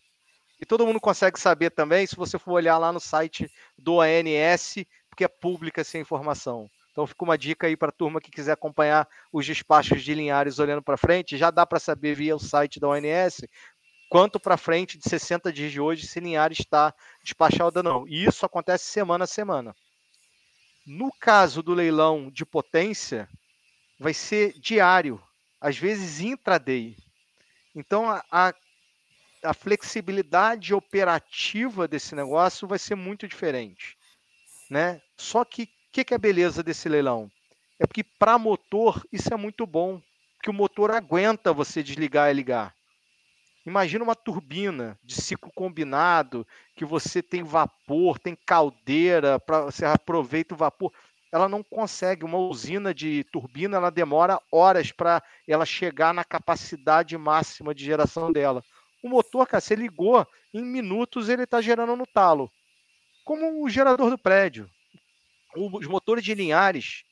[0.61, 4.85] E todo mundo consegue saber também se você for olhar lá no site do ANS,
[5.09, 6.69] porque é pública essa informação.
[6.93, 10.59] Então fica uma dica aí para a turma que quiser acompanhar os despachos de Linhares
[10.59, 13.41] olhando para frente, já dá para saber via o site da ONS
[14.11, 16.93] quanto para frente de 60 dias de hoje se Linhares está
[17.25, 18.07] despachado ou não.
[18.07, 19.75] E isso acontece semana a semana.
[20.87, 23.27] No caso do leilão de potência,
[23.99, 25.19] vai ser diário
[25.61, 26.97] às vezes intraday.
[27.75, 28.55] Então, a,
[29.43, 33.97] a, flexibilidade operativa desse negócio vai ser muito diferente.
[34.71, 35.01] Né?
[35.17, 37.31] Só que o que, que é a beleza desse leilão?
[37.79, 40.01] É porque para motor isso é muito bom,
[40.43, 42.75] que o motor aguenta você desligar e ligar.
[43.67, 46.47] Imagina uma turbina de ciclo combinado,
[46.77, 50.93] que você tem vapor, tem caldeira, para você aproveita o vapor
[51.33, 52.25] ela não consegue.
[52.25, 58.33] Uma usina de turbina, ela demora horas para ela chegar na capacidade máxima de geração
[58.33, 58.63] dela.
[59.03, 62.51] O motor, cara, você ligou, em minutos ele está gerando no talo.
[63.25, 64.69] Como o gerador do prédio.
[65.55, 67.05] Os motores de Linhares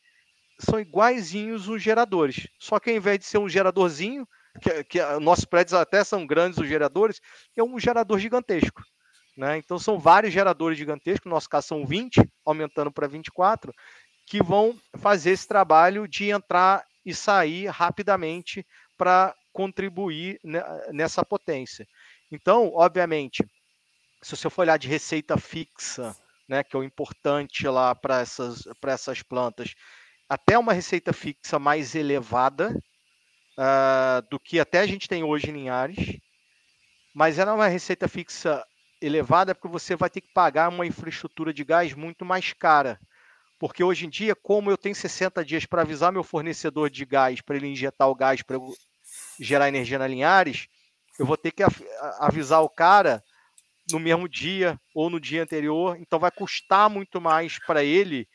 [0.59, 2.47] são iguaizinhos os geradores.
[2.59, 4.27] Só que ao invés de ser um geradorzinho,
[4.61, 7.21] que, que nossos prédios até são grandes os geradores,
[7.57, 8.83] é um gerador gigantesco.
[9.37, 9.59] Né?
[9.59, 13.73] Então são vários geradores gigantescos, no nosso caso são 20, aumentando para 24,
[14.27, 20.41] que vão fazer esse trabalho de entrar e sair rapidamente para contribuir
[20.93, 21.87] nessa potência.
[22.31, 23.45] Então, obviamente,
[24.23, 26.17] se você for olhar de receita fixa,
[26.49, 29.75] né, que é o importante lá para essas, essas plantas,
[30.29, 32.75] até uma receita fixa mais elevada
[33.59, 36.19] uh, do que até a gente tem hoje em Linhares,
[37.15, 38.65] mas ela é uma receita fixa
[39.01, 42.99] elevada porque você vai ter que pagar uma infraestrutura de gás muito mais cara.
[43.59, 47.41] Porque hoje em dia, como eu tenho 60 dias para avisar meu fornecedor de gás,
[47.41, 48.59] para ele injetar o gás para
[49.39, 50.67] gerar energia na Linhares,
[51.19, 51.63] eu vou ter que
[52.19, 53.23] avisar o cara
[53.91, 55.97] no mesmo dia ou no dia anterior.
[55.99, 58.29] Então vai custar muito mais para ele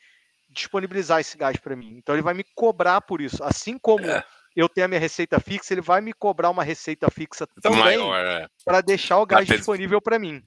[0.48, 1.96] disponibilizar esse gás para mim.
[1.96, 3.42] Então ele vai me cobrar por isso.
[3.44, 4.24] Assim como é.
[4.56, 8.48] eu tenho a minha receita fixa, ele vai me cobrar uma receita fixa também é.
[8.64, 10.42] para deixar o gás disponível para mim.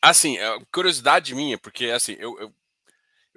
[0.00, 2.52] Assim, é, curiosidade minha, porque assim, eu, eu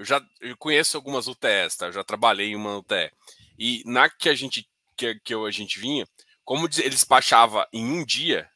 [0.01, 1.85] eu já eu conheço algumas UTS, tá?
[1.85, 3.11] Eu já trabalhei em uma UTE.
[3.57, 4.67] E na que a gente
[4.97, 6.07] que, que a gente vinha,
[6.43, 8.49] como ele despachava em um dia,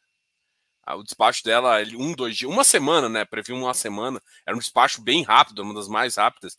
[0.88, 3.26] o despacho dela, ele, um, dois dias, uma semana, né?
[3.26, 6.58] Previu uma semana, era um despacho bem rápido, uma das mais rápidas.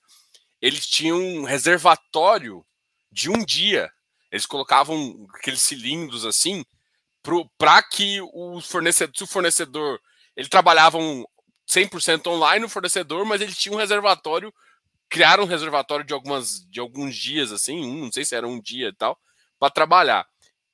[0.62, 2.64] Eles tinham um reservatório
[3.10, 3.90] de um dia.
[4.30, 6.64] Eles colocavam aqueles cilindros assim
[7.58, 10.00] para que o fornecedor, se o fornecedor,
[10.36, 11.24] ele trabalhava um
[11.68, 14.54] 100% online o fornecedor, mas ele tinha um reservatório
[15.08, 18.60] criaram um reservatório de algumas de alguns dias assim, um, não sei se era um
[18.60, 19.18] dia e tal,
[19.58, 20.26] para trabalhar.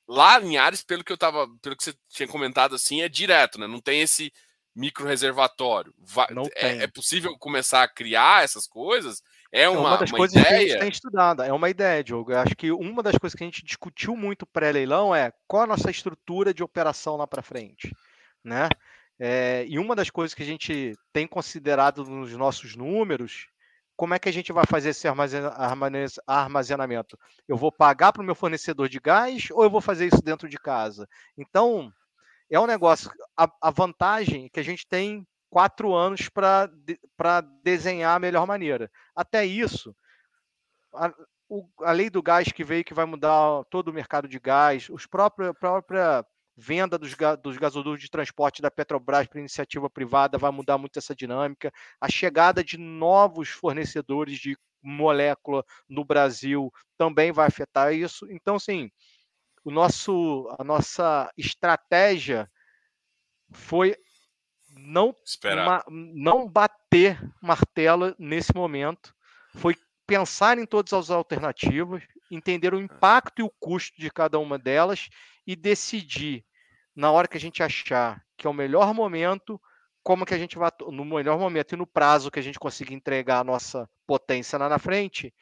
[0.07, 3.59] Lá em Ares, pelo que eu tava, pelo que você tinha comentado assim, é direto,
[3.59, 3.67] né?
[3.67, 4.33] Não tem esse
[4.75, 5.93] micro reservatório.
[5.97, 9.21] Vai, é, é, possível começar a criar essas coisas?
[9.51, 10.57] É uma, é uma das uma coisas ideia?
[10.57, 11.43] que a gente tem estudado.
[11.43, 12.31] É uma ideia, Diogo.
[12.31, 15.67] Eu acho que uma das coisas que a gente discutiu muito pré-leilão é qual a
[15.67, 17.95] nossa estrutura de operação lá para frente,
[18.43, 18.67] né?
[19.19, 23.47] É, e uma das coisas que a gente tem considerado nos nossos números
[23.95, 25.07] como é que a gente vai fazer esse
[26.27, 27.17] armazenamento?
[27.47, 30.49] Eu vou pagar para o meu fornecedor de gás ou eu vou fazer isso dentro
[30.49, 31.07] de casa?
[31.37, 31.91] Então,
[32.49, 33.11] é um negócio.
[33.37, 38.89] A, a vantagem é que a gente tem quatro anos para desenhar a melhor maneira.
[39.15, 39.95] Até isso,
[40.95, 41.13] a,
[41.47, 44.89] o, a lei do gás que veio, que vai mudar todo o mercado de gás,
[44.89, 50.51] os próprios, própria venda dos, dos gasodutos de transporte da Petrobras para iniciativa privada vai
[50.51, 51.71] mudar muito essa dinâmica.
[51.99, 58.27] A chegada de novos fornecedores de molécula no Brasil também vai afetar isso.
[58.29, 58.91] Então, sim,
[59.63, 62.49] o nosso, a nossa estratégia
[63.51, 63.95] foi
[64.69, 65.15] não,
[65.45, 69.13] uma, não bater martelo nesse momento,
[69.55, 69.75] foi
[70.05, 72.03] pensar em todas as alternativas,
[72.35, 75.09] entender o impacto e o custo de cada uma delas
[75.45, 76.45] e decidir
[76.95, 79.59] na hora que a gente achar que é o melhor momento,
[80.03, 82.93] como que a gente vai no melhor momento e no prazo que a gente consiga
[82.93, 85.33] entregar a nossa potência lá na frente,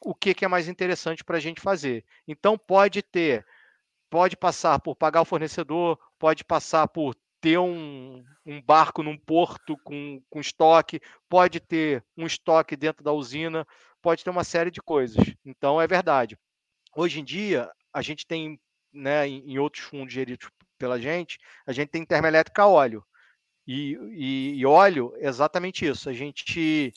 [0.00, 2.04] o que, que é mais interessante para a gente fazer.
[2.26, 3.44] Então pode ter,
[4.08, 9.76] pode passar por pagar o fornecedor, pode passar por ter um, um barco num porto
[9.84, 13.66] com, com estoque, pode ter um estoque dentro da usina,
[14.02, 15.24] pode ter uma série de coisas.
[15.44, 16.36] Então é verdade.
[16.96, 18.60] Hoje em dia, a gente tem,
[18.92, 23.04] né, em outros fundos geridos pela gente, a gente tem termoelétrica a óleo.
[23.66, 26.08] E, e, e óleo, exatamente isso.
[26.08, 26.92] A gente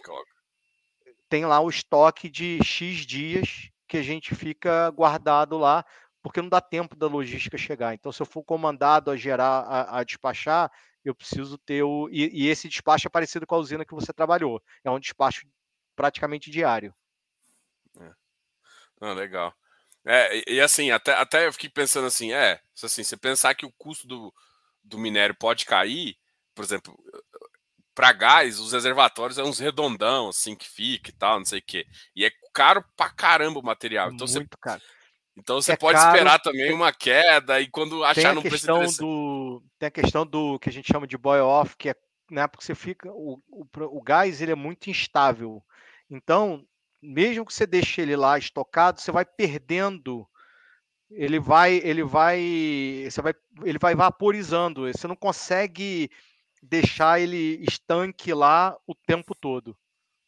[1.28, 5.86] tem lá o estoque de X dias que a gente fica guardado lá,
[6.22, 7.94] porque não dá tempo da logística chegar.
[7.94, 10.72] Então, se eu for comandado a gerar, a, a despachar,
[11.04, 12.08] eu preciso ter o.
[12.10, 14.62] E, e, esse despacho é parecido com a usina que você trabalhou.
[14.84, 15.46] É um despacho
[15.96, 16.94] praticamente diário.
[18.00, 18.12] É.
[19.02, 19.54] Ah, legal.
[20.06, 23.66] É, e, e, assim, até, até eu fiquei pensando assim, é, assim, você pensar que
[23.66, 24.34] o custo do,
[24.84, 26.18] do minério pode cair,
[26.56, 26.98] por exemplo,
[27.94, 31.64] para gás, os reservatórios é uns redondão, assim, que fica e tal, não sei o
[31.66, 31.86] quê.
[32.16, 34.08] E é caro pra caramba o material.
[34.12, 34.82] Então Muito você, caro.
[35.38, 38.68] Então você é pode caro, esperar também tem, uma queda e quando achar no preço
[39.00, 41.96] do Tem a questão do que a gente chama de boil off, que é
[42.30, 43.12] né, porque você fica.
[43.12, 45.62] O, o, o gás ele é muito instável.
[46.12, 46.68] Então,
[47.02, 50.28] mesmo que você deixe ele lá estocado, você vai perdendo,
[51.10, 53.34] ele vai, ele vai, você vai,
[53.64, 54.92] ele vai vaporizando.
[54.92, 56.12] Você não consegue
[56.62, 59.76] deixar ele estanque lá o tempo todo,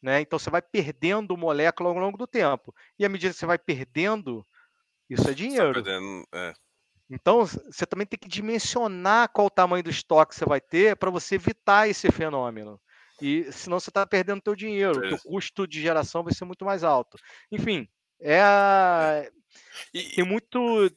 [0.01, 0.22] né?
[0.22, 2.73] Então você vai perdendo molécula ao longo do tempo.
[2.97, 4.45] E à medida que você vai perdendo,
[5.10, 5.73] isso é dinheiro.
[5.73, 6.53] Perdendo, é.
[7.10, 10.95] Então, você também tem que dimensionar qual o tamanho do estoque que você vai ter
[10.95, 12.81] para você evitar esse fenômeno.
[13.22, 15.14] E senão você está perdendo teu dinheiro, é.
[15.14, 17.18] o custo de geração vai ser muito mais alto.
[17.52, 17.88] Enfim,
[18.19, 19.26] é, a...
[19.94, 20.91] e, tem muito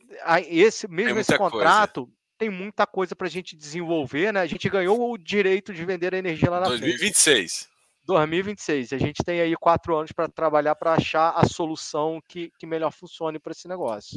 [0.48, 2.18] esse mesmo esse contrato coisa.
[2.38, 4.40] tem muita coisa para a gente desenvolver, né?
[4.40, 7.52] A gente ganhou o direito de vender a energia lá na 2026.
[7.52, 7.76] Frente.
[8.06, 8.92] 2026.
[8.92, 12.92] A gente tem aí quatro anos para trabalhar para achar a solução que, que melhor
[12.92, 14.16] funcione para esse negócio.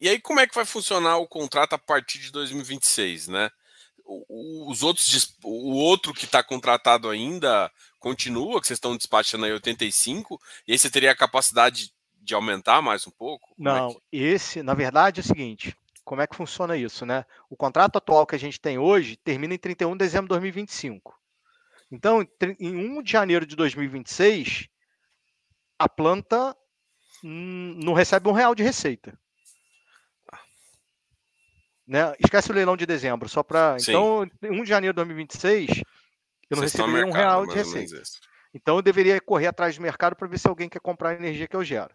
[0.00, 3.50] E aí, como é que vai funcionar o contrato a partir de 2026, né?
[4.06, 10.40] Os outros, o outro que está contratado ainda continua, que vocês estão despachando aí 85,
[10.68, 13.50] e aí você teria a capacidade de aumentar mais um pouco?
[13.58, 14.00] É Não, é que...
[14.12, 17.24] esse, na verdade, é o seguinte: como é que funciona isso, né?
[17.48, 21.18] O contrato atual que a gente tem hoje termina em 31 de dezembro de 2025.
[21.90, 22.26] Então,
[22.58, 24.68] em 1 de janeiro de 2026,
[25.78, 26.56] a planta
[27.22, 29.18] não recebe um real de receita.
[31.86, 32.14] Né?
[32.18, 33.76] Esquece o leilão de dezembro, só para.
[33.80, 35.68] Então, 1 de janeiro de 2026,
[36.48, 38.02] eu não Vocês receberia um real de receita.
[38.54, 41.46] Então, eu deveria correr atrás do mercado para ver se alguém quer comprar a energia
[41.46, 41.94] que eu gero.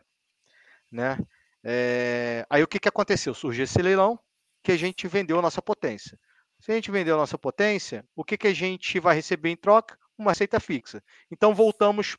[0.91, 1.17] Né?
[1.63, 2.45] É...
[2.49, 3.33] Aí, o que, que aconteceu?
[3.33, 4.19] Surgiu esse leilão
[4.63, 6.19] que a gente vendeu a nossa potência.
[6.59, 9.55] Se a gente vendeu a nossa potência, o que, que a gente vai receber em
[9.55, 9.97] troca?
[10.17, 11.01] Uma receita fixa.
[11.31, 12.17] Então, voltamos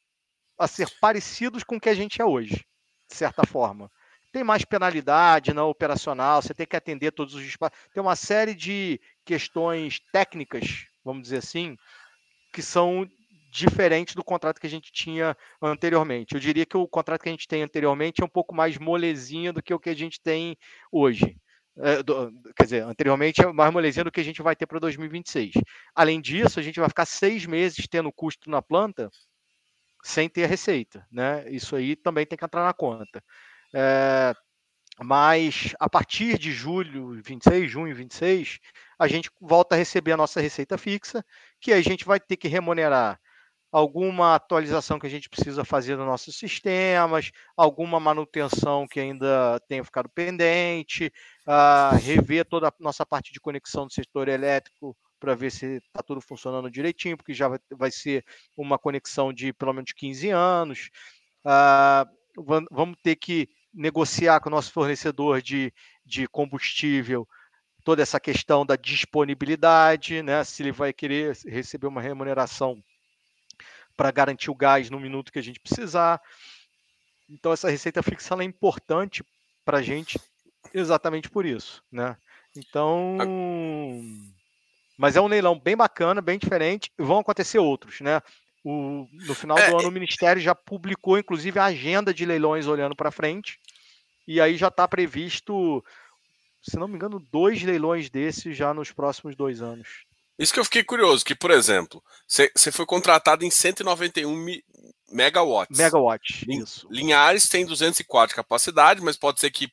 [0.59, 2.65] a ser parecidos com o que a gente é hoje,
[3.09, 3.91] de certa forma
[4.33, 7.79] tem mais penalidade não operacional, você tem que atender todos os espaços.
[7.93, 11.77] Tem uma série de questões técnicas, vamos dizer assim,
[12.53, 13.09] que são
[13.51, 16.35] diferentes do contrato que a gente tinha anteriormente.
[16.35, 19.53] Eu diria que o contrato que a gente tem anteriormente é um pouco mais molezinha
[19.53, 20.57] do que o que a gente tem
[20.91, 21.37] hoje.
[21.77, 24.79] É, do, quer dizer, anteriormente é mais molezinha do que a gente vai ter para
[24.79, 25.55] 2026.
[25.95, 29.11] Além disso, a gente vai ficar seis meses tendo custo na planta
[30.03, 31.07] sem ter receita.
[31.11, 31.51] Né?
[31.51, 33.23] Isso aí também tem que entrar na conta.
[33.75, 34.35] É,
[35.03, 38.59] mas a partir de julho 26, junho 26,
[38.99, 41.25] a gente volta a receber a nossa receita fixa,
[41.61, 43.19] que a gente vai ter que remunerar
[43.73, 49.85] alguma atualização que a gente precisa fazer nos nossos sistemas, alguma manutenção que ainda tenha
[49.85, 51.13] ficado pendente,
[51.47, 56.03] uh, rever toda a nossa parte de conexão do setor elétrico para ver se está
[56.03, 58.25] tudo funcionando direitinho, porque já vai, vai, ser
[58.57, 60.91] uma conexão de pelo menos 15 anos.
[61.45, 65.73] Uh, vamos ter que negociar com o nosso fornecedor de,
[66.05, 67.29] de combustível
[67.85, 70.45] toda essa questão da disponibilidade, né?
[70.45, 72.83] se ele vai querer receber uma remuneração
[73.97, 76.21] para garantir o gás no minuto que a gente precisar.
[77.29, 79.25] Então, essa receita fixa é importante
[79.65, 80.19] para a gente
[80.75, 81.83] exatamente por isso.
[81.91, 82.17] Né?
[82.57, 83.17] Então,
[84.99, 86.93] mas é um leilão bem bacana, bem diferente.
[86.99, 88.21] Vão acontecer outros, né?
[88.63, 92.67] O, no final é, do ano, o Ministério já publicou, inclusive, a agenda de leilões
[92.67, 93.59] olhando para frente.
[94.27, 95.83] E aí já está previsto,
[96.63, 100.05] se não me engano, dois leilões desses já nos próximos dois anos.
[100.39, 104.61] Isso que eu fiquei curioso, que, por exemplo, você foi contratado em 191
[105.11, 105.77] megawatts.
[105.77, 106.89] Megawatts, isso.
[106.91, 109.69] Linhares tem 204 de capacidade, mas pode ser que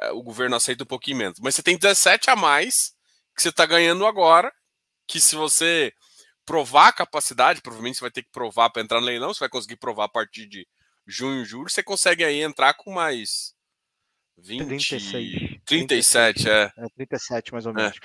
[0.00, 1.38] é, o governo aceita um pouquinho menos.
[1.40, 2.92] Mas você tem 17 a mais
[3.34, 4.52] que você está ganhando agora,
[5.06, 5.92] que se você
[6.46, 9.48] provar a capacidade, provavelmente você vai ter que provar para entrar no leilão, você vai
[9.48, 10.66] conseguir provar a partir de
[11.06, 13.54] junho, julho, você consegue aí entrar com mais
[14.38, 15.60] 20, 36.
[15.66, 16.72] 37, 37 é.
[16.76, 16.88] é.
[16.96, 17.98] 37 mais ou menos.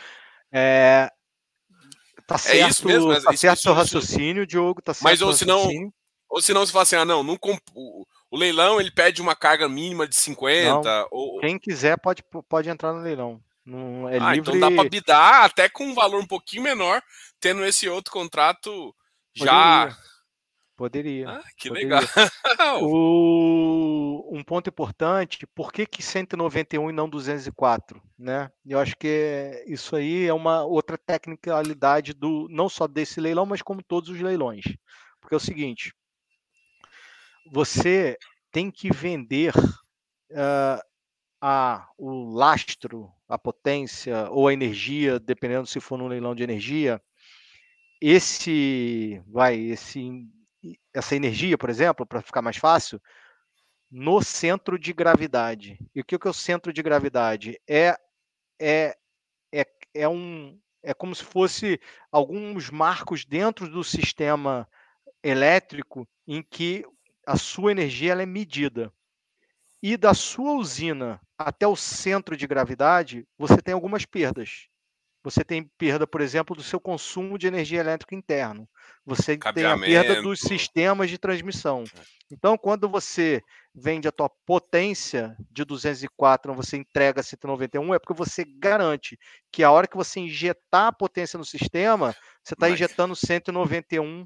[0.52, 1.08] É.
[1.08, 5.34] é tá certo, é isso mesmo, tá certo seu raciocínio, Diogo, tá certo Mas ou
[5.34, 5.70] se não,
[6.28, 7.62] ou se não se fala assim, ah, não, não comp...
[7.76, 12.24] o, o leilão ele pede uma carga mínima de 50 não, ou quem quiser pode
[12.50, 13.42] pode entrar no leilão.
[13.66, 14.56] Não é ah, livre...
[14.56, 17.02] então dá para bidar até com um valor um pouquinho menor,
[17.40, 18.96] tendo esse outro contrato
[19.36, 19.96] já.
[20.76, 21.30] Poderia.
[21.30, 22.00] Ah, que poderia.
[22.00, 22.04] legal.
[22.82, 24.30] o...
[24.36, 28.02] Um ponto importante, por que, que 191 e não 204?
[28.18, 28.50] Né?
[28.66, 33.62] Eu acho que isso aí é uma outra tecnicalidade do não só desse leilão, mas
[33.62, 34.64] como todos os leilões.
[35.20, 35.94] Porque é o seguinte:
[37.52, 38.18] você
[38.52, 40.82] tem que vender uh,
[41.42, 47.02] a, o lastro, a potência ou a energia, dependendo se for num leilão de energia,
[48.00, 50.28] esse vai esse
[50.94, 53.02] essa energia, por exemplo, para ficar mais fácil,
[53.90, 55.80] no centro de gravidade.
[55.96, 57.60] E o que é o centro de gravidade?
[57.68, 57.98] É
[58.60, 58.96] é
[59.52, 61.80] é, é um é como se fosse
[62.12, 64.68] alguns marcos dentro do sistema
[65.24, 66.86] elétrico em que
[67.26, 68.92] a sua energia ela é medida.
[69.82, 74.68] E da sua usina até o centro de gravidade, você tem algumas perdas.
[75.24, 78.68] Você tem perda, por exemplo, do seu consumo de energia elétrica interno.
[79.06, 81.84] Você tem a perda dos sistemas de transmissão.
[81.84, 82.02] É.
[82.32, 83.42] Então, quando você
[83.74, 89.18] vende a tua potência de 204, você entrega 191, é porque você garante
[89.52, 94.26] que a hora que você injetar a potência no sistema, você está injetando 191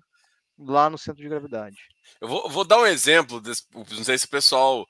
[0.58, 1.78] lá no centro de gravidade.
[2.22, 4.88] Eu vou, vou dar um exemplo, desse, não sei se o pessoal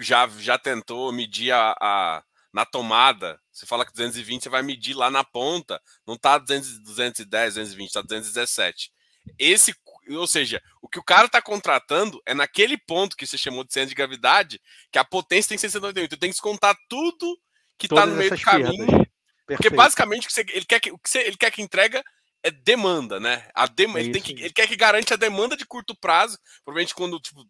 [0.00, 3.40] já, já tentou medir a, a, na tomada.
[3.50, 8.02] Você fala que 220, você vai medir lá na ponta, não está 210, 220, está
[8.02, 8.92] 217.
[9.38, 9.74] Esse,
[10.10, 13.72] ou seja, o que o cara está contratando é naquele ponto que você chamou de
[13.72, 14.60] centro de gravidade,
[14.90, 16.16] que a potência tem que ser 198.
[16.16, 17.38] Tem que descontar tudo
[17.78, 19.06] que está no meio do caminho.
[19.46, 22.02] Porque basicamente ele quer que, o que você, ele quer que entrega
[22.42, 23.48] é demanda, né?
[23.54, 26.38] A dem ele, tem que, ele quer que garante a demanda de curto prazo.
[26.64, 27.44] Provavelmente quando tipo,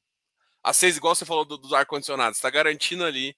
[0.62, 3.36] a seis, igual você falou do, dos ar-condicionados, está garantindo ali.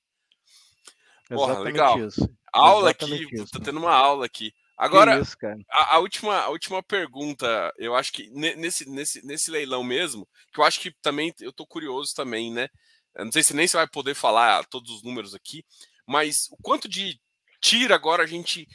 [1.28, 1.98] Porra, legal.
[1.98, 2.28] Isso.
[2.52, 3.52] Aula Exatamente aqui, isso.
[3.52, 4.52] tô tendo uma aula aqui.
[4.76, 5.36] Agora, isso,
[5.70, 10.60] a, a, última, a última pergunta, eu acho que nesse, nesse, nesse leilão mesmo, que
[10.60, 12.68] eu acho que também eu tô curioso também, né?
[13.14, 15.64] Eu não sei se nem você vai poder falar todos os números aqui,
[16.06, 17.20] mas o quanto de
[17.60, 18.66] tira agora a gente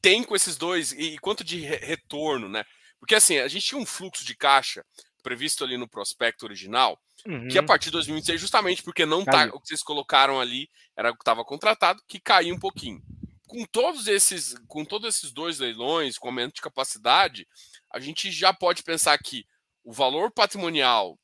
[0.00, 2.64] tem com esses dois e, e quanto de re retorno, né?
[2.98, 4.84] Porque assim, a gente tinha um fluxo de caixa
[5.22, 7.48] previsto ali no prospecto original, uhum.
[7.48, 11.10] que a partir de 2026, justamente porque não tá, o que vocês colocaram ali era
[11.10, 13.02] o que estava contratado, que caiu um pouquinho.
[13.46, 17.46] Com todos esses, com todos esses dois leilões, com aumento de capacidade,
[17.90, 19.44] a gente já pode pensar que
[19.82, 21.18] o valor patrimonial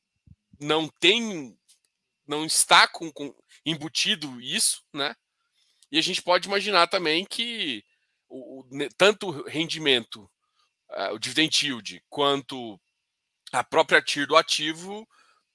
[0.61, 1.57] não tem,
[2.27, 5.15] não está com, com embutido isso, né?
[5.91, 7.85] E a gente pode imaginar também que
[8.29, 10.29] o, o tanto o rendimento,
[10.91, 12.81] uh, o dividend yield, quanto
[13.53, 15.07] a própria TIR do ativo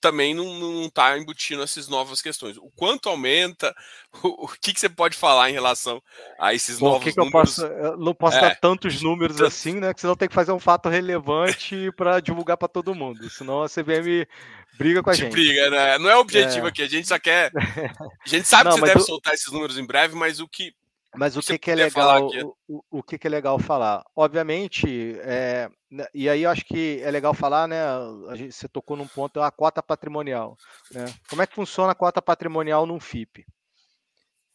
[0.02, 2.58] também não está embutindo essas novas questões.
[2.58, 3.74] O quanto aumenta,
[4.24, 6.02] o, o que, que, você pode falar em relação
[6.40, 7.58] a esses Bom, novos que que números?
[7.58, 8.42] Eu, posso, eu não posso é.
[8.42, 9.94] dar tantos números assim, né?
[9.94, 13.30] Que senão tem que fazer um fato relevante para divulgar para todo mundo.
[13.30, 14.26] Senão a CVM
[14.78, 15.32] briga com a gente.
[15.32, 15.98] Briga, né?
[16.00, 16.70] Não é o objetivo é.
[16.70, 17.52] aqui, a gente só quer.
[18.24, 20.74] A gente sabe não, que você deve soltar esses números em breve, mas o que
[21.16, 22.30] mas o que, que é legal,
[22.70, 24.04] o, o, que, que é legal falar?
[24.16, 25.70] Obviamente, é,
[26.14, 27.82] e aí eu acho que é legal falar, né?
[28.30, 30.58] A gente, você tocou num ponto, a cota patrimonial.
[30.92, 31.06] Né?
[31.30, 33.46] Como é que funciona a cota patrimonial num FIP?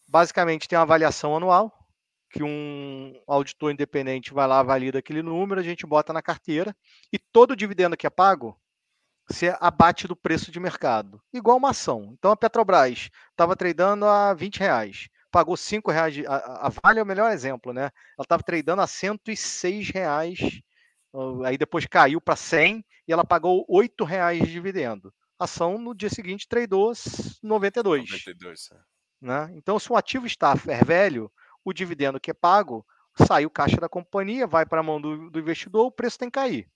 [0.09, 1.71] Basicamente tem uma avaliação anual,
[2.31, 6.75] que um auditor independente vai lá, valida aquele número, a gente bota na carteira,
[7.13, 8.59] e todo dividendo que é pago,
[9.29, 12.15] você abate do preço de mercado, igual uma ação.
[12.17, 16.17] Então a Petrobras estava tradando a 20 reais pagou 5 reais.
[16.27, 17.91] A, a, Vale é o melhor exemplo, né?
[18.17, 20.39] Ela estava tradando a 106 reais,
[21.45, 25.13] aí depois caiu para 100 e ela pagou 8 reais de dividendo.
[25.39, 26.91] A ação no dia seguinte tradou
[27.43, 28.11] 92.
[28.11, 28.79] 92 é.
[29.21, 29.53] né?
[29.55, 31.31] Então, se um ativo está fair velho,
[31.63, 32.83] o dividendo que é pago,
[33.27, 36.31] sai o caixa da companhia, vai para a mão do, do investidor, o preço tem
[36.31, 36.67] que cair.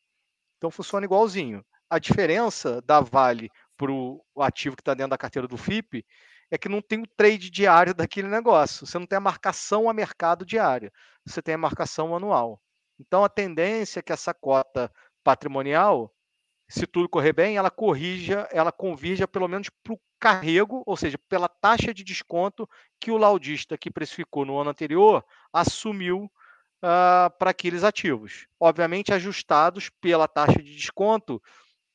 [0.58, 1.64] Então funciona igualzinho.
[1.88, 6.04] A diferença da Vale para o ativo que está dentro da carteira do FIP
[6.50, 8.86] é que não tem o trade diário daquele negócio.
[8.86, 10.92] Você não tem a marcação a mercado diária.
[11.24, 12.60] Você tem a marcação anual.
[12.98, 16.12] Então a tendência é que essa cota patrimonial,
[16.68, 21.18] se tudo correr bem, ela corrija, ela convirja pelo menos para o carrego, ou seja,
[21.28, 22.68] pela taxa de desconto
[23.00, 28.46] que o laudista que precificou no ano anterior assumiu uh, para aqueles ativos.
[28.58, 31.42] Obviamente ajustados pela taxa de desconto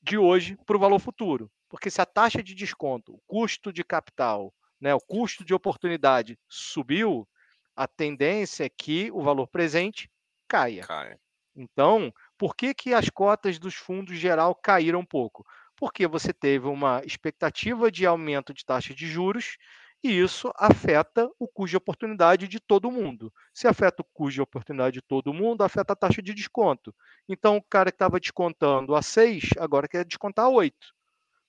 [0.02, 1.52] de hoje para o valor futuro.
[1.70, 6.38] Porque se a taxa de desconto, o custo de capital, né, o custo de oportunidade
[6.48, 7.28] subiu,
[7.76, 10.10] a tendência é que o valor presente
[10.48, 10.84] caia.
[10.84, 11.18] Cai.
[11.56, 15.46] Então, por que, que as cotas dos fundos geral caíram um pouco?
[15.76, 19.58] Porque você teve uma expectativa de aumento de taxa de juros
[20.04, 23.34] e isso afeta o custo de oportunidade de todo mundo.
[23.54, 26.94] Se afeta o custo de oportunidade de todo mundo, afeta a taxa de desconto.
[27.28, 30.94] Então, o cara que estava descontando a 6, agora quer descontar a 8.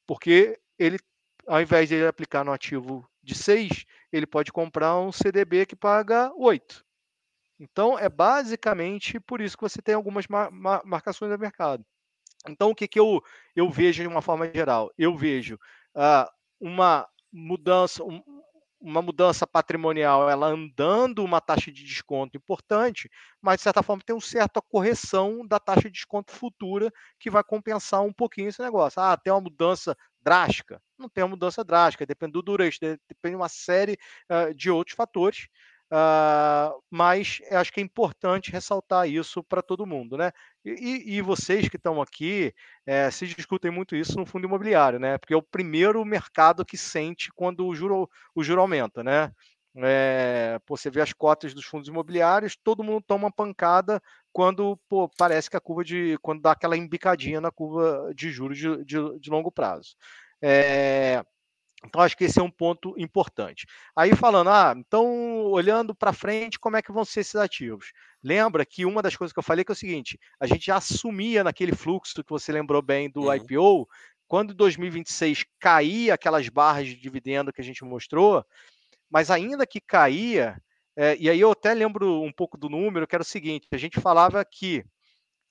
[0.07, 0.99] Porque ele,
[1.47, 5.75] ao invés de ele aplicar no ativo de 6, ele pode comprar um CDB que
[5.75, 6.85] paga 8.
[7.59, 10.51] Então, é basicamente por isso que você tem algumas mar
[10.85, 11.85] marcações no mercado.
[12.49, 13.23] Então, o que, que eu,
[13.55, 14.93] eu vejo de uma forma geral?
[14.97, 15.59] Eu vejo
[15.95, 16.31] uh,
[16.61, 18.03] uma mudança,
[18.87, 23.11] uma mudança patrimonial, ela andando uma taxa de desconto importante,
[23.43, 27.43] mas de certa forma tem uma certa correção da taxa de desconto futura que vai
[27.43, 29.03] compensar um pouquinho esse negócio.
[29.03, 30.81] Ah, tem uma mudança drástica?
[30.97, 33.99] Não tem uma mudança drástica, depende do durante, depende de uma série
[34.31, 35.49] uh, de outros fatores.
[35.93, 40.33] Uh, mas acho que é importante ressaltar isso para todo mundo, né?
[40.65, 42.53] E, e vocês que estão aqui
[42.85, 45.17] é, se discutem muito isso no fundo imobiliário, né?
[45.17, 49.31] Porque é o primeiro mercado que sente quando o juro, o juro aumenta, né?
[49.79, 54.03] É, você vê as cotas dos fundos imobiliários, todo mundo toma pancada
[54.33, 56.19] quando pô, parece que a curva de.
[56.23, 59.95] quando dá aquela embicadinha na curva de juros de, de, de longo prazo.
[60.43, 61.23] É,
[61.87, 63.67] então, acho que esse é um ponto importante.
[63.95, 65.07] Aí, falando, ah, então,
[65.45, 67.93] olhando para frente, como é que vão ser esses ativos?
[68.23, 70.77] Lembra que uma das coisas que eu falei que é o seguinte: a gente já
[70.77, 73.35] assumia naquele fluxo que você lembrou bem do uhum.
[73.35, 73.89] IPO,
[74.27, 78.45] quando em 2026 caía aquelas barras de dividendo que a gente mostrou,
[79.09, 80.61] mas ainda que caía,
[80.97, 83.77] é, e aí eu até lembro um pouco do número, que era o seguinte: a
[83.77, 84.85] gente falava que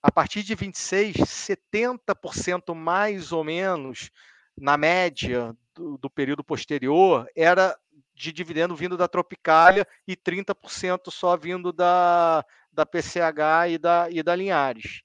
[0.02, 4.12] a partir de 26, 70% mais ou menos,
[4.58, 7.78] na média do, do período posterior era
[8.16, 14.24] de dividendo vindo da Tropicália e 30% só vindo da, da PCH e da, e
[14.24, 15.02] da Linhares.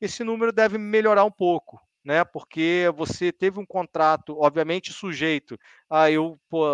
[0.00, 2.24] Esse número deve melhorar um pouco, né?
[2.24, 6.66] Porque você teve um contrato, obviamente, sujeito a eu, pô,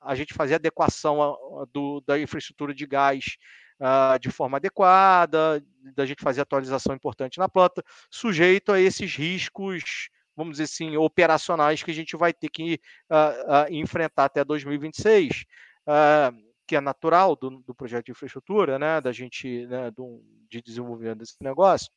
[0.00, 3.36] a gente fazer adequação a, a, do, da infraestrutura de gás
[3.80, 5.62] uh, de forma adequada,
[5.94, 10.08] da gente fazer atualização importante na planta, sujeito a esses riscos
[10.40, 12.80] vamos dizer assim, operacionais que a gente vai ter que
[13.10, 15.44] uh, uh, enfrentar até 2026,
[15.86, 16.34] uh,
[16.66, 21.18] que é natural do, do, projeto de infraestrutura, né, da gente, né, do, de desenvolvimento
[21.18, 21.90] desse negócio.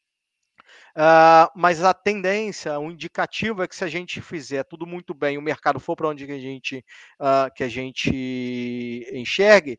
[1.56, 5.42] Mas a tendência, o indicativo é que se a gente fizer tudo muito bem, o
[5.42, 6.84] mercado for para onde a gente,
[7.56, 9.78] que a gente enxergue,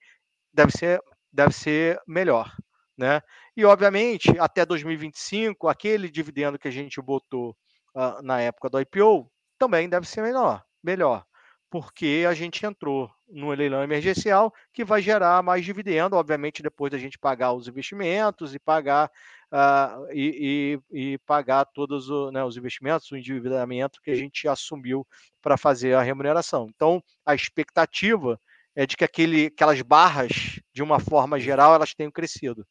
[0.52, 2.54] deve ser, deve ser melhor.
[2.96, 3.20] Né?
[3.56, 7.56] E, obviamente, até 2025, aquele dividendo que a gente botou
[7.94, 11.24] uh, na época do IPO, também deve ser melhor, melhor,
[11.70, 16.98] porque a gente entrou no leilão emergencial que vai gerar mais dividendo, obviamente depois da
[16.98, 19.10] gente pagar os investimentos e pagar
[19.52, 24.46] uh, e, e, e, pagar todos o, né, os investimentos, o endividamento que a gente
[24.46, 25.06] assumiu
[25.40, 26.68] para fazer a remuneração.
[26.74, 28.38] Então, a expectativa
[28.76, 32.66] é de que aquele, aquelas barras, de uma forma geral, elas tenham crescido.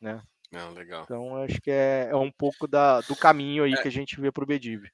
[0.00, 0.20] Né?
[0.50, 1.04] Não, legal.
[1.04, 3.82] Então, acho que é, é um pouco da, do caminho aí é.
[3.82, 4.90] que a gente vê para o BDIV.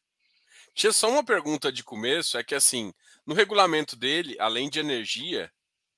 [0.74, 2.92] Tinha só uma pergunta de começo, é que assim,
[3.26, 5.50] no regulamento dele, além de energia,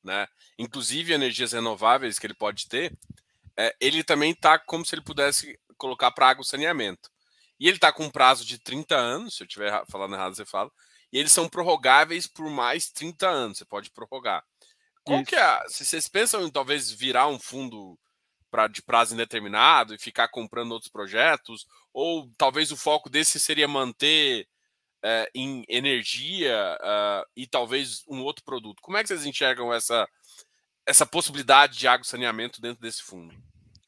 [0.04, 2.96] né, inclusive energias renováveis que ele pode ter,
[3.56, 7.10] é, ele também está como se ele pudesse colocar para água e saneamento.
[7.58, 10.44] E ele está com um prazo de 30 anos, se eu estiver falando errado, você
[10.44, 10.70] fala,
[11.12, 14.44] e eles são prorrogáveis por mais 30 anos, você pode prorrogar.
[15.02, 15.30] Qual Isso.
[15.30, 15.68] que é?
[15.68, 17.98] Se vocês pensam em talvez virar um fundo
[18.50, 21.66] pra, de prazo indeterminado e ficar comprando outros projetos?
[21.92, 24.46] Ou talvez o foco desse seria manter
[25.02, 28.82] é, em energia uh, e talvez um outro produto?
[28.82, 30.08] Como é que vocês enxergam essa,
[30.86, 33.34] essa possibilidade de água saneamento dentro desse fundo?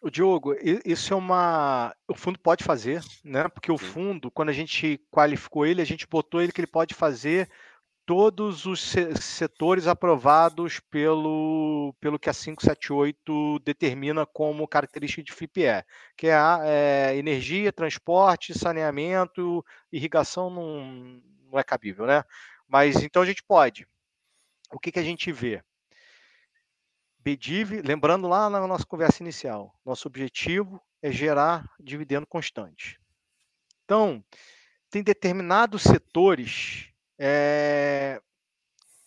[0.03, 1.95] O Diogo, isso é uma.
[2.09, 3.49] O fundo pode fazer, né?
[3.49, 6.95] Porque o fundo, quando a gente qualificou ele, a gente botou ele que ele pode
[6.95, 7.51] fazer
[8.11, 15.85] todos os setores aprovados pelo, pelo que a 578 determina como característica de FIPE,
[16.17, 21.23] que é, a, é energia, transporte, saneamento, irrigação não,
[21.53, 22.25] não é cabível, né?
[22.67, 23.87] Mas então a gente pode.
[24.73, 25.63] O que, que a gente vê?
[27.21, 32.99] BDIV, lembrando lá na nossa conversa inicial, nosso objetivo é gerar dividendo constante.
[33.85, 34.21] Então,
[34.91, 36.90] tem determinados setores
[37.23, 38.19] é,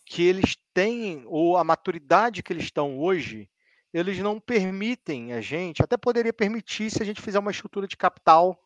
[0.05, 3.49] que eles têm, ou a maturidade que eles estão hoje,
[3.91, 7.97] eles não permitem a gente, até poderia permitir se a gente fizer uma estrutura de
[7.97, 8.59] capital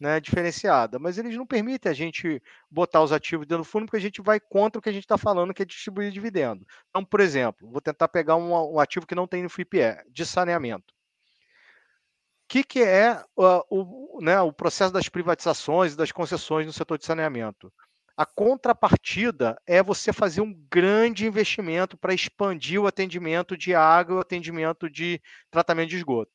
[0.00, 3.98] né, diferenciada, mas eles não permitem a gente botar os ativos dentro do fundo porque
[3.98, 6.64] a gente vai contra o que a gente está falando, que é distribuir dividendo.
[6.88, 10.24] Então, por exemplo, vou tentar pegar um, um ativo que não tem no FIPE, de
[10.24, 10.94] saneamento.
[10.94, 16.72] O que, que é uh, o, né, o processo das privatizações e das concessões no
[16.72, 17.70] setor de saneamento?
[18.18, 24.18] A contrapartida é você fazer um grande investimento para expandir o atendimento de água o
[24.18, 25.22] atendimento de
[25.52, 26.32] tratamento de esgoto.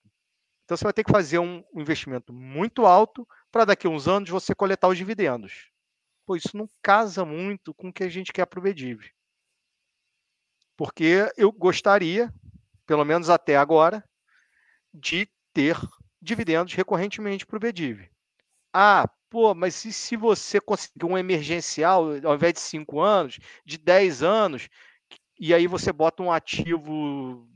[0.63, 4.29] Então você vai ter que fazer um investimento muito alto para daqui a uns anos
[4.29, 5.71] você coletar os dividendos.
[6.25, 9.11] Pô, isso não casa muito com o que a gente quer para o BDIV.
[10.77, 12.33] Porque eu gostaria,
[12.85, 14.01] pelo menos até agora,
[14.93, 15.77] de ter
[16.21, 18.09] dividendos recorrentemente para o BDIV.
[18.73, 23.79] Ah, pô, mas e se você conseguir um emergencial, ao invés de 5 anos, de
[23.79, 24.69] 10 anos,
[25.39, 27.47] e aí você bota um ativo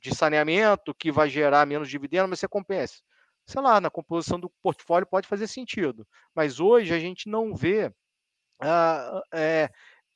[0.00, 3.02] de saneamento que vai gerar menos dividendo, mas você compensa
[3.44, 6.06] sei lá, na composição do portfólio pode fazer sentido.
[6.34, 7.92] Mas hoje a gente não vê
[9.34, 9.68] é,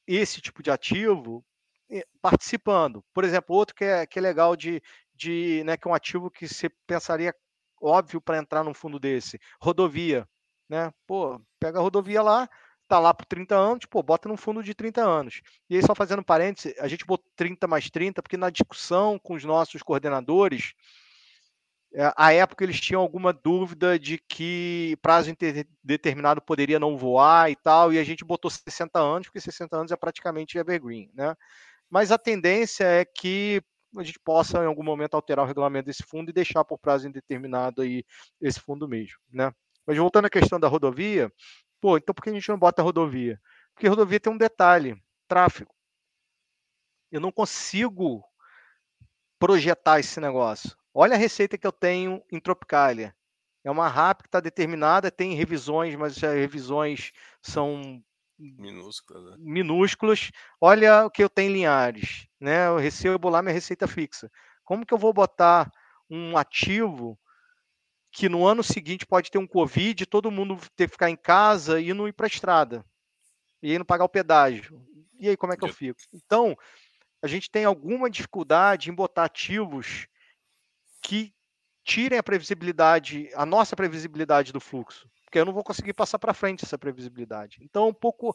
[0.07, 1.45] esse tipo de ativo
[1.91, 3.05] eh, participando.
[3.13, 4.81] Por exemplo, outro que é, que é legal de,
[5.13, 7.35] de né, que é um ativo que você pensaria
[7.83, 10.27] óbvio para entrar num fundo desse, rodovia,
[10.69, 10.93] né?
[11.07, 12.49] Pô, pega a rodovia lá,
[12.89, 15.41] tá lá por 30 anos, pô, bota num fundo de 30 anos.
[15.69, 19.35] E aí, só fazendo parênteses, a gente botou 30 mais 30, porque na discussão com
[19.35, 20.75] os nossos coordenadores,
[21.95, 25.35] é, à época eles tinham alguma dúvida de que prazo
[25.83, 29.93] determinado poderia não voar e tal, e a gente botou 60 anos, porque 60 anos
[29.93, 31.35] é praticamente evergreen, né?
[31.89, 33.63] Mas a tendência é que
[33.97, 37.09] a gente possa em algum momento alterar o regulamento desse fundo e deixar por prazo
[37.09, 38.05] indeterminado aí
[38.41, 39.53] esse fundo mesmo, né?
[39.87, 41.33] Mas voltando à questão da rodovia,
[41.81, 43.41] pô, então por que a gente não bota rodovia?
[43.75, 45.75] Porque rodovia tem um detalhe, tráfego.
[47.11, 48.25] Eu não consigo
[49.39, 50.77] projetar esse negócio.
[50.93, 53.15] Olha a receita que eu tenho em Tropicalia.
[53.63, 58.03] É uma RAP que está determinada, tem revisões, mas as revisões são
[58.39, 59.25] minúsculas.
[59.25, 59.37] Né?
[59.39, 60.31] minúsculas.
[60.61, 62.29] Olha o que eu tenho em Linhares.
[62.41, 62.69] Né?
[62.69, 64.31] Eu recebo lá minha receita fixa.
[64.65, 65.71] Como que eu vou botar
[66.09, 67.19] um ativo
[68.17, 71.79] que no ano seguinte pode ter um Covid, todo mundo ter que ficar em casa
[71.79, 72.83] e não ir para a estrada?
[73.63, 74.83] E aí não pagar o pedágio.
[75.21, 76.01] E aí como é que eu fico?
[76.15, 76.57] Então,
[77.21, 80.07] a gente tem alguma dificuldade em botar ativos
[81.03, 81.31] que
[81.85, 86.33] tirem a previsibilidade, a nossa previsibilidade do fluxo, porque eu não vou conseguir passar para
[86.33, 87.59] frente essa previsibilidade.
[87.61, 88.35] Então, um pouco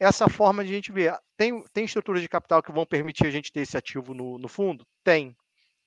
[0.00, 1.16] essa forma de a gente ver.
[1.36, 4.48] Tem, tem estruturas de capital que vão permitir a gente ter esse ativo no, no
[4.48, 4.84] fundo?
[5.04, 5.36] Tem.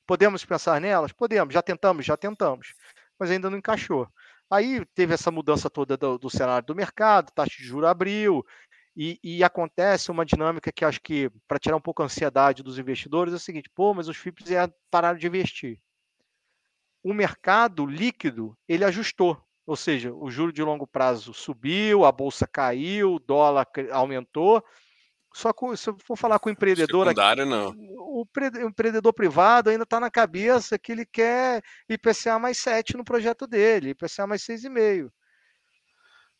[0.07, 1.11] Podemos pensar nelas?
[1.11, 1.53] Podemos.
[1.53, 2.05] Já tentamos?
[2.05, 2.73] Já tentamos.
[3.19, 4.07] Mas ainda não encaixou.
[4.49, 8.45] Aí teve essa mudança toda do, do cenário do mercado, taxa de juro abriu,
[8.95, 12.77] e, e, acontece uma dinâmica que acho que, para tirar um pouco a ansiedade dos
[12.77, 15.79] investidores, é o seguinte: pô, mas os FIPs já pararam de investir
[17.03, 19.37] o mercado líquido ele ajustou,
[19.67, 24.63] ou seja, o juro de longo prazo subiu, a bolsa caiu, o dólar aumentou.
[25.33, 27.75] Só que se eu for falar com o empreendedor Secundário, não.
[27.97, 28.25] O,
[28.65, 33.89] empreendedor privado ainda está na cabeça que ele quer IPCA mais 7 no projeto dele,
[33.89, 35.09] IPCA mais 6,5.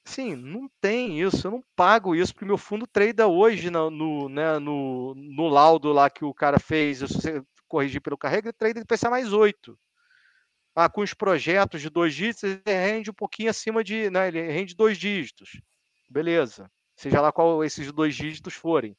[0.05, 4.29] Sim, não tem isso, eu não pago isso, porque meu fundo trade hoje no, no,
[4.29, 8.53] né, no, no laudo lá que o cara fez, se você corrigir pelo carrega, ele
[8.53, 9.77] trade IPCA mais 8
[10.75, 14.09] ah, com os projetos de dois dígitos, ele rende um pouquinho acima de.
[14.09, 15.61] Né, ele rende dois dígitos.
[16.09, 16.69] Beleza.
[17.03, 18.95] Seja lá qual esses dois dígitos forem.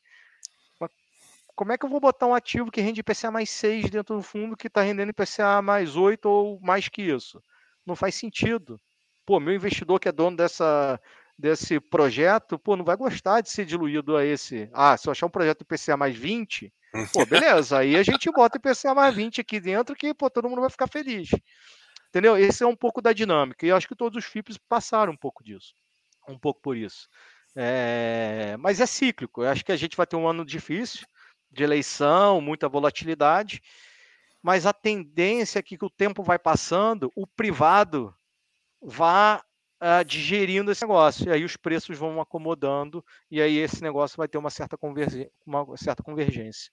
[1.56, 4.22] Como é que eu vou botar um ativo que rende IPCA mais 6 dentro do
[4.22, 7.42] fundo que está rendendo IPCA mais 8 ou mais que isso?
[7.86, 8.78] Não faz sentido.
[9.24, 11.00] Pô, meu investidor que é dono dessa,
[11.38, 14.68] desse projeto, pô, não vai gostar de ser diluído a esse.
[14.74, 16.70] Ah, se eu achar um projeto IPCA mais 20,
[17.10, 20.60] Pô, beleza, aí a gente bota IPCA mais 20 aqui dentro que pô, todo mundo
[20.60, 21.30] vai ficar feliz.
[22.10, 22.36] Entendeu?
[22.36, 23.64] Esse é um pouco da dinâmica.
[23.64, 25.72] E eu acho que todos os FIPs passaram um pouco disso.
[26.28, 27.08] Um pouco por isso.
[27.54, 28.56] É...
[28.58, 29.42] Mas é cíclico.
[29.42, 31.06] Eu acho que a gente vai ter um ano difícil,
[31.50, 33.62] de eleição, muita volatilidade.
[34.42, 38.14] Mas a tendência é que, que o tempo vai passando, o privado
[38.82, 39.42] vá
[39.80, 41.28] uh, digerindo esse negócio.
[41.28, 45.30] E aí os preços vão acomodando e aí esse negócio vai ter uma certa, convergência,
[45.46, 46.70] uma certa convergência.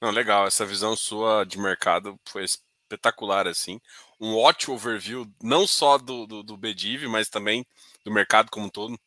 [0.00, 3.80] Não, legal, essa visão sua de mercado foi espetacular, assim.
[4.20, 7.64] Um ótimo overview, não só do, do, do BDIV, mas também
[8.04, 8.98] do mercado como um todo.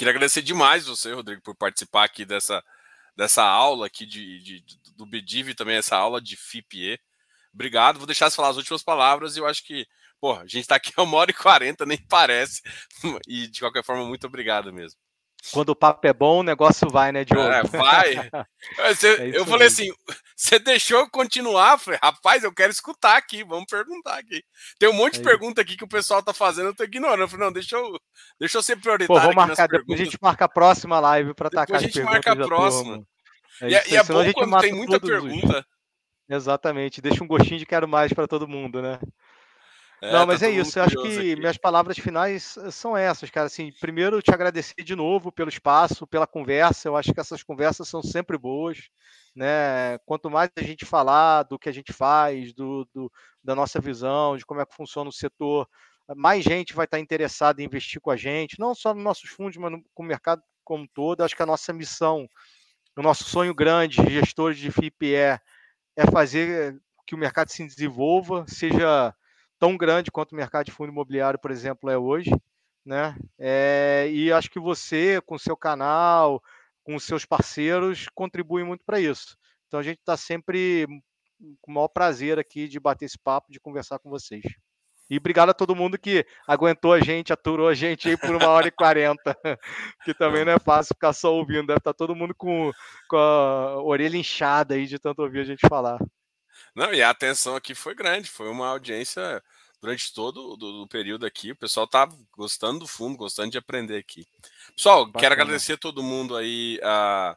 [0.00, 2.64] Queria agradecer demais você, Rodrigo, por participar aqui dessa,
[3.14, 4.64] dessa aula aqui de, de,
[4.96, 6.98] do BDIV, também essa aula de FIPE.
[7.52, 9.86] Obrigado, vou deixar você falar as últimas palavras e eu acho que,
[10.18, 12.62] pô, a gente está aqui a uma hora e quarenta, nem parece.
[13.28, 14.98] E de qualquer forma, muito obrigado mesmo.
[15.52, 17.48] Quando o papo é bom, o negócio vai, né, Diogo?
[17.48, 18.30] É, vai.
[18.94, 19.90] Você, é eu falei assim,
[20.36, 21.78] você deixou eu continuar?
[21.78, 24.42] Falei, rapaz, eu quero escutar aqui, vamos perguntar aqui.
[24.78, 27.22] Tem um monte é de pergunta aqui que o pessoal tá fazendo, eu tô ignorando.
[27.22, 27.98] Eu falei, não, deixa eu,
[28.38, 29.20] deixa eu ser prioritário.
[29.20, 32.32] Pô, vou marcar, depois a gente marca a próxima live para atacar a gente marca
[32.32, 33.02] a próxima.
[33.60, 35.66] É e, é, e é bom quando tem muita pergunta.
[36.28, 39.00] Exatamente, deixa um gostinho de quero mais para todo mundo, né?
[40.02, 40.78] É, não, mas tá é isso.
[40.78, 41.36] Eu acho que aqui.
[41.36, 43.46] minhas palavras finais eh, são essas, cara.
[43.46, 46.88] Assim, primeiro, te agradecer de novo pelo espaço, pela conversa.
[46.88, 48.88] Eu acho que essas conversas são sempre boas.
[49.36, 49.98] Né?
[50.06, 53.12] Quanto mais a gente falar do que a gente faz, do, do
[53.42, 55.68] da nossa visão, de como é que funciona o setor,
[56.16, 59.56] mais gente vai estar interessada em investir com a gente, não só nos nossos fundos,
[59.56, 61.22] mas no, com o mercado como um todo.
[61.22, 62.28] Acho que a nossa missão,
[62.96, 65.38] o nosso sonho grande, gestores de FIP, é,
[65.96, 69.14] é fazer que o mercado se desenvolva, seja
[69.60, 72.30] tão grande quanto o mercado de fundo imobiliário, por exemplo, é hoje,
[72.84, 73.14] né?
[73.38, 76.42] É, e acho que você, com seu canal,
[76.82, 79.36] com seus parceiros, contribui muito para isso.
[79.68, 80.86] Então a gente está sempre
[81.60, 84.42] com o maior prazer aqui de bater esse papo, de conversar com vocês.
[85.10, 88.48] E obrigado a todo mundo que aguentou a gente, aturou a gente aí por uma
[88.48, 89.36] hora e quarenta,
[90.04, 92.70] que também não é fácil ficar só ouvindo, deve estar tá todo mundo com,
[93.08, 95.98] com a orelha inchada aí de tanto ouvir a gente falar.
[96.80, 99.44] Não, e a atenção aqui foi grande, foi uma audiência
[99.82, 101.52] durante todo o período aqui.
[101.52, 104.26] O pessoal tá gostando do fundo, gostando de aprender aqui.
[104.74, 105.20] Pessoal, Bacana.
[105.20, 107.36] quero agradecer a todo mundo aí uh,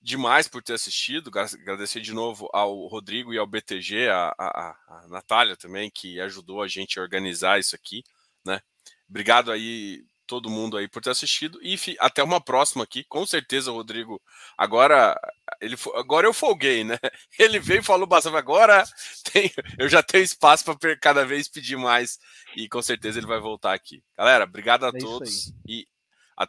[0.00, 1.28] demais por ter assistido.
[1.36, 6.62] Agradecer de novo ao Rodrigo e ao BTG, a, a, a Natália também, que ajudou
[6.62, 8.04] a gente a organizar isso aqui,
[8.44, 8.60] né?
[9.10, 13.04] Obrigado aí todo mundo aí por ter assistido e até uma próxima aqui.
[13.04, 14.20] Com certeza, Rodrigo.
[14.56, 15.18] Agora
[15.60, 16.98] ele agora eu folguei, né?
[17.38, 18.36] Ele veio e falou bastante.
[18.36, 18.84] Agora
[19.32, 22.18] tem, eu já tenho espaço para cada vez pedir mais
[22.56, 24.02] e com certeza ele vai voltar aqui.
[24.16, 25.86] Galera, obrigado a é todos e